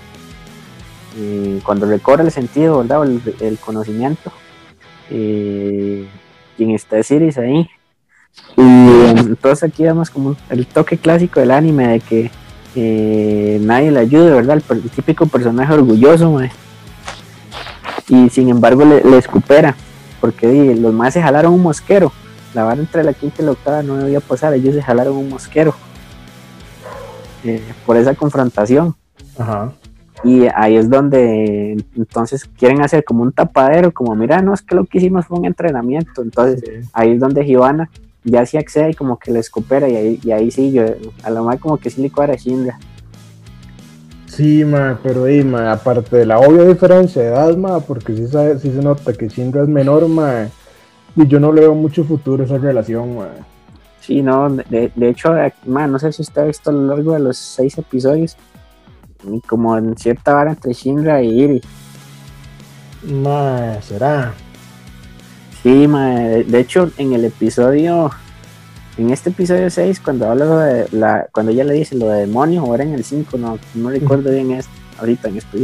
Eh, 1.18 1.60
cuando 1.64 1.86
recorre 1.86 2.24
el 2.24 2.32
sentido, 2.32 2.80
¿verdad? 2.80 3.06
El, 3.42 3.58
conocimiento. 3.60 4.32
Eh, 5.10 6.08
quien 6.56 6.72
está 6.72 7.04
Siris 7.04 7.38
ahí. 7.38 7.70
Y 8.58 9.20
entonces 9.20 9.64
aquí 9.64 9.84
vemos 9.84 10.10
como 10.10 10.36
el 10.50 10.66
toque 10.66 10.98
clásico 10.98 11.40
del 11.40 11.52
anime 11.52 11.88
de 11.88 12.00
que 12.00 13.60
nadie 13.62 13.92
le 13.92 14.00
ayude, 14.00 14.32
¿verdad? 14.32 14.62
El, 14.70 14.90
típico 14.90 15.26
personaje 15.26 15.74
orgulloso, 15.74 16.40
y 18.10 18.30
sin 18.30 18.50
embargo 18.50 18.84
le, 18.86 19.04
le 19.04 19.18
escupera, 19.18 19.76
porque 20.20 20.76
los 20.76 20.94
más 20.94 21.14
se 21.14 21.22
jalaron 21.22 21.54
un 21.54 21.62
mosquero. 21.62 22.12
La 22.54 22.64
vara 22.64 22.80
entre 22.80 23.04
la 23.04 23.14
quinta 23.14 23.42
y 23.42 23.46
la 23.46 23.52
octava 23.52 23.82
no 23.82 23.98
debía 23.98 24.20
pasar, 24.20 24.54
ellos 24.54 24.76
se 24.76 24.82
jalaron 24.82 25.18
un 25.18 25.30
mosquero 25.30 25.74
eh, 27.44 27.62
por 27.86 27.98
esa 27.98 28.14
confrontación. 28.14 28.96
Y 30.24 30.46
ahí 30.56 30.78
es 30.78 30.90
donde 30.90 31.84
entonces 31.98 32.46
quieren 32.46 32.82
hacer 32.82 33.04
como 33.04 33.24
un 33.24 33.34
tapadero, 33.34 33.92
como 33.92 34.16
mira, 34.16 34.42
no 34.42 34.54
es 34.54 34.62
que 34.62 34.76
lo 34.76 34.86
que 34.86 35.00
hicimos 35.00 35.26
fue 35.26 35.40
un 35.40 35.46
entrenamiento. 35.46 36.22
Entonces 36.22 36.64
ahí 36.94 37.12
es 37.12 37.20
donde 37.20 37.46
Giovanna 37.46 37.90
ya 38.24 38.46
se 38.46 38.58
accede 38.58 38.92
y 38.92 38.94
como 38.94 39.18
que 39.18 39.32
le 39.32 39.40
escupera 39.40 39.88
y 39.90 39.96
ahí, 39.96 40.20
y 40.24 40.32
ahí 40.32 40.52
sí, 40.52 40.72
yo, 40.72 40.84
a 41.24 41.30
lo 41.30 41.44
más 41.44 41.60
como 41.60 41.78
que 41.78 41.90
sí 41.90 42.02
le 42.02 42.12
cuadra 42.12 42.36
Shinra. 42.36 42.80
Sí, 44.28 44.66
ma, 44.66 45.00
pero 45.04 45.26
ahí, 45.26 45.44
ma, 45.44 45.72
aparte 45.72 46.18
de 46.18 46.26
la 46.26 46.40
obvia 46.40 46.64
diferencia 46.64 47.22
de 47.22 47.28
edad, 47.28 47.56
ma, 47.56 47.80
porque 47.82 48.16
sí, 48.16 48.28
sabe, 48.28 48.58
sí 48.58 48.72
se 48.72 48.82
nota 48.82 49.14
que 49.14 49.28
Shinra 49.28 49.62
es 49.62 49.70
menor, 49.70 50.08
ma, 50.08 50.48
y 51.16 51.28
yo 51.28 51.40
no 51.40 51.52
le 51.52 51.62
veo 51.62 51.76
mucho 51.76 52.04
futuro 52.04 52.44
esa 52.44 52.58
relación, 52.58 53.16
ma. 53.16 53.30
Sí, 54.00 54.22
no, 54.22 54.50
de, 54.50 54.92
de 54.96 55.10
hecho, 55.10 55.38
eh, 55.38 55.54
ma, 55.66 55.88
no 55.88 56.00
sé 56.00 56.12
si 56.12 56.24
usted 56.24 56.42
ha 56.42 56.46
visto 56.46 56.72
a 56.72 56.74
lo 56.74 56.88
largo 56.88 57.14
de 57.14 57.20
los 57.20 57.38
seis 57.38 57.78
episodios, 57.78 58.36
como 59.48 59.78
en 59.78 59.96
cierta 59.96 60.34
vara 60.34 60.52
entre 60.52 60.74
Shinra 60.74 61.22
y 61.22 61.42
Iri. 61.42 61.62
Ma, 63.04 63.82
será. 63.82 64.34
Sí, 65.64 65.88
ma, 65.88 66.10
de 66.10 66.60
hecho, 66.60 66.92
en 66.98 67.14
el 67.14 67.26
episodio 67.26 68.12
en 68.98 69.10
este 69.10 69.32
episodio 69.32 69.70
6, 69.70 70.02
cuando 70.02 70.30
habla 70.30 70.66
de 70.66 70.88
la, 70.92 71.28
cuando 71.32 71.52
ella 71.52 71.64
le 71.64 71.74
dice 71.74 71.96
lo 71.96 72.10
de 72.10 72.22
demonio, 72.22 72.64
o 72.64 72.76
era 72.76 72.84
en 72.84 72.94
el 72.94 73.04
5, 73.04 73.38
no, 73.38 73.58
no 73.74 73.90
recuerdo 73.90 74.30
bien 74.30 74.52
es, 74.52 74.68
ahorita 75.00 75.30
en 75.30 75.38
este 75.38 75.58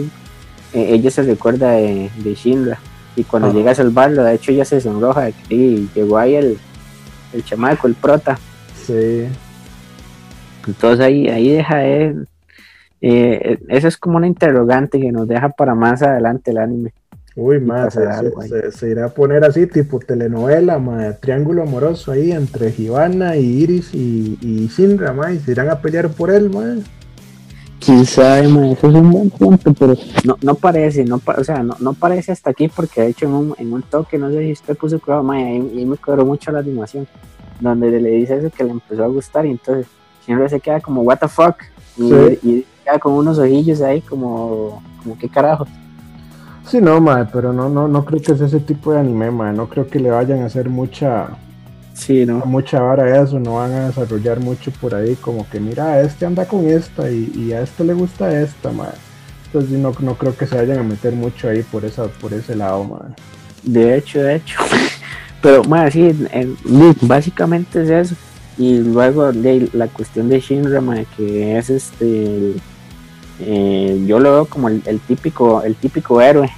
eh, 0.73 0.93
ella 0.93 1.11
se 1.11 1.23
recuerda 1.23 1.71
de, 1.71 2.09
de 2.15 2.35
Shinra. 2.35 2.79
Y 3.15 3.23
cuando 3.23 3.51
llega 3.51 3.71
a 3.71 3.75
salvarlo, 3.75 4.23
de 4.23 4.35
hecho 4.35 4.51
ella 4.51 4.65
se 4.65 4.79
sonroja 4.79 5.29
y 5.49 5.89
llegó 5.93 6.17
ahí 6.17 6.35
el, 6.35 6.57
el 7.33 7.43
chamaco, 7.43 7.87
el 7.87 7.95
prota. 7.95 8.39
Sí. 8.85 9.25
Entonces 10.67 11.05
ahí, 11.05 11.27
ahí 11.27 11.49
deja 11.49 11.85
él. 11.85 12.27
Eh, 13.01 13.59
eso 13.67 13.87
es 13.87 13.97
como 13.97 14.17
una 14.17 14.27
interrogante 14.27 14.99
que 14.99 15.11
nos 15.11 15.27
deja 15.27 15.49
para 15.49 15.75
más 15.75 16.01
adelante 16.01 16.51
el 16.51 16.59
anime. 16.59 16.93
Uy, 17.41 17.57
más, 17.61 17.93
se, 17.93 18.89
irá 18.89 19.05
a 19.05 19.09
poner 19.09 19.45
así, 19.45 19.65
tipo 19.65 19.97
telenovela, 19.99 20.77
ma, 20.77 21.13
triángulo 21.13 21.63
amoroso 21.63 22.11
ahí 22.11 22.33
entre 22.33 22.69
Givana 22.69 23.37
y 23.37 23.45
Iris 23.63 23.93
y, 23.93 24.37
y 24.41 24.67
Shinra, 24.67 25.13
ma, 25.13 25.31
y 25.31 25.39
se 25.39 25.53
irán 25.53 25.69
a 25.69 25.79
pelear 25.79 26.09
por 26.09 26.31
él, 26.31 26.49
ma. 26.49 26.75
Quién 27.79 28.05
sabe, 28.05 28.49
ma, 28.49 28.67
eso 28.67 28.89
es 28.89 28.93
un 28.93 29.09
buen 29.09 29.29
punto, 29.29 29.73
pero 29.73 29.95
no, 30.25 30.37
no 30.41 30.55
parece, 30.55 31.05
no, 31.05 31.21
o 31.25 31.43
sea, 31.45 31.63
no, 31.63 31.77
no 31.79 31.93
parece 31.93 32.33
hasta 32.33 32.49
aquí, 32.49 32.67
porque 32.67 33.03
de 33.03 33.07
hecho 33.07 33.25
en 33.25 33.31
un, 33.31 33.55
en 33.57 33.71
un 33.71 33.83
toque, 33.83 34.17
no 34.17 34.29
sé 34.31 34.43
si 34.43 34.51
usted 34.51 34.75
puso 34.75 34.99
cuidado, 34.99 35.23
ma, 35.23 35.35
ahí, 35.35 35.85
me 35.85 35.95
cuadró 35.95 36.25
mucho 36.25 36.51
la 36.51 36.59
animación, 36.59 37.07
donde 37.61 38.01
le 38.01 38.09
dice 38.09 38.35
eso 38.35 38.49
que 38.49 38.65
le 38.65 38.71
empezó 38.71 39.05
a 39.05 39.07
gustar, 39.07 39.45
y 39.45 39.51
entonces 39.51 39.87
Shinra 40.27 40.49
se 40.49 40.59
queda 40.59 40.81
como, 40.81 41.03
what 41.03 41.19
the 41.19 41.29
fuck, 41.29 41.55
y, 41.95 42.13
y 42.43 42.65
queda 42.83 42.99
con 42.99 43.13
unos 43.13 43.39
ojillos 43.39 43.81
ahí 43.81 44.01
como, 44.01 44.83
como 45.01 45.17
qué 45.17 45.29
carajo. 45.29 45.65
Sí, 46.69 46.79
no, 46.79 47.01
mae, 47.01 47.25
pero 47.33 47.51
no, 47.51 47.67
no, 47.67 47.87
no 47.87 48.05
creo 48.05 48.21
que 48.21 48.33
es 48.33 48.41
ese 48.41 48.59
tipo 48.59 48.93
de 48.93 48.99
anime, 48.99 49.31
mae. 49.31 49.53
No 49.53 49.67
creo 49.67 49.87
que 49.87 49.99
le 49.99 50.11
vayan 50.11 50.43
a 50.43 50.45
hacer 50.45 50.69
mucha. 50.69 51.29
Sí, 51.93 52.27
no. 52.27 52.45
Mucha 52.45 52.79
vara 52.79 53.05
a 53.05 53.23
eso, 53.23 53.39
no 53.39 53.55
van 53.55 53.71
a 53.73 53.87
desarrollar 53.87 54.39
mucho 54.39 54.69
por 54.79 54.93
ahí, 54.93 55.15
como 55.15 55.49
que 55.49 55.59
mira, 55.59 55.99
este 56.01 56.27
anda 56.27 56.45
con 56.45 56.67
esta 56.67 57.09
y, 57.09 57.53
a 57.53 57.61
este 57.61 57.83
le 57.83 57.93
gusta 57.93 58.39
esta, 58.39 58.71
mae. 58.71 58.91
Entonces 59.47 59.79
no, 59.79 59.93
no 59.99 60.13
creo 60.13 60.37
que 60.37 60.45
se 60.45 60.57
vayan 60.57 60.77
a 60.77 60.83
meter 60.83 61.13
mucho 61.13 61.49
ahí 61.49 61.63
por 61.63 61.85
esa, 61.85 62.05
por 62.05 62.33
ese 62.33 62.55
lado, 62.55 62.83
mae. 62.83 63.15
De 63.63 63.97
hecho, 63.97 64.21
de 64.21 64.35
hecho. 64.35 64.59
Pero, 65.41 65.63
mae, 65.63 65.89
sí, 65.89 66.29
básicamente 67.01 67.81
es 67.81 67.89
eso. 67.89 68.15
Y 68.59 68.77
luego 68.77 69.31
la 69.73 69.87
cuestión 69.87 70.29
de 70.29 70.39
Shinra, 70.39 70.81
mae, 70.81 71.07
que 71.17 71.57
es 71.57 71.71
este 71.71 72.53
eh, 73.39 74.03
yo 74.05 74.19
lo 74.19 74.31
veo 74.31 74.45
como 74.45 74.69
el, 74.69 74.99
típico 75.07 75.61
el 75.63 75.75
típico 75.75 76.21
héroe. 76.21 76.49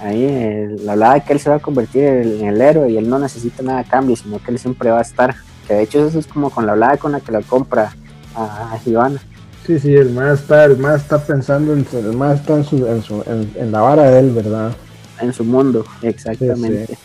Ahí 0.00 0.76
la 0.82 0.92
hablaba 0.92 1.14
de 1.14 1.24
que 1.24 1.32
él 1.32 1.40
se 1.40 1.50
va 1.50 1.56
a 1.56 1.60
convertir 1.60 2.02
en 2.02 2.46
el 2.46 2.60
héroe 2.60 2.90
y 2.90 2.96
él 2.96 3.08
no 3.08 3.18
necesita 3.18 3.62
nada 3.62 3.80
a 3.80 3.84
cambio 3.84 4.16
sino 4.16 4.42
que 4.42 4.50
él 4.50 4.58
siempre 4.58 4.90
va 4.90 4.98
a 4.98 5.02
estar. 5.02 5.34
Que 5.66 5.74
de 5.74 5.82
hecho 5.82 6.06
eso 6.06 6.18
es 6.18 6.26
como 6.26 6.50
con 6.50 6.66
la 6.66 6.72
hablada 6.72 6.96
con 6.96 7.12
la 7.12 7.20
que 7.20 7.30
la 7.30 7.42
compra 7.42 7.94
a, 8.34 8.72
a 8.72 8.78
sí 8.78 9.78
sí 9.78 9.94
el 9.94 10.10
más 10.10 10.40
está 10.40 10.64
el 10.64 10.76
más 10.76 11.02
está 11.02 11.24
pensando 11.24 11.72
en 11.72 11.86
el 11.92 12.16
más 12.16 12.40
está 12.40 12.56
en, 12.56 12.64
su, 12.64 12.86
en, 12.86 13.02
su, 13.02 13.22
en, 13.26 13.70
la 13.70 13.80
vara 13.80 14.10
de 14.10 14.18
él 14.18 14.30
verdad 14.30 14.72
en 15.20 15.32
su 15.32 15.44
mundo 15.44 15.84
exactamente. 16.02 16.98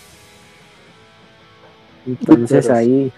entonces 2.05 2.69
ahí 2.69 3.11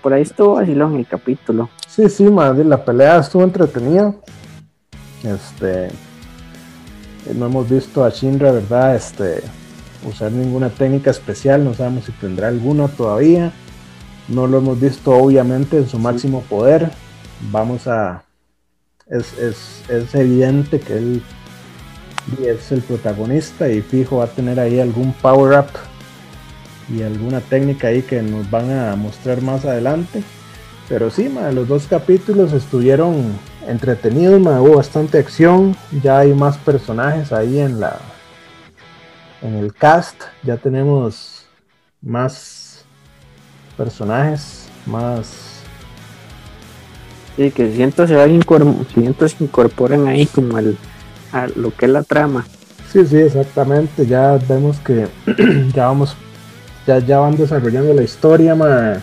por 0.00 0.14
ahí 0.14 0.22
estuvo 0.22 0.54
vacilón 0.54 0.96
el 0.96 1.06
capítulo. 1.06 1.68
Sí, 1.90 2.08
sí, 2.08 2.22
madre, 2.22 2.62
la 2.64 2.84
pelea 2.84 3.18
estuvo 3.18 3.42
entretenida. 3.42 4.14
Este. 5.24 5.88
No 7.34 7.46
hemos 7.46 7.68
visto 7.68 8.04
a 8.04 8.10
Shinra, 8.10 8.52
¿verdad? 8.52 8.94
Este. 8.94 9.42
Usar 10.08 10.30
ninguna 10.30 10.70
técnica 10.70 11.10
especial, 11.10 11.64
no 11.64 11.74
sabemos 11.74 12.04
si 12.04 12.12
tendrá 12.12 12.46
alguna 12.46 12.86
todavía. 12.86 13.52
No 14.28 14.46
lo 14.46 14.58
hemos 14.58 14.80
visto, 14.80 15.10
obviamente, 15.10 15.78
en 15.78 15.88
su 15.88 15.98
máximo 15.98 16.42
poder. 16.42 16.92
Vamos 17.50 17.88
a. 17.88 18.22
Es, 19.08 19.36
es, 19.36 19.82
es 19.88 20.14
evidente 20.14 20.78
que 20.78 20.96
él 20.96 21.22
es 22.40 22.70
el 22.70 22.82
protagonista 22.82 23.68
y 23.68 23.82
fijo 23.82 24.18
va 24.18 24.26
a 24.26 24.28
tener 24.28 24.60
ahí 24.60 24.78
algún 24.78 25.12
power 25.14 25.58
up 25.58 25.66
y 26.88 27.02
alguna 27.02 27.40
técnica 27.40 27.88
ahí 27.88 28.02
que 28.02 28.22
nos 28.22 28.48
van 28.48 28.70
a 28.70 28.94
mostrar 28.94 29.42
más 29.42 29.64
adelante. 29.64 30.22
Pero 30.90 31.08
sí, 31.08 31.32
los 31.54 31.68
dos 31.68 31.86
capítulos 31.88 32.52
estuvieron 32.52 33.38
entretenidos, 33.66 34.40
hubo 34.40 34.76
bastante 34.76 35.18
acción, 35.18 35.76
ya 36.02 36.18
hay 36.18 36.34
más 36.34 36.58
personajes 36.58 37.32
ahí 37.32 37.60
en 37.60 37.80
la 37.80 37.96
en 39.40 39.54
el 39.54 39.72
cast, 39.72 40.20
ya 40.42 40.58
tenemos 40.58 41.46
más 42.02 42.84
personajes, 43.78 44.68
más 44.84 45.50
Sí, 47.36 47.50
que 47.52 47.72
siento 47.72 48.06
se 48.06 48.16
van 48.16 48.42
siento 48.92 49.28
se 49.28 49.44
incorporan 49.44 50.08
ahí 50.08 50.26
como 50.26 50.56
al, 50.56 50.76
a 51.32 51.46
lo 51.46 51.74
que 51.74 51.86
es 51.86 51.92
la 51.92 52.02
trama. 52.02 52.44
Sí, 52.92 53.06
sí, 53.06 53.16
exactamente. 53.16 54.06
Ya 54.06 54.38
vemos 54.48 54.78
que 54.80 55.06
ya 55.74 55.86
vamos 55.86 56.16
ya, 56.86 57.18
van 57.18 57.36
desarrollando 57.36 57.94
la 57.94 58.02
historia, 58.02 58.54
ma. 58.54 59.00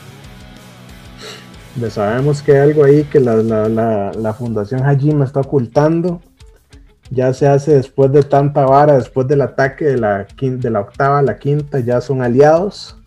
Sabemos 1.89 2.41
que 2.41 2.53
hay 2.53 2.69
algo 2.69 2.83
ahí 2.83 3.03
que 3.03 3.19
la, 3.19 3.35
la, 3.35 4.11
la, 4.11 4.33
Fundación 4.33 4.83
Hajima 4.83 5.25
está 5.25 5.41
ocultando. 5.41 6.21
Ya 7.11 7.33
se 7.33 7.47
hace 7.47 7.75
después 7.75 8.11
de 8.11 8.23
tanta 8.23 8.65
vara, 8.65 8.97
después 8.97 9.27
del 9.27 9.41
ataque 9.41 9.85
de 9.85 9.97
la, 9.97 10.25
de 10.39 10.69
la 10.69 10.81
octava 10.81 11.19
a 11.19 11.21
la 11.21 11.37
quinta, 11.37 11.79
ya 11.79 12.01
son 12.01 12.23
aliados. 12.23 12.97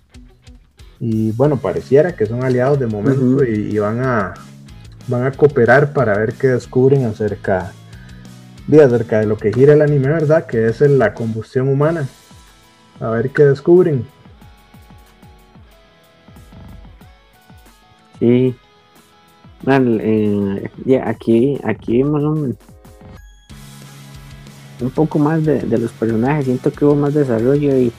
Y 1.00 1.32
bueno, 1.32 1.56
pareciera 1.56 2.12
que 2.14 2.26
son 2.26 2.44
aliados 2.44 2.78
de 2.78 2.86
momento 2.86 3.44
y, 3.44 3.76
van, 3.78 4.00
a, 4.00 4.34
van 5.08 5.24
a 5.24 5.32
cooperar 5.32 5.92
para 5.92 6.16
ver 6.16 6.34
qué 6.34 6.48
descubren 6.48 7.06
acerca 7.06 7.72
de, 8.68 8.82
acerca 8.82 9.18
de 9.18 9.26
lo 9.26 9.36
que 9.36 9.52
gira 9.52 9.72
el 9.72 9.82
anime, 9.82 10.08
¿verdad? 10.08 10.46
Que 10.46 10.68
es 10.68 10.80
la 10.80 11.12
combustión 11.12 11.68
humana. 11.68 12.06
A 13.00 13.10
ver 13.10 13.30
qué 13.30 13.44
descubren. 13.44 14.06
Sí. 18.20 18.54
Eh, 19.66 20.70
aquí, 21.04 21.58
aquí 21.64 21.92
vimos 21.92 22.22
un, 22.22 22.56
poco 24.94 25.18
más 25.18 25.44
de, 25.44 25.62
los 25.78 25.90
personajes. 25.92 26.44
Siento 26.44 26.70
que 26.70 26.84
hubo 26.84 26.94
más 26.94 27.14
desarrollo 27.14 27.76
y, 27.76 27.92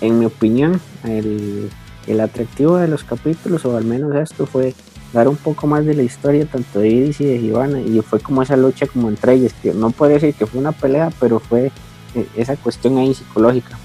en 0.00 0.18
mi 0.18 0.24
opinión, 0.24 0.80
el, 1.04 1.70
el 2.06 2.20
atractivo 2.20 2.76
de 2.76 2.88
los 2.88 3.04
capítulos, 3.04 3.64
o 3.64 3.76
al 3.76 3.84
menos 3.84 4.14
esto, 4.16 4.46
fue 4.46 4.74
dar 5.12 5.28
un 5.28 5.36
poco 5.36 5.66
más 5.66 5.84
de 5.86 5.94
la 5.94 6.02
historia 6.02 6.44
tanto 6.46 6.80
de 6.80 6.88
Iris 6.88 7.20
y 7.20 7.26
de 7.26 7.36
Ivana, 7.36 7.80
y 7.80 8.00
fue 8.00 8.20
como 8.20 8.42
esa 8.42 8.56
lucha 8.56 8.86
como 8.86 9.08
entre 9.08 9.34
ellos, 9.34 9.52
que 9.62 9.72
no 9.72 9.90
puede 9.90 10.14
decir 10.14 10.34
que 10.34 10.46
fue 10.46 10.60
una 10.60 10.72
pelea, 10.72 11.10
pero 11.20 11.38
fue 11.38 11.70
eh, 12.14 12.26
esa 12.36 12.56
cuestión 12.56 12.98
ahí 12.98 13.14
psicológica. 13.14 13.78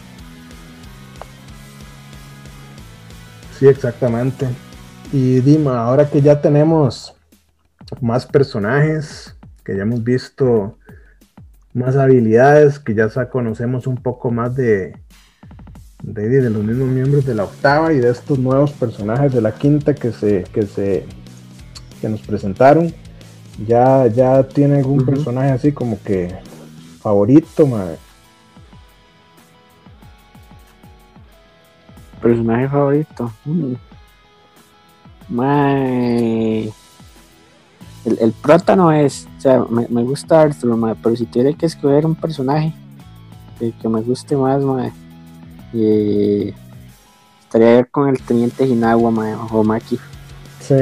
Sí, 3.57 3.67
exactamente. 3.67 4.47
Y 5.13 5.41
Dima, 5.41 5.85
ahora 5.85 6.09
que 6.09 6.23
ya 6.23 6.41
tenemos 6.41 7.15
más 8.01 8.25
personajes, 8.25 9.35
que 9.63 9.77
ya 9.77 9.83
hemos 9.83 10.03
visto 10.03 10.75
más 11.71 11.95
habilidades, 11.95 12.79
que 12.79 12.95
ya 12.95 13.07
conocemos 13.29 13.85
un 13.85 13.97
poco 13.97 14.31
más 14.31 14.55
de, 14.55 14.97
de, 16.01 16.49
los 16.49 16.63
mismos 16.63 16.87
miembros 16.87 17.27
de 17.27 17.35
la 17.35 17.43
octava 17.43 17.93
y 17.93 17.99
de 17.99 18.09
estos 18.09 18.39
nuevos 18.39 18.71
personajes 18.71 19.31
de 19.31 19.41
la 19.41 19.51
quinta 19.51 19.93
que 19.93 20.11
se 20.11 20.45
que 20.51 20.63
se 20.63 21.05
que 22.01 22.09
nos 22.09 22.21
presentaron 22.21 22.91
ya 23.67 24.07
ya 24.07 24.43
tiene 24.43 24.79
algún 24.79 25.05
personaje 25.05 25.51
así 25.51 25.71
como 25.71 26.01
que 26.03 26.35
favorito 26.99 27.67
madre 27.67 27.97
personaje 32.23 32.69
favorito. 32.69 33.31
Mm. 33.45 33.73
El, 35.41 36.71
el 38.19 38.31
prota 38.33 38.75
no 38.75 38.91
es 38.91 39.27
o 39.37 39.41
sea 39.41 39.65
me, 39.69 40.03
gusta 40.03 40.41
Arthur 40.41 40.97
pero 41.01 41.15
si 41.15 41.25
tuviera 41.25 41.57
que 41.57 41.65
escoger 41.65 42.05
un 42.05 42.15
personaje 42.15 42.73
que, 43.59 43.87
me 43.87 44.01
guste 44.01 44.35
más 44.35 44.61
madre 44.63 44.91
y 45.73 46.53
estaría 47.41 47.83
con 47.85 48.09
el 48.09 48.21
teniente 48.21 48.65
Hinagua 48.65 49.09
o 49.51 49.63
Maki. 49.63 49.99
Sí, 50.59 50.75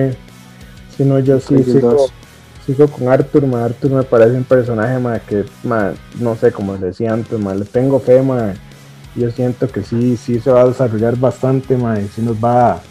si 0.96 1.04
no, 1.04 1.20
yo 1.20 1.40
sí 1.40 1.64
sigo, 1.64 2.88
con 2.88 3.08
Arthur. 3.10 3.44
Arthur 3.56 3.92
me 3.92 4.04
parece 4.04 4.38
un 4.38 4.44
personaje 4.44 5.22
que, 5.28 5.46
no 6.20 6.36
sé, 6.36 6.52
como 6.52 6.78
decía 6.78 7.14
antes, 7.14 7.40
le 7.40 7.66
tengo 7.66 8.00
fe. 8.00 8.22
Yo 9.16 9.30
siento 9.32 9.68
que 9.68 9.84
sí, 9.84 10.16
sí 10.16 10.40
se 10.40 10.52
va 10.52 10.62
a 10.62 10.68
desarrollar 10.68 11.18
bastante, 11.18 11.74
y 11.76 12.08
sí 12.08 12.22
nos 12.22 12.42
va 12.42 12.74
a, 12.74 12.82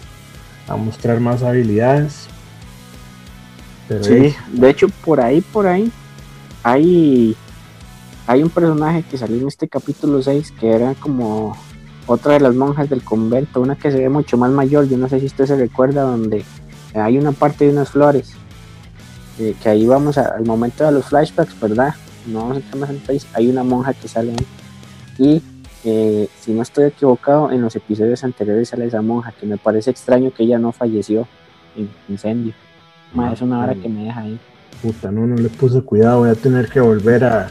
mostrar 0.76 1.20
más 1.20 1.42
habilidades. 1.42 2.26
sí, 4.02 4.34
de 4.52 4.70
hecho, 4.70 4.88
por 5.04 5.20
ahí, 5.20 5.40
por 5.40 5.66
ahí, 5.66 5.90
hay, 6.62 7.36
hay 8.26 8.42
un 8.42 8.50
personaje 8.50 9.02
que 9.02 9.18
salió 9.18 9.38
en 9.38 9.48
este 9.48 9.68
capítulo 9.68 10.22
6 10.22 10.52
que 10.58 10.70
era 10.70 10.94
como 10.94 11.56
otra 12.06 12.34
de 12.34 12.40
las 12.40 12.54
monjas 12.54 12.90
del 12.90 13.02
convento, 13.02 13.60
una 13.60 13.76
que 13.76 13.90
se 13.90 13.98
ve 13.98 14.08
mucho 14.08 14.36
más 14.36 14.50
mayor, 14.50 14.88
yo 14.88 14.96
no 14.96 15.08
sé 15.08 15.20
si 15.20 15.26
usted 15.26 15.46
se 15.46 15.56
recuerda, 15.56 16.02
donde 16.02 16.44
hay 16.94 17.18
una 17.18 17.32
parte 17.32 17.66
de 17.66 17.72
unas 17.72 17.90
flores, 17.90 18.32
eh, 19.38 19.54
que 19.62 19.68
ahí 19.68 19.86
vamos 19.86 20.18
al 20.18 20.44
momento 20.44 20.84
de 20.84 20.92
los 20.92 21.06
flashbacks, 21.06 21.58
¿verdad? 21.60 21.94
No 22.26 22.40
vamos 22.40 22.56
a 22.56 22.60
entrar 22.60 22.78
más 22.78 22.90
en 22.90 22.98
país, 22.98 23.26
hay 23.32 23.48
una 23.48 23.62
monja 23.62 23.94
que 23.94 24.08
sale 24.08 24.32
ahí. 24.32 24.46
Y 25.18 25.42
eh, 25.84 26.28
si 26.40 26.52
no 26.52 26.62
estoy 26.62 26.84
equivocado, 26.84 27.50
en 27.50 27.62
los 27.62 27.74
episodios 27.74 28.22
anteriores 28.24 28.68
sale 28.68 28.86
esa 28.86 29.00
monja, 29.00 29.32
que 29.32 29.46
me 29.46 29.56
parece 29.56 29.90
extraño 29.90 30.30
que 30.32 30.42
ella 30.42 30.58
no 30.58 30.72
falleció 30.72 31.26
en 31.76 31.88
incendio. 32.08 32.54
es 33.32 33.40
una 33.40 33.60
hora 33.60 33.74
que 33.74 33.88
me 33.88 34.04
deja 34.04 34.20
ahí. 34.20 34.38
Puta, 34.82 35.10
no, 35.10 35.26
no 35.26 35.36
le 35.36 35.48
puse 35.48 35.82
cuidado, 35.82 36.20
voy 36.20 36.30
a 36.30 36.34
tener 36.34 36.68
que 36.68 36.80
volver 36.80 37.24
a, 37.24 37.50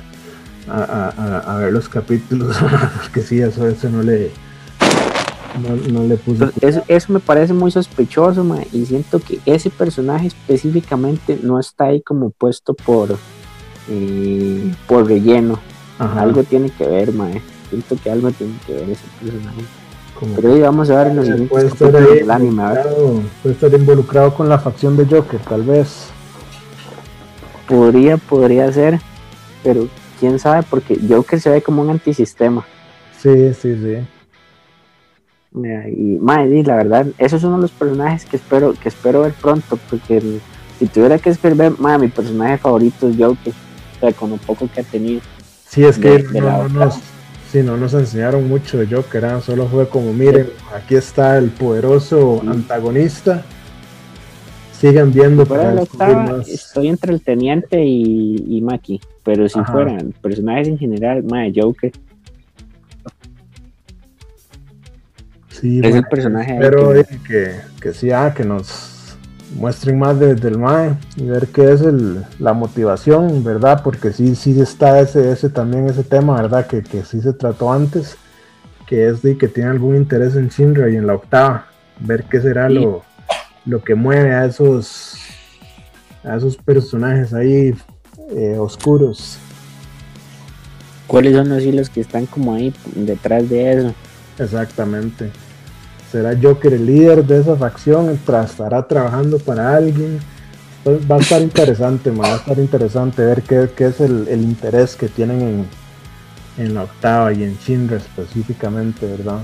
a, 0.67 1.57
ver 1.57 1.73
los 1.73 1.89
capítulos, 1.89 2.57
porque 3.01 3.21
sí, 3.21 3.41
eso, 3.41 3.67
eso 3.67 3.89
no 3.89 4.03
le, 4.03 4.32
no, 5.91 6.03
le 6.03 6.17
puse. 6.17 6.45
Eso, 6.88 7.13
me 7.13 7.19
parece 7.19 7.53
muy 7.53 7.71
sospechoso, 7.71 8.45
y 8.71 8.86
siento 8.86 9.19
que 9.19 9.39
ese 9.45 9.69
personaje 9.69 10.27
específicamente 10.27 11.39
no 11.41 11.59
está 11.59 11.86
ahí 11.86 12.01
como 12.01 12.30
puesto 12.30 12.75
por, 12.75 13.17
eh, 13.89 14.71
por 14.88 15.07
relleno. 15.07 15.59
Algo 15.97 16.43
tiene 16.43 16.69
que 16.69 16.88
ver, 16.88 17.11
ma. 17.11 17.30
Siento 17.70 17.95
que 18.01 18.11
algo 18.11 18.32
tiene 18.32 18.53
que 18.65 18.74
ver 18.74 18.89
ese 18.89 19.03
personaje. 19.22 19.61
Pero 20.36 20.53
ahí 20.53 20.61
vamos 20.61 20.89
a 20.89 20.97
ver 20.97 21.07
en 21.07 21.15
los 21.15 21.26
siguientes 21.28 21.80
del 21.80 22.32
anime. 22.32 22.63
Puede 23.41 23.55
estar 23.55 23.74
involucrado 23.74 24.34
con 24.34 24.49
la 24.49 24.59
facción 24.59 24.97
de 24.97 25.05
Joker, 25.05 25.39
tal 25.39 25.63
vez. 25.63 26.09
Podría, 27.67 28.17
podría 28.17 28.72
ser, 28.74 28.99
pero 29.63 29.88
quién 30.20 30.39
sabe, 30.39 30.65
porque 30.70 30.99
Joker 31.07 31.39
se 31.39 31.49
ve 31.49 31.61
como 31.61 31.82
un 31.82 31.91
antisistema. 31.91 32.65
Sí, 33.17 33.53
sí, 33.53 33.76
sí. 33.76 33.97
Y, 35.51 36.17
madre, 36.20 36.63
la 36.63 36.76
verdad, 36.76 37.07
eso 37.17 37.38
es 37.38 37.43
uno 37.43 37.55
de 37.55 37.61
los 37.63 37.72
personajes 37.72 38.26
que 38.26 38.38
espero, 38.38 38.74
que 38.74 38.89
espero 38.89 39.22
ver 39.22 39.34
pronto, 39.34 39.80
porque 39.89 40.39
si 40.78 40.88
tuviera 40.88 41.17
que 41.17 41.30
escribir, 41.30 41.76
madre, 41.80 41.99
mi 41.99 42.07
personaje 42.07 42.57
favorito 42.57 43.07
es 43.07 43.15
Joker, 43.17 43.53
o 43.53 43.99
sea, 43.99 44.13
con 44.13 44.32
un 44.32 44.39
poco 44.39 44.70
que 44.74 44.82
ha 44.82 44.84
tenido. 44.84 45.22
Sí, 45.67 45.84
es 45.84 45.97
que 45.97 46.24
no, 46.34 46.67
sí, 47.51 47.63
no 47.63 47.77
nos 47.77 47.93
enseñaron 47.93 48.47
mucho 48.47 48.77
de 48.77 48.87
Joker, 48.87 49.25
¿ah? 49.25 49.41
solo 49.41 49.67
fue 49.67 49.87
como, 49.87 50.13
miren, 50.13 50.49
aquí 50.73 50.95
está 50.95 51.37
el 51.37 51.49
poderoso 51.49 52.41
antagonista. 52.47 53.43
Sigan 54.71 55.11
viendo 55.11 55.45
para 55.45 55.83
Estoy 56.47 56.87
entre 56.87 57.13
el 57.13 57.21
teniente 57.21 57.83
y, 57.83 58.45
y 58.47 58.61
Maki, 58.61 59.01
pero 59.23 59.49
si 59.49 59.61
fueran 59.65 60.13
personajes 60.21 60.69
en 60.69 60.77
general, 60.77 61.23
madre, 61.23 61.51
Joker 61.53 61.91
es 65.61 65.95
el 65.95 66.03
personaje. 66.05 66.57
Pero 66.59 66.93
que, 67.27 67.55
que 67.81 67.93
sí, 67.93 68.11
ah, 68.11 68.33
que 68.35 68.43
nos 68.43 68.98
muestren 69.55 69.99
más 69.99 70.19
desde 70.19 70.47
el 70.47 70.57
MAE 70.57 70.95
y 71.15 71.25
ver 71.25 71.47
qué 71.47 71.71
es 71.71 71.81
el, 71.81 72.23
la 72.39 72.53
motivación, 72.53 73.43
¿verdad? 73.43 73.81
Porque 73.83 74.11
sí, 74.13 74.35
sí 74.35 74.59
está 74.59 74.99
ese, 74.99 75.31
ese 75.31 75.49
también 75.49 75.87
ese 75.87 76.03
tema, 76.03 76.41
¿verdad? 76.41 76.67
Que, 76.67 76.83
que 76.83 77.03
sí 77.03 77.21
se 77.21 77.33
trató 77.33 77.71
antes, 77.71 78.17
que 78.87 79.07
es 79.07 79.21
de 79.21 79.37
que 79.37 79.47
tiene 79.47 79.69
algún 79.69 79.95
interés 79.95 80.35
en 80.35 80.49
Shinra 80.49 80.89
y 80.89 80.95
en 80.95 81.07
la 81.07 81.15
octava, 81.15 81.67
ver 81.99 82.25
qué 82.25 82.41
será 82.41 82.69
lo, 82.69 83.03
lo 83.65 83.83
que 83.83 83.95
mueve 83.95 84.33
a 84.33 84.45
esos 84.45 85.15
a 86.23 86.35
esos 86.35 86.57
personajes 86.57 87.33
ahí 87.33 87.73
eh, 88.31 88.57
oscuros. 88.59 89.39
¿Cuáles 91.07 91.35
son 91.35 91.49
los 91.49 91.63
hilos 91.63 91.89
que 91.89 92.01
están 92.01 92.25
como 92.25 92.53
ahí 92.53 92.73
detrás 92.93 93.49
de 93.49 93.71
eso? 93.71 93.93
Exactamente 94.37 95.31
será 96.12 96.38
Joker 96.41 96.74
el 96.74 96.86
líder 96.86 97.26
de 97.26 97.39
esa 97.39 97.55
facción, 97.55 98.10
estará 98.10 98.88
trabajando 98.88 99.38
para 99.38 99.76
alguien. 99.76 100.20
va 100.86 101.16
a 101.16 101.20
estar 101.20 101.41
interesante, 101.41 102.10
va 102.12 102.34
a 102.34 102.36
estar 102.38 102.57
interesante 102.57 103.24
ver 103.24 103.43
qué, 103.43 103.86
es 103.86 103.99
el, 104.01 104.28
interés 104.41 104.95
que 104.95 105.07
tienen 105.07 105.66
en, 106.57 106.74
la 106.74 106.84
octava 106.84 107.32
y 107.32 107.43
en 107.43 107.57
Shinra 107.57 107.97
específicamente, 107.97 109.05
¿verdad? 109.05 109.39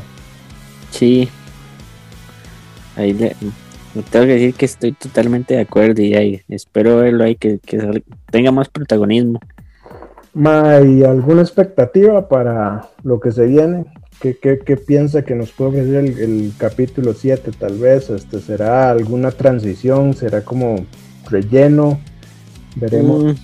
Sí. 0.92 1.30
Ahí 2.96 3.14
le, 3.14 3.36
tengo 4.10 4.26
que 4.26 4.34
decir 4.34 4.54
que 4.56 4.66
estoy 4.66 4.92
totalmente 4.94 5.54
de 5.56 5.62
acuerdo 5.62 6.02
y 6.02 6.16
ahí, 6.16 6.42
espero 6.50 6.98
verlo 6.98 7.24
ahí, 7.24 7.36
que, 7.36 7.60
que 7.60 8.04
tenga 8.32 8.52
más 8.52 8.70
protagonismo. 8.70 9.40
¿Hay 10.44 11.04
alguna 11.04 11.42
expectativa 11.42 12.28
para 12.28 12.90
lo 13.04 13.22
que 13.22 13.32
se 13.32 13.46
viene? 13.46 13.86
¿Qué, 14.20 14.78
piensa 14.78 15.24
que 15.24 15.36
nos 15.36 15.52
puede 15.52 15.82
ofrecer 15.82 16.20
el, 16.20 16.54
capítulo 16.58 17.14
7? 17.14 17.52
Tal 17.60 17.78
vez 17.78 18.10
este, 18.10 18.40
será 18.40 18.90
alguna 18.90 19.32
transición, 19.32 20.14
será 20.14 20.44
como 20.44 20.86
relleno, 21.30 22.00
veremos 22.76 23.36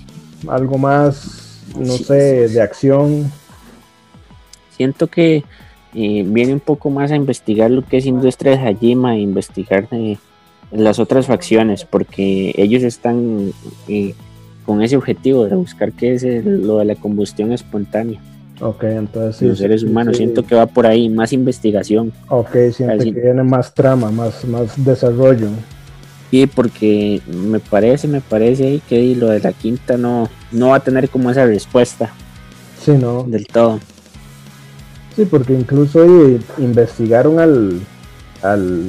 mm. 0.43 0.49
algo 0.49 0.77
más, 0.77 1.63
no 1.77 1.93
sé, 1.97 2.47
de 2.47 2.61
acción. 2.61 3.31
Siento 4.75 5.07
que 5.07 5.43
eh, 5.93 6.23
viene 6.25 6.53
un 6.53 6.59
poco 6.59 6.89
más 6.89 7.11
a 7.11 7.15
investigar 7.15 7.69
lo 7.69 7.83
que 7.83 7.97
es 7.97 8.05
Industria 8.05 8.57
de 8.57 8.69
Hajima, 8.69 9.11
a 9.11 9.17
investigar 9.17 9.87
eh, 9.91 10.17
las 10.71 10.99
otras 10.99 11.27
facciones, 11.27 11.85
porque 11.85 12.53
ellos 12.57 12.81
están 12.81 13.51
eh, 13.87 14.15
con 14.65 14.81
ese 14.81 14.95
objetivo 14.95 15.45
de 15.45 15.55
buscar 15.55 15.91
qué 15.91 16.13
es 16.13 16.23
lo 16.23 16.77
de 16.77 16.85
la 16.85 16.95
combustión 16.95 17.51
espontánea. 17.51 18.21
Ok, 18.61 18.83
entonces 18.83 19.41
Los 19.41 19.57
seres 19.57 19.83
humanos, 19.83 20.17
siento 20.17 20.45
que 20.45 20.53
va 20.53 20.67
por 20.67 20.85
ahí, 20.85 21.09
más 21.09 21.33
investigación. 21.33 22.13
Ok, 22.29 22.55
siento 22.71 23.03
que 23.03 23.11
viene 23.11 23.41
más 23.41 23.73
trama, 23.73 24.11
más, 24.11 24.45
más 24.45 24.83
desarrollo. 24.85 25.47
Sí, 26.29 26.45
porque 26.45 27.21
me 27.25 27.59
parece, 27.59 28.07
me 28.07 28.21
parece 28.21 28.79
que 28.87 29.15
lo 29.15 29.29
de 29.29 29.39
la 29.39 29.51
quinta 29.51 29.97
no, 29.97 30.29
no 30.51 30.69
va 30.69 30.75
a 30.75 30.79
tener 30.79 31.09
como 31.09 31.31
esa 31.31 31.45
respuesta. 31.45 32.13
Sí, 32.79 32.91
no. 32.91 33.23
Del 33.23 33.47
todo. 33.47 33.79
Sí, 35.15 35.25
porque 35.25 35.53
incluso 35.53 36.05
investigaron 36.59 37.39
al, 37.39 37.81
al 38.43 38.83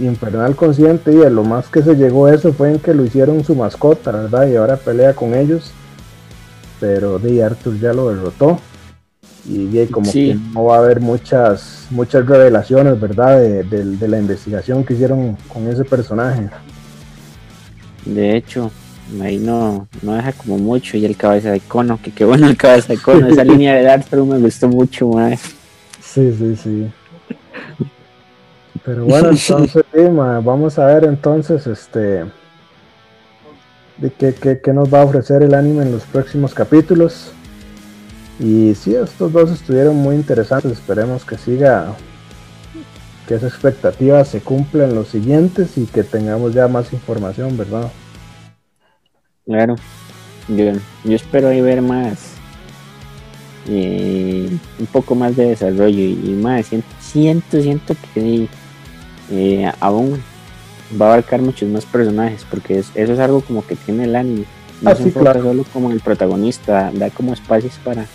infernal 0.00 0.54
consciente 0.54 1.12
y 1.12 1.22
a 1.22 1.30
lo 1.30 1.42
más 1.42 1.66
que 1.68 1.82
se 1.82 1.96
llegó 1.96 2.26
a 2.26 2.34
eso 2.34 2.52
fue 2.52 2.70
en 2.70 2.78
que 2.78 2.94
lo 2.94 3.04
hicieron 3.04 3.42
su 3.44 3.56
mascota, 3.56 4.12
¿verdad? 4.12 4.48
Y 4.48 4.54
ahora 4.54 4.76
pelea 4.76 5.14
con 5.14 5.34
ellos 5.34 5.72
pero 6.80 7.18
de 7.18 7.42
Arthur 7.42 7.78
ya 7.78 7.92
lo 7.92 8.08
derrotó 8.10 8.58
y, 9.48 9.86
como 9.86 10.12
que 10.12 10.36
no 10.52 10.64
va 10.64 10.76
a 10.76 10.78
haber 10.78 11.00
muchas, 11.00 11.86
muchas 11.90 12.26
revelaciones, 12.26 13.00
¿verdad? 13.00 13.40
De, 13.40 14.08
la 14.08 14.18
investigación 14.18 14.84
que 14.84 14.94
hicieron 14.94 15.36
con 15.48 15.66
ese 15.68 15.84
personaje. 15.84 16.48
De 18.04 18.36
hecho, 18.36 18.70
ahí 19.22 19.38
no, 19.38 19.88
no 20.02 20.14
deja 20.14 20.32
como 20.32 20.58
mucho 20.58 20.96
y 20.96 21.04
el 21.06 21.16
cabeza 21.16 21.50
de 21.50 21.60
cono, 21.60 21.98
que 22.02 22.10
qué 22.10 22.24
bueno 22.24 22.46
el 22.46 22.56
cabeza 22.56 22.92
de 22.92 22.98
cono, 22.98 23.26
esa 23.26 23.44
línea 23.52 23.74
de 23.74 23.82
Darkstrom 23.82 24.28
me 24.28 24.38
gustó 24.38 24.68
mucho 24.68 25.08
más. 25.08 25.40
Sí, 26.00 26.34
sí, 26.36 26.56
sí. 26.56 26.90
Pero 28.84 29.04
bueno, 29.04 29.30
entonces, 29.48 29.84
vamos 29.94 30.78
a 30.78 30.86
ver 30.86 31.04
entonces 31.04 31.66
este 31.66 32.24
de 33.96 34.12
qué, 34.16 34.34
qué, 34.34 34.60
qué, 34.60 34.72
nos 34.72 34.92
va 34.92 35.00
a 35.00 35.04
ofrecer 35.04 35.42
el 35.42 35.54
anime 35.54 35.82
en 35.82 35.92
los 35.92 36.04
próximos 36.04 36.54
capítulos. 36.54 37.32
Y 38.38 38.74
sí, 38.74 38.94
estos 38.94 39.32
dos 39.32 39.50
estuvieron 39.50 39.96
muy 39.96 40.14
interesantes. 40.14 40.72
Esperemos 40.72 41.24
que 41.24 41.38
siga, 41.38 41.94
que 43.26 43.34
esa 43.34 43.48
expectativa 43.48 44.24
se 44.24 44.40
cumpla 44.40 44.84
en 44.84 44.94
los 44.94 45.08
siguientes 45.08 45.76
y 45.76 45.86
que 45.86 46.04
tengamos 46.04 46.54
ya 46.54 46.68
más 46.68 46.92
información, 46.92 47.56
¿verdad? 47.56 47.90
Claro, 49.44 49.76
yo, 50.48 50.72
yo 51.04 51.16
espero 51.16 51.48
ahí 51.48 51.60
ver 51.60 51.80
más, 51.80 52.38
y 53.68 54.46
un 54.78 54.86
poco 54.90 55.14
más 55.14 55.36
de 55.36 55.50
desarrollo 55.50 56.02
y, 56.02 56.38
más. 56.42 56.66
Siento, 57.00 57.60
siento, 57.60 57.94
que 58.14 58.48
eh, 59.30 59.72
aún 59.80 60.22
va 61.00 61.06
a 61.06 61.12
abarcar 61.12 61.42
muchos 61.42 61.68
más 61.68 61.84
personajes 61.84 62.46
porque 62.48 62.78
eso 62.78 62.92
es 62.94 63.18
algo 63.18 63.42
como 63.42 63.66
que 63.66 63.76
tiene 63.76 64.04
el 64.04 64.16
anime. 64.16 64.46
No 64.80 64.90
ah, 64.90 64.94
se 64.94 65.04
enfoca 65.04 65.34
solo 65.34 65.64
como 65.72 65.90
el 65.90 66.00
protagonista, 66.00 66.90
da 66.94 67.10
como 67.10 67.34
espacios 67.34 67.74
para 67.84 68.06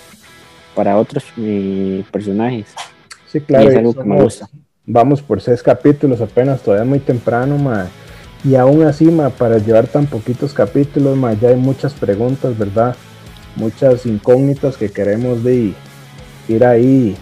para 0.76 0.98
otros 0.98 1.24
eh, 1.38 2.04
personajes. 2.12 2.74
Sí, 3.28 3.42
claro. 3.42 3.70
es 3.70 3.78
algo 3.78 3.94
que 3.94 4.04
me 4.04 4.22
gusta. 4.22 4.50
Vamos 4.86 5.22
por 5.22 5.42
seis 5.42 5.64
capítulos 5.64 6.22
apenas, 6.22 6.62
todavía 6.62 6.86
muy 6.86 7.00
temprano, 7.00 7.58
ma. 7.58 7.88
Y 8.44 8.56
aún 8.56 8.84
así, 8.84 9.06
ma, 9.06 9.30
para 9.30 9.58
llevar 9.58 9.88
tan 9.88 10.06
poquitos 10.06 10.54
capítulos, 10.54 11.18
ma, 11.18 11.34
ya 11.34 11.50
hay 11.50 11.56
muchas 11.56 11.94
preguntas, 11.94 12.58
¿verdad? 12.58 12.96
Muchas 13.56 14.06
incógnitas 14.06 14.78
que 14.78 14.90
queremos 14.90 15.44
de 15.44 15.74
ir 16.50 16.66
ahí 16.66 17.16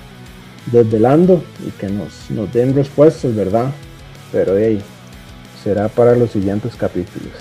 desvelando 0.72 1.44
y 1.66 1.72
que 1.72 1.88
nos, 1.88 2.32
nos 2.32 2.52
den 2.52 2.74
respuestas, 2.74 3.36
¿verdad? 3.36 3.72
Pero 4.32 4.56
ahí 4.56 4.82
será 5.64 5.88
para 5.88 6.16
los 6.16 6.32
siguientes 6.32 6.76
capítulos. 6.76 7.32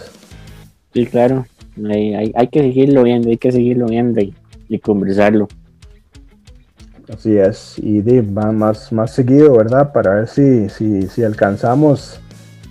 Sí, 0.93 1.07
claro. 1.07 1.47
Hay, 1.89 2.33
hay, 2.35 2.49
que 2.49 2.61
seguirlo 2.61 3.05
viendo, 3.05 3.31
hay 3.31 3.39
que 3.39 3.53
seguirlo 3.53 3.87
viendo 3.87 4.21
y 4.69 4.79
conversarlo. 4.81 5.49
Así 7.13 7.37
es, 7.37 7.75
y 7.79 8.01
va 8.01 8.53
más, 8.53 8.93
más 8.93 9.13
seguido, 9.13 9.57
¿verdad? 9.57 9.93
Para 9.93 10.15
ver 10.15 10.29
si, 10.29 10.69
si, 10.69 11.09
si 11.09 11.25
alcanzamos 11.25 12.21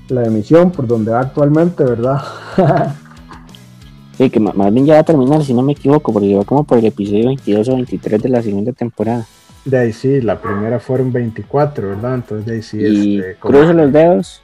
la 0.08 0.24
emisión 0.24 0.72
por 0.72 0.88
donde 0.88 1.12
va 1.12 1.20
actualmente, 1.20 1.84
¿verdad? 1.84 2.22
sí, 4.18 4.30
que 4.30 4.40
más 4.40 4.74
bien 4.74 4.86
ya 4.86 4.94
va 4.96 5.00
a 5.02 5.04
terminar, 5.04 5.44
si 5.44 5.54
no 5.54 5.62
me 5.62 5.74
equivoco, 5.74 6.14
porque 6.14 6.36
va 6.36 6.46
como 6.46 6.64
por 6.64 6.78
el 6.78 6.86
episodio 6.86 7.28
22 7.28 7.70
o 7.70 7.76
23 7.76 8.22
de 8.22 8.30
la 8.30 8.42
segunda 8.42 8.72
temporada. 8.72 9.26
De 9.66 9.78
ahí 9.78 9.92
sí, 9.92 10.22
la 10.22 10.40
primera 10.42 10.80
fueron 10.80 11.12
24, 11.12 11.90
¿verdad? 11.90 12.16
Entonces 12.16 12.46
de 12.46 12.54
ahí 12.54 12.62
sí. 12.62 12.78
Y 12.80 13.20
este, 13.20 13.36
cruzo 13.36 13.74
los 13.74 13.92
dedos 13.92 14.42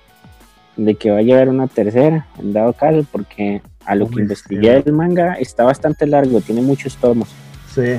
de 0.75 0.95
que 0.95 1.09
vaya 1.09 1.35
a 1.35 1.37
haber 1.37 1.49
una 1.49 1.67
tercera, 1.67 2.27
en 2.37 2.51
dado 2.51 2.73
caso, 2.73 3.05
porque 3.11 3.61
a 3.85 3.95
lo 3.95 4.09
que 4.09 4.21
investigué 4.21 4.83
el 4.85 4.91
manga 4.91 5.35
está 5.35 5.63
bastante 5.63 6.05
largo, 6.05 6.41
tiene 6.41 6.61
muchos 6.61 6.97
tomos. 6.97 7.29
Sí, 7.73 7.95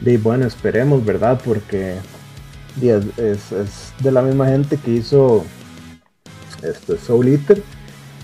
y 0.00 0.16
bueno, 0.16 0.46
esperemos, 0.46 1.04
¿verdad? 1.04 1.40
Porque 1.44 1.96
es, 2.80 3.92
de 4.00 4.12
la 4.12 4.22
misma 4.22 4.48
gente 4.48 4.76
que 4.76 4.92
hizo 4.92 5.44
este, 6.62 6.98
Soul 6.98 7.28
Eater. 7.28 7.62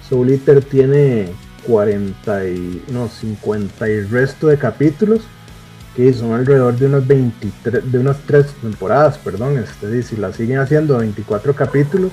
Soul 0.09 0.31
Eater 0.31 0.65
tiene 0.65 1.29
40 1.67 2.49
y, 2.49 2.85
no, 2.89 3.09
50 3.09 3.89
y 3.89 4.01
resto 4.03 4.49
de 4.49 4.59
capítulos 4.59 5.23
que 5.97 6.13
son 6.13 6.33
alrededor 6.33 6.77
de 6.77 6.87
unas 6.87 7.07
23, 7.07 7.91
de 7.91 7.99
unas 7.99 8.19
3 8.21 8.47
temporadas, 8.63 9.19
perdón, 9.19 9.59
este, 9.59 9.99
y 9.99 10.03
si 10.03 10.17
la 10.17 10.33
siguen 10.33 10.59
haciendo 10.59 10.99
24 10.99 11.55
capítulos, 11.55 12.13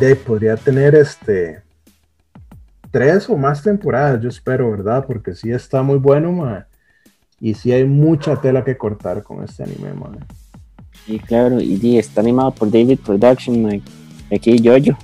de 0.00 0.16
podría 0.16 0.56
tener 0.56 0.94
este 0.94 1.62
3 2.90 3.28
o 3.28 3.36
más 3.36 3.62
temporadas, 3.62 4.22
yo 4.22 4.28
espero, 4.28 4.70
¿verdad? 4.70 5.04
Porque 5.06 5.34
sí 5.34 5.50
está 5.50 5.82
muy 5.82 5.98
bueno, 5.98 6.32
man. 6.32 6.67
Y 7.40 7.54
sí 7.54 7.72
hay 7.72 7.84
mucha 7.84 8.40
tela 8.40 8.64
que 8.64 8.76
cortar 8.76 9.22
con 9.22 9.44
este 9.44 9.62
anime, 9.62 9.92
man. 9.94 10.18
Sí, 11.06 11.18
claro, 11.18 11.60
y 11.60 11.96
está 11.96 12.20
animado 12.20 12.50
por 12.50 12.70
David 12.70 12.98
Production, 13.04 13.62
man. 13.62 13.82
Aquí 14.34 14.58
Yoyo. 14.58 14.96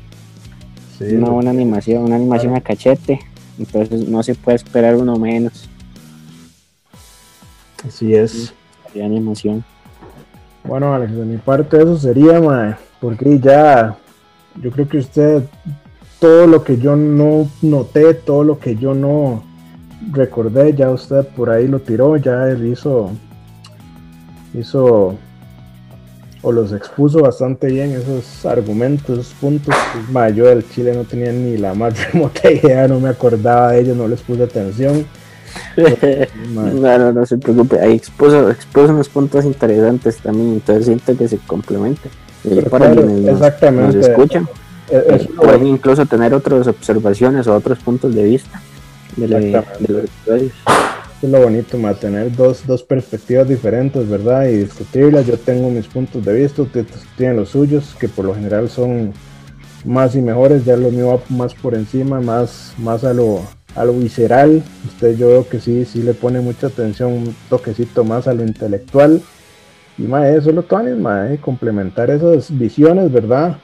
Sí, 0.98 1.14
una 1.14 1.30
buena 1.30 1.50
animación, 1.50 2.02
una 2.02 2.16
animación 2.16 2.54
a 2.54 2.60
cachete. 2.60 3.20
Entonces 3.58 4.08
no 4.08 4.22
se 4.22 4.34
puede 4.34 4.56
esperar 4.56 4.96
uno 4.96 5.16
menos. 5.16 5.68
Así 7.86 8.14
es. 8.14 8.52
Sí, 8.92 9.00
animación. 9.00 9.64
Bueno, 10.64 10.94
Alex, 10.94 11.14
de 11.14 11.24
mi 11.24 11.36
parte 11.36 11.76
eso 11.76 11.96
sería, 11.98 12.40
man, 12.40 12.76
porque 13.00 13.38
ya 13.38 13.96
yo 14.62 14.70
creo 14.70 14.88
que 14.88 14.98
usted 14.98 15.44
todo 16.18 16.46
lo 16.46 16.64
que 16.64 16.78
yo 16.78 16.96
no 16.96 17.48
noté, 17.60 18.14
todo 18.14 18.44
lo 18.44 18.58
que 18.58 18.76
yo 18.76 18.94
no 18.94 19.42
recordé, 20.12 20.74
ya 20.74 20.90
usted 20.90 21.26
por 21.28 21.50
ahí 21.50 21.68
lo 21.68 21.80
tiró, 21.80 22.16
ya 22.16 22.48
él 22.48 22.66
hizo, 22.66 23.10
hizo 24.54 25.16
o 26.42 26.52
los 26.52 26.72
expuso 26.72 27.20
bastante 27.22 27.68
bien 27.68 27.92
esos 27.92 28.44
argumentos, 28.44 29.34
puntos. 29.40 29.74
Pues, 30.12 30.36
yo 30.36 30.46
del 30.46 30.68
Chile 30.68 30.94
no 30.94 31.04
tenía 31.04 31.32
ni 31.32 31.56
la 31.56 31.74
más 31.74 31.94
remota 32.12 32.50
idea, 32.50 32.86
no 32.86 33.00
me 33.00 33.08
acordaba 33.08 33.72
de 33.72 33.80
ellos, 33.80 33.96
no 33.96 34.06
les 34.06 34.20
puse 34.20 34.42
atención. 34.42 35.06
no, 36.54 37.12
no, 37.12 37.26
se 37.26 37.38
preocupe, 37.38 37.80
ahí 37.80 37.94
expuso, 37.94 38.50
expuso 38.50 38.92
unos 38.92 39.08
puntos 39.08 39.44
interesantes 39.44 40.18
también, 40.18 40.54
entonces 40.54 40.86
siento 40.86 41.16
que 41.16 41.28
se 41.28 41.38
complementa. 41.38 42.08
para 42.70 42.92
exactamente. 42.92 43.96
Nos 43.96 44.08
escuchan, 44.08 44.48
eh, 44.90 45.28
pueden 45.36 45.66
incluso 45.66 46.04
tener 46.06 46.34
otras 46.34 46.66
observaciones 46.66 47.46
o 47.46 47.54
otros 47.54 47.78
puntos 47.78 48.14
de 48.14 48.24
vista 48.24 48.60
es 51.24 51.30
lo 51.30 51.40
bonito, 51.40 51.78
más 51.78 52.00
tener 52.00 52.34
dos, 52.36 52.66
dos 52.66 52.82
perspectivas 52.82 53.48
diferentes, 53.48 54.08
¿verdad? 54.08 54.46
Y 54.46 54.58
discutirlas. 54.58 55.26
Yo 55.26 55.38
tengo 55.38 55.70
mis 55.70 55.86
puntos 55.86 56.24
de 56.24 56.34
vista, 56.34 56.62
ustedes 56.62 56.86
tienen 57.16 57.36
los 57.36 57.50
suyos, 57.50 57.96
que 57.98 58.08
por 58.08 58.26
lo 58.26 58.34
general 58.34 58.68
son 58.68 59.12
más 59.84 60.14
y 60.14 60.20
mejores. 60.20 60.64
Ya 60.64 60.76
lo 60.76 60.90
mío 60.90 61.08
va 61.08 61.34
más 61.34 61.54
por 61.54 61.74
encima, 61.74 62.20
más, 62.20 62.74
más 62.78 63.04
a 63.04 63.14
lo, 63.14 63.40
a 63.74 63.84
lo 63.84 63.94
visceral. 63.94 64.62
Usted 64.86 65.16
yo 65.16 65.28
veo 65.28 65.48
que 65.48 65.60
sí, 65.60 65.84
sí 65.84 66.02
le 66.02 66.14
pone 66.14 66.40
mucha 66.40 66.66
atención, 66.66 67.12
un 67.12 67.36
toquecito 67.48 68.04
más 68.04 68.28
a 68.28 68.34
lo 68.34 68.42
intelectual. 68.42 69.22
Y 69.96 70.02
más 70.02 70.26
eso 70.26 70.50
lo 70.50 70.64
tones, 70.64 70.98
más 70.98 71.30
eh, 71.30 71.38
complementar 71.40 72.10
esas 72.10 72.56
visiones, 72.56 73.12
¿verdad? 73.12 73.56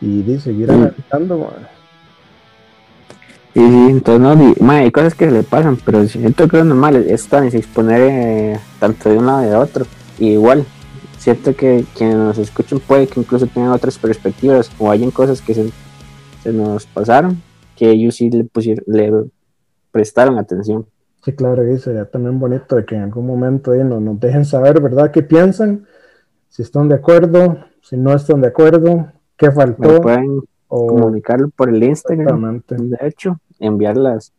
Y 0.00 0.22
de 0.22 0.38
seguir 0.40 0.70
analizando, 0.70 1.50
Sí, 3.56 3.62
sí, 3.62 3.86
entonces 3.88 4.60
no, 4.60 4.70
hay 4.70 4.92
cosas 4.92 5.14
que 5.14 5.24
se 5.24 5.30
le 5.30 5.42
pasan, 5.42 5.78
pero 5.82 6.06
siento 6.06 6.46
que 6.46 6.58
lo 6.58 6.64
normal 6.64 6.96
es 7.08 7.26
tan 7.26 7.46
exponer 7.46 8.00
eh, 8.02 8.60
tanto 8.78 9.08
de 9.08 9.16
un 9.16 9.24
lado 9.24 9.44
y 9.44 9.46
de 9.46 9.56
otro. 9.56 9.86
Y 10.18 10.32
igual, 10.32 10.66
siento 11.16 11.56
que 11.56 11.86
quienes 11.96 12.16
nos 12.16 12.36
escuchan 12.36 12.80
puede 12.80 13.06
que 13.06 13.18
incluso 13.18 13.46
tengan 13.46 13.70
otras 13.70 13.96
perspectivas 13.96 14.70
o 14.78 14.90
hayan 14.90 15.10
cosas 15.10 15.40
que 15.40 15.54
se, 15.54 16.52
nos 16.52 16.84
pasaron 16.84 17.40
que 17.76 17.92
ellos 17.92 18.16
sí 18.16 18.28
le, 18.28 18.44
pusieron, 18.44 18.84
le 18.88 19.24
prestaron 19.90 20.36
atención. 20.36 20.84
Sí, 21.24 21.32
claro, 21.32 21.66
y 21.66 21.78
sería 21.78 22.04
también 22.04 22.38
bonito 22.38 22.76
de 22.76 22.84
que 22.84 22.94
en 22.94 23.04
algún 23.04 23.26
momento 23.26 23.72
eh, 23.72 23.82
nos, 23.82 24.02
nos 24.02 24.20
dejen 24.20 24.44
saber, 24.44 24.82
¿verdad?, 24.82 25.10
qué 25.10 25.22
piensan, 25.22 25.86
si 26.50 26.60
están 26.60 26.90
de 26.90 26.96
acuerdo, 26.96 27.56
si 27.80 27.96
no 27.96 28.12
están 28.12 28.42
de 28.42 28.48
acuerdo, 28.48 29.12
qué 29.38 29.50
faltó. 29.50 30.02
pueden 30.02 30.42
comunicarlo 30.68 31.48
por 31.56 31.70
el 31.70 31.82
Instagram, 31.82 32.60
de 32.68 32.98
hecho, 33.00 33.40
enviarlas 33.58 34.32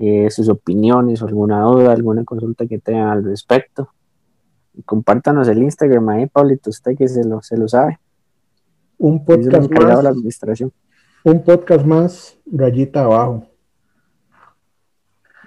eh, 0.00 0.28
sus 0.30 0.48
opiniones, 0.48 1.22
alguna 1.22 1.60
duda, 1.62 1.92
alguna 1.92 2.24
consulta 2.24 2.66
que 2.66 2.78
tengan 2.78 3.08
al 3.08 3.24
respecto. 3.24 3.90
Compártanos 4.84 5.48
el 5.48 5.62
Instagram 5.62 6.08
ahí, 6.10 6.26
Pablito, 6.26 6.70
usted 6.70 6.96
que 6.96 7.08
se 7.08 7.24
lo, 7.24 7.40
se 7.42 7.56
lo 7.56 7.66
sabe. 7.66 7.98
Un 8.98 9.24
podcast 9.24 9.70
más. 9.70 10.04
La 10.04 10.10
administración. 10.10 10.72
Un 11.24 11.42
podcast 11.42 11.84
más, 11.84 12.38
rayita 12.46 13.04
abajo. 13.04 13.46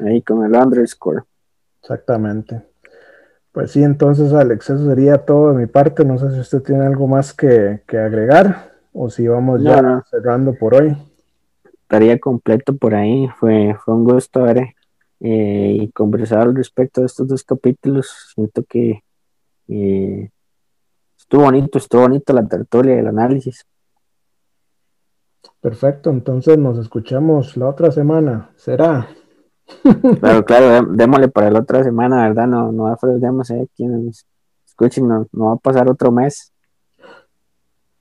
Ahí 0.04 0.22
con 0.22 0.44
el 0.46 0.60
underscore. 0.60 1.24
Exactamente. 1.82 2.64
Pues 3.52 3.72
sí, 3.72 3.84
entonces 3.84 4.34
Alex, 4.34 4.70
eso 4.70 4.86
sería 4.86 5.18
todo 5.26 5.52
de 5.52 5.60
mi 5.60 5.68
parte. 5.68 6.06
No 6.06 6.18
sé 6.18 6.32
si 6.32 6.40
usted 6.40 6.62
tiene 6.62 6.86
algo 6.86 7.08
más 7.08 7.34
que, 7.34 7.82
agregar 7.88 8.72
o 8.94 9.10
si 9.10 9.28
vamos 9.28 9.62
ya 9.62 10.04
cerrando 10.10 10.54
por 10.54 10.76
hoy 10.76 10.96
estaría 11.90 12.20
completo 12.20 12.78
por 12.78 12.94
ahí. 12.94 13.28
Fue, 13.40 13.76
fue 13.84 13.96
un 13.96 14.04
gusto 14.04 14.42
haber 14.42 14.76
eh, 15.20 15.78
y 15.82 15.92
conversar 15.92 16.42
al 16.42 16.56
respecto 16.56 17.02
de 17.02 17.08
estos 17.08 17.28
dos 17.28 17.44
capítulos. 17.44 18.32
Siento 18.36 18.64
que 18.64 19.04
eh, 19.68 20.30
estuvo 21.18 21.42
bonito, 21.42 21.80
estuvo 21.80 22.02
bonito 22.02 22.32
la 22.32 22.48
tertulia 22.48 22.96
y 22.96 23.00
el 23.00 23.08
análisis. 23.08 23.66
Perfecto, 25.60 26.12
entonces 26.12 26.60
nos 26.60 26.78
escuchamos 26.78 27.58
la 27.58 27.68
otra 27.70 27.92
semana. 27.92 28.52
¿Será? 28.56 29.08
Claro, 30.20 30.44
claro, 30.46 30.88
démosle 30.90 31.28
para 31.28 31.52
la 31.52 31.60
otra 31.60 31.84
semana, 31.84 32.28
¿verdad? 32.28 32.48
No, 32.48 32.72
no 32.72 32.88
afrontemos, 32.88 33.52
eh, 33.52 33.68
quienes 33.76 34.26
escuchen, 34.66 35.08
no, 35.08 35.28
no 35.32 35.46
va 35.46 35.54
a 35.54 35.58
pasar 35.58 35.90
otro 35.90 36.12
mes. 36.12 36.52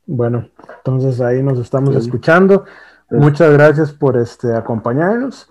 Bueno, 0.06 0.48
entonces 0.78 1.20
ahí 1.20 1.42
nos 1.42 1.58
estamos 1.58 1.94
escuchando. 1.94 2.64
Muchas 3.10 3.52
gracias 3.52 3.92
por 3.92 4.16
este 4.16 4.54
acompañarnos. 4.54 5.50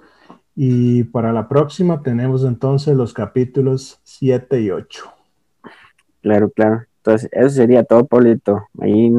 Y 0.55 1.03
para 1.05 1.31
la 1.31 1.47
próxima 1.47 2.01
tenemos 2.01 2.43
entonces 2.43 2.95
los 2.95 3.13
capítulos 3.13 3.99
7 4.03 4.61
y 4.61 4.71
8. 4.71 5.13
Claro, 6.21 6.49
claro. 6.49 6.83
Entonces, 6.97 7.29
eso 7.31 7.49
sería 7.49 7.83
todo, 7.83 8.05
Paulito. 8.05 8.67
Ahí 8.81 9.09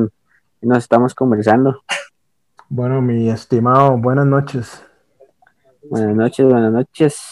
nos 0.60 0.78
estamos 0.78 1.14
conversando. 1.14 1.82
Bueno, 2.68 3.00
mi 3.00 3.30
estimado, 3.30 3.96
buenas 3.96 4.26
noches. 4.26 4.84
Buenas 5.88 6.14
noches, 6.14 6.46
buenas 6.46 6.72
noches. 6.72 7.22